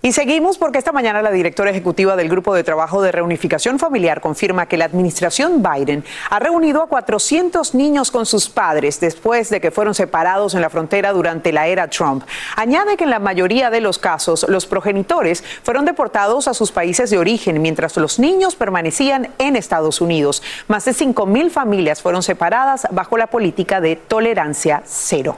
Y 0.08 0.14
seguimos 0.14 0.58
porque 0.58 0.78
esta 0.78 0.94
mañana 0.94 1.22
la 1.22 1.32
directora 1.32 1.70
ejecutiva 1.70 2.16
del 2.16 2.30
Grupo 2.30 2.56
de 2.56 2.64
Trabajo 2.64 3.02
de 3.02 3.12
Reunificación 3.12 3.78
Familiar 3.78 4.22
confirma 4.22 4.66
que 4.66 4.78
la 4.78 4.86
administración 4.86 5.62
Biden 5.62 6.06
ha 6.30 6.40
reunido 6.40 6.82
a 6.82 6.88
400 6.88 7.76
niños 7.76 8.10
con 8.10 8.26
sus 8.26 8.48
padres 8.50 9.02
después 9.02 9.50
de 9.50 9.60
que 9.60 9.70
fueron 9.70 9.94
separados 9.94 10.56
en 10.56 10.62
la 10.62 10.70
frontera 10.70 11.12
durante 11.12 11.52
la 11.52 11.68
era 11.68 11.90
Trump. 11.90 12.24
Añade 12.56 12.96
que 12.96 13.04
en 13.04 13.10
la 13.10 13.20
mayoría 13.20 13.70
de 13.70 13.82
los 13.82 14.00
casos 14.00 14.46
los 14.48 14.66
progenitores 14.66 15.44
fueron 15.62 15.84
deportados 15.84 16.48
a 16.48 16.54
sus 16.54 16.72
países 16.72 17.10
de 17.10 17.18
origen 17.18 17.62
mientras 17.62 17.98
los 17.98 18.18
niños 18.18 18.56
permanecían 18.56 19.32
en 19.40 19.58
Estados 19.58 20.00
Unidos. 20.00 20.42
Más 20.70 20.86
de 20.86 20.94
5.000 20.94 21.50
familias 21.50 22.02
fueron 22.02 22.24
separadas 22.24 22.88
bajo 22.92 23.18
la 23.18 23.28
política 23.28 23.82
de 23.82 23.98
tolerancia 23.98 24.84
cero. 24.86 25.38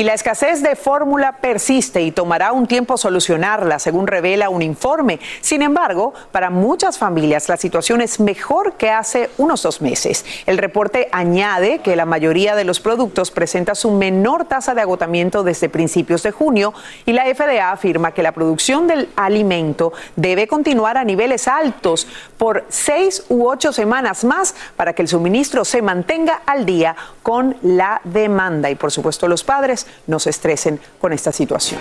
Y 0.00 0.02
la 0.02 0.14
escasez 0.14 0.62
de 0.62 0.76
fórmula 0.76 1.32
persiste 1.42 2.00
y 2.00 2.10
tomará 2.10 2.52
un 2.52 2.66
tiempo 2.66 2.96
solucionarla, 2.96 3.78
según 3.78 4.06
revela 4.06 4.48
un 4.48 4.62
informe. 4.62 5.20
Sin 5.42 5.60
embargo, 5.60 6.14
para 6.32 6.48
muchas 6.48 6.96
familias 6.96 7.50
la 7.50 7.58
situación 7.58 8.00
es 8.00 8.18
mejor 8.18 8.78
que 8.78 8.88
hace 8.88 9.28
unos 9.36 9.62
dos 9.62 9.82
meses. 9.82 10.24
El 10.46 10.56
reporte 10.56 11.10
añade 11.12 11.80
que 11.80 11.96
la 11.96 12.06
mayoría 12.06 12.56
de 12.56 12.64
los 12.64 12.80
productos 12.80 13.30
presenta 13.30 13.74
su 13.74 13.90
menor 13.90 14.46
tasa 14.46 14.74
de 14.74 14.80
agotamiento 14.80 15.42
desde 15.42 15.68
principios 15.68 16.22
de 16.22 16.30
junio 16.30 16.72
y 17.04 17.12
la 17.12 17.26
FDA 17.26 17.70
afirma 17.70 18.12
que 18.12 18.22
la 18.22 18.32
producción 18.32 18.86
del 18.86 19.10
alimento 19.16 19.92
debe 20.16 20.48
continuar 20.48 20.96
a 20.96 21.04
niveles 21.04 21.46
altos 21.46 22.06
por 22.38 22.64
seis 22.70 23.24
u 23.28 23.46
ocho 23.46 23.70
semanas 23.70 24.24
más 24.24 24.54
para 24.76 24.94
que 24.94 25.02
el 25.02 25.08
suministro 25.08 25.66
se 25.66 25.82
mantenga 25.82 26.40
al 26.46 26.64
día 26.64 26.96
con 27.22 27.58
la 27.60 28.00
demanda. 28.04 28.70
Y 28.70 28.76
por 28.76 28.90
supuesto 28.90 29.28
los 29.28 29.44
padres 29.44 29.86
no 30.06 30.18
se 30.18 30.30
estresen 30.30 30.80
con 31.00 31.12
esta 31.12 31.32
situación. 31.32 31.80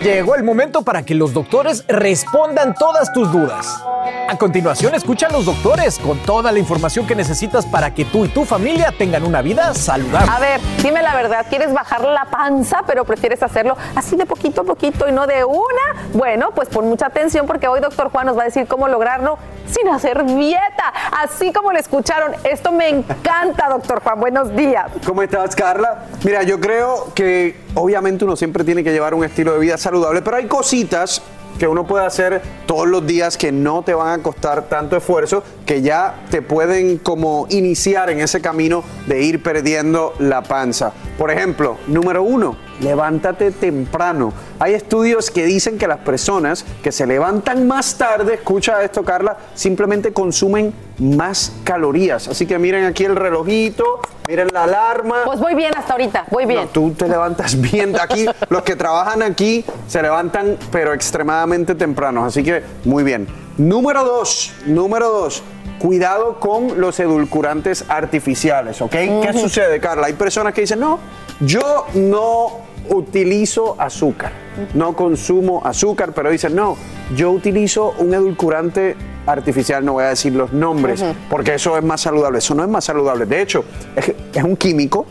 Llegó 0.00 0.36
el 0.36 0.44
momento 0.44 0.82
para 0.82 1.02
que 1.02 1.14
los 1.14 1.34
doctores 1.34 1.84
respondan 1.88 2.74
todas 2.74 3.12
tus 3.12 3.32
dudas. 3.32 3.82
A 4.28 4.36
continuación, 4.36 4.94
escucha 4.94 5.26
a 5.26 5.32
los 5.32 5.44
doctores 5.44 5.98
con 5.98 6.18
toda 6.20 6.52
la 6.52 6.58
información 6.58 7.06
que 7.06 7.16
necesitas 7.16 7.66
para 7.66 7.92
que 7.92 8.04
tú 8.04 8.24
y 8.24 8.28
tu 8.28 8.44
familia 8.44 8.92
tengan 8.96 9.24
una 9.24 9.42
vida 9.42 9.74
saludable. 9.74 10.30
A 10.30 10.38
ver, 10.38 10.60
dime 10.82 11.02
la 11.02 11.14
verdad, 11.14 11.46
¿quieres 11.48 11.72
bajar 11.72 12.02
la 12.04 12.26
panza, 12.26 12.82
pero 12.86 13.04
prefieres 13.04 13.42
hacerlo 13.42 13.76
así 13.96 14.16
de 14.16 14.26
poquito 14.26 14.60
a 14.60 14.64
poquito 14.64 15.08
y 15.08 15.12
no 15.12 15.26
de 15.26 15.44
una? 15.44 16.10
Bueno, 16.12 16.50
pues 16.54 16.68
pon 16.68 16.88
mucha 16.88 17.06
atención 17.06 17.46
porque 17.46 17.68
hoy 17.68 17.80
doctor 17.80 18.10
Juan 18.10 18.26
nos 18.26 18.36
va 18.36 18.42
a 18.42 18.44
decir 18.44 18.66
cómo 18.66 18.86
lograrlo 18.86 19.38
sin 19.66 19.88
hacer 19.88 20.24
dieta, 20.24 20.92
así 21.22 21.52
como 21.52 21.72
lo 21.72 21.78
escucharon. 21.78 22.32
Esto 22.44 22.72
me 22.72 22.88
encanta, 22.88 23.68
doctor 23.68 24.02
Juan. 24.02 24.20
Buenos 24.20 24.54
días. 24.54 24.86
¿Cómo 25.06 25.22
estás, 25.22 25.54
Carla? 25.54 26.04
Mira, 26.24 26.42
yo 26.42 26.60
creo 26.60 27.12
que 27.14 27.27
obviamente 27.74 28.24
uno 28.24 28.36
siempre 28.36 28.64
tiene 28.64 28.84
que 28.84 28.92
llevar 28.92 29.14
un 29.14 29.24
estilo 29.24 29.52
de 29.52 29.58
vida 29.58 29.76
saludable, 29.78 30.22
pero 30.22 30.36
hay 30.36 30.46
cositas 30.46 31.22
que 31.58 31.66
uno 31.66 31.86
puede 31.86 32.06
hacer 32.06 32.40
todos 32.66 32.86
los 32.86 33.06
días 33.06 33.36
que 33.36 33.50
no 33.50 33.82
te 33.82 33.92
van 33.92 34.20
a 34.20 34.22
costar 34.22 34.68
tanto 34.68 34.96
esfuerzo, 34.96 35.42
que 35.66 35.82
ya 35.82 36.20
te 36.30 36.40
pueden 36.40 36.98
como 36.98 37.46
iniciar 37.50 38.10
en 38.10 38.20
ese 38.20 38.40
camino 38.40 38.84
de 39.06 39.22
ir 39.22 39.42
perdiendo 39.42 40.14
la 40.18 40.42
panza. 40.42 40.92
Por 41.18 41.30
ejemplo, 41.30 41.78
número 41.88 42.22
uno, 42.22 42.56
levántate 42.80 43.50
temprano. 43.50 44.32
Hay 44.58 44.74
estudios 44.74 45.30
que 45.30 45.44
dicen 45.46 45.78
que 45.78 45.86
las 45.86 45.98
personas 45.98 46.64
que 46.82 46.92
se 46.92 47.06
levantan 47.06 47.66
más 47.66 47.96
tarde, 47.96 48.34
escucha 48.34 48.82
esto 48.82 49.04
Carla, 49.04 49.36
simplemente 49.54 50.12
consumen 50.12 50.72
más 50.98 51.52
calorías. 51.64 52.28
Así 52.28 52.46
que 52.46 52.58
miren 52.58 52.84
aquí 52.84 53.04
el 53.04 53.16
relojito, 53.16 54.00
miren 54.26 54.48
la 54.52 54.64
alarma. 54.64 55.22
Pues 55.24 55.40
voy 55.40 55.54
bien 55.54 55.72
hasta 55.76 55.92
ahorita, 55.92 56.26
voy 56.30 56.46
bien. 56.46 56.62
No, 56.62 56.68
tú 56.68 56.92
te 56.92 57.08
levantas 57.08 57.60
bien. 57.60 57.94
Aquí, 58.00 58.26
los 58.48 58.62
que 58.62 58.76
trabajan 58.76 59.22
aquí 59.22 59.64
se 59.86 60.02
levantan, 60.02 60.56
pero 60.70 60.92
extremadamente 60.92 61.74
tempranos. 61.74 62.26
Así 62.26 62.42
que 62.42 62.62
muy 62.84 63.04
bien. 63.04 63.26
Número 63.56 64.04
dos, 64.04 64.52
número 64.66 65.10
dos. 65.10 65.42
Cuidado 65.78 66.40
con 66.40 66.80
los 66.80 66.98
edulcorantes 66.98 67.84
artificiales, 67.88 68.82
¿ok? 68.82 68.90
¿Qué 68.90 69.30
sucede, 69.32 69.78
Carla? 69.78 70.08
Hay 70.08 70.14
personas 70.14 70.52
que 70.52 70.62
dicen, 70.62 70.80
no, 70.80 70.98
yo 71.40 71.86
no 71.94 72.67
utilizo 72.90 73.76
azúcar, 73.78 74.32
no 74.74 74.94
consumo 74.94 75.62
azúcar, 75.64 76.12
pero 76.14 76.30
dicen, 76.30 76.54
no, 76.54 76.76
yo 77.16 77.30
utilizo 77.30 77.94
un 77.98 78.14
edulcorante 78.14 78.96
artificial, 79.26 79.84
no 79.84 79.94
voy 79.94 80.04
a 80.04 80.08
decir 80.08 80.32
los 80.32 80.52
nombres, 80.52 81.04
porque 81.28 81.54
eso 81.54 81.76
es 81.76 81.84
más 81.84 82.00
saludable. 82.00 82.38
Eso 82.38 82.54
no 82.54 82.62
es 82.62 82.68
más 82.68 82.84
saludable. 82.84 83.26
De 83.26 83.42
hecho, 83.42 83.64
es, 83.94 84.12
es 84.34 84.42
un 84.42 84.56
químico. 84.56 85.06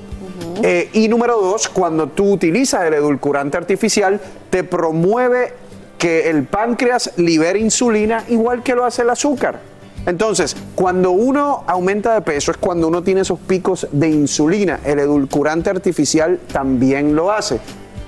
Eh, 0.64 0.90
y 0.94 1.08
número 1.08 1.40
dos, 1.40 1.68
cuando 1.70 2.08
tú 2.08 2.32
utilizas 2.34 2.84
el 2.86 2.96
edulcorante 2.96 3.58
artificial, 3.58 4.20
te 4.50 4.64
promueve 4.64 5.54
que 5.98 6.30
el 6.30 6.46
páncreas 6.46 7.14
libere 7.18 7.60
insulina 7.60 8.24
igual 8.30 8.64
que 8.64 8.76
lo 8.76 8.86
hace 8.86 9.04
el 9.04 9.10
azúcar. 9.10 9.60
Entonces, 10.08 10.56
cuando 10.74 11.12
uno 11.12 11.66
aumenta 11.68 12.14
de 12.14 12.22
peso 12.22 12.52
es 12.52 12.58
cuando 12.58 12.88
uno 12.88 13.04
tiene 13.04 13.22
esos 13.22 13.40
picos 13.40 13.88
de 13.92 14.08
insulina. 14.08 14.80
El 14.86 15.00
edulcorante 15.00 15.70
artificial 15.70 16.40
también 16.52 17.14
lo 17.14 17.30
hace. 17.30 17.60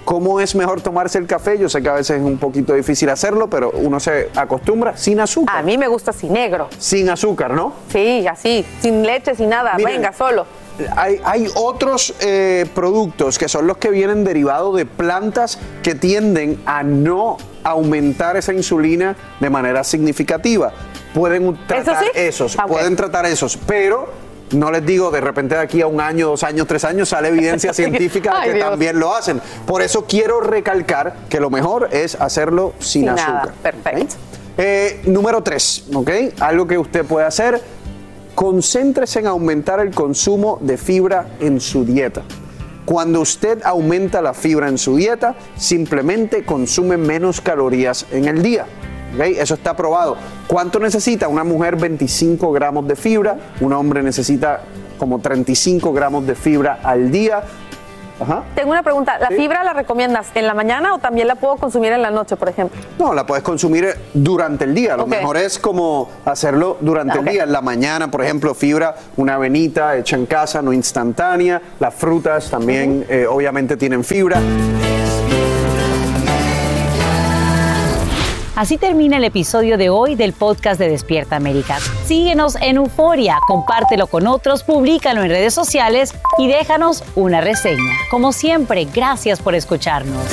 ¿Cómo 0.06 0.40
es 0.40 0.56
mejor 0.56 0.80
tomarse 0.80 1.18
el 1.18 1.28
café? 1.28 1.60
Yo 1.60 1.68
sé 1.68 1.84
que 1.84 1.90
a 1.90 1.94
veces 1.94 2.20
es 2.20 2.24
un 2.24 2.38
poquito 2.38 2.74
difícil 2.74 3.10
hacerlo, 3.10 3.50
pero 3.50 3.72
uno 3.72 4.00
se 4.00 4.30
acostumbra 4.34 4.96
sin 4.96 5.20
azúcar. 5.20 5.58
A 5.58 5.62
mí 5.62 5.78
me 5.78 5.90
gusta 5.90 6.12
así 6.12 6.30
negro. 6.30 6.70
Sin 6.80 7.10
azúcar, 7.10 7.54
¿no? 7.54 7.74
Sí, 7.92 8.26
así, 8.26 8.66
sin 8.82 9.04
leche, 9.06 9.36
sin 9.36 9.50
nada. 9.50 9.76
Miren, 9.76 9.98
Venga, 9.98 10.14
solo. 10.14 10.46
Hay, 10.96 11.20
hay 11.26 11.48
otros 11.56 12.16
eh, 12.22 12.66
productos 12.74 13.38
que 13.38 13.50
son 13.50 13.68
los 13.68 13.76
que 13.76 13.90
vienen 13.90 14.24
derivados 14.24 14.78
de 14.78 14.86
plantas 14.86 15.60
que 15.84 15.96
tienden 15.96 16.62
a 16.66 16.82
no 16.82 17.36
aumentar 17.64 18.38
esa 18.38 18.54
insulina 18.54 19.18
de 19.42 19.50
manera 19.50 19.84
significativa. 19.84 20.72
Pueden 21.14 21.58
tratar 21.68 22.04
sí? 22.04 22.10
esos, 22.16 22.58
Ah, 22.60 22.66
pueden 22.68 22.96
tratar 22.96 23.26
esos, 23.26 23.58
pero 23.58 24.08
no 24.52 24.72
les 24.72 24.86
digo 24.86 25.12
de 25.12 25.22
repente 25.22 25.56
de 25.56 25.62
aquí 25.62 25.82
a 25.82 25.88
un 25.88 26.02
año, 26.02 26.28
dos 26.30 26.44
años, 26.44 26.66
tres 26.68 26.84
años 26.86 27.10
sale 27.10 27.28
evidencia 27.30 27.74
científica 27.74 28.32
de 28.32 28.38
Ay, 28.38 28.50
que 28.50 28.56
Dios. 28.58 28.70
también 28.70 29.00
lo 29.00 29.16
hacen. 29.16 29.42
Por 29.66 29.82
eso 29.82 30.06
quiero 30.06 30.42
recalcar 30.42 31.16
que 31.30 31.40
lo 31.40 31.50
mejor 31.50 31.90
es 31.92 32.16
hacerlo 32.16 32.74
sin, 32.80 33.04
Sin 33.04 33.06
nada. 33.06 33.40
azúcar. 33.42 33.54
Perfecto. 33.62 34.16
número 35.06 35.42
tres, 35.44 35.86
¿ok? 35.94 36.10
Algo 36.40 36.68
que 36.68 36.78
usted 36.78 37.06
puede 37.06 37.26
hacer 37.26 37.62
concéntrese 38.36 39.20
en 39.20 39.28
aumentar 39.28 39.80
el 39.82 39.92
consumo 39.94 40.60
de 40.62 40.78
fibra 40.78 41.28
en 41.40 41.60
su 41.60 41.84
dieta. 41.84 42.22
Cuando 42.86 43.20
usted 43.22 43.60
aumenta 43.64 44.22
la 44.22 44.34
fibra 44.34 44.68
en 44.70 44.78
su 44.78 44.96
dieta, 44.96 45.36
simplemente 45.58 46.44
consume 46.46 46.98
menos 46.98 47.42
calorías 47.42 48.06
en 48.12 48.26
el 48.26 48.42
día. 48.42 48.66
Eso 49.18 49.54
está 49.54 49.76
probado. 49.76 50.18
¿Cuánto 50.48 50.80
necesita 50.80 51.28
una 51.28 51.44
mujer? 51.44 51.76
25 51.76 52.52
gramos 52.52 52.88
de 52.88 52.96
fibra. 52.96 53.38
Un 53.60 53.74
hombre 53.74 54.04
necesita 54.04 54.62
como 54.98 55.20
35 55.20 55.92
gramos 55.94 56.28
de 56.28 56.36
fibra 56.36 56.80
al 56.84 57.12
día. 57.12 57.44
Ajá. 58.20 58.44
Tengo 58.54 58.72
una 58.72 58.84
pregunta. 58.84 59.18
¿La 59.18 59.30
fibra 59.30 59.64
la 59.64 59.72
recomiendas 59.74 60.28
en 60.36 60.46
la 60.46 60.54
mañana 60.54 60.94
o 60.94 61.00
también 61.00 61.28
la 61.28 61.36
puedo 61.36 61.56
consumir 61.56 61.94
en 61.94 62.02
la 62.02 62.12
noche, 62.12 62.36
por 62.36 62.50
ejemplo? 62.50 62.78
No, 62.98 63.14
la 63.14 63.26
puedes 63.26 63.44
consumir 63.44 63.96
durante 64.14 64.66
el 64.66 64.76
día. 64.76 64.98
Lo 64.98 65.08
mejor 65.08 65.38
es 65.38 65.58
como 65.58 66.10
hacerlo 66.26 66.78
durante 66.82 67.18
el 67.20 67.26
día. 67.26 67.44
En 67.44 67.54
la 67.54 67.62
mañana, 67.62 68.12
por 68.12 68.22
ejemplo, 68.22 68.54
fibra, 68.54 68.96
una 69.16 69.36
avenita 69.36 69.96
hecha 69.96 70.18
en 70.18 70.26
casa, 70.26 70.62
no 70.62 70.74
instantánea. 70.74 71.62
Las 71.80 71.96
frutas 71.96 72.50
también, 72.50 73.06
eh, 73.08 73.26
obviamente, 73.26 73.78
tienen 73.78 74.04
fibra. 74.04 74.42
Así 78.60 78.78
termina 78.78 79.16
el 79.16 79.24
episodio 79.24 79.78
de 79.78 79.90
hoy 79.90 80.16
del 80.16 80.34
podcast 80.34 80.78
de 80.78 80.90
Despierta 80.90 81.38
América. 81.38 81.78
Síguenos 82.06 82.58
en 82.58 82.76
Euforia, 82.76 83.38
compártelo 83.48 84.08
con 84.08 84.28
otros, 84.28 84.64
públicalo 84.64 85.24
en 85.24 85.30
redes 85.30 85.54
sociales 85.54 86.14
y 86.38 86.50
déjanos 86.50 87.06
una 87.16 87.40
reseña. 87.40 87.94
Como 88.12 88.34
siempre, 88.34 88.84
gracias 88.94 89.40
por 89.40 89.56
escucharnos. 89.56 90.26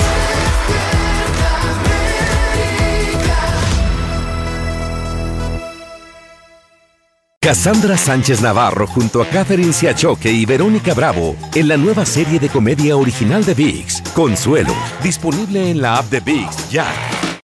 Cassandra 7.39 7.97
Sánchez 7.97 8.43
Navarro 8.43 8.89
junto 8.89 9.23
a 9.23 9.27
Catherine 9.27 9.73
Siachoque 9.73 10.33
y 10.33 10.45
Verónica 10.47 10.95
Bravo 10.95 11.37
en 11.55 11.69
la 11.69 11.77
nueva 11.77 12.05
serie 12.05 12.41
de 12.41 12.49
comedia 12.49 12.97
original 12.97 13.45
de 13.45 13.55
VIX, 13.55 14.03
Consuelo, 14.17 14.75
disponible 15.01 15.71
en 15.71 15.81
la 15.81 15.99
app 15.99 16.07
de 16.07 16.19
VIX 16.19 16.71
ya. 16.71 16.87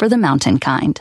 for 0.00 0.08
the 0.08 0.18
mountain 0.18 0.58
kind. 0.58 1.00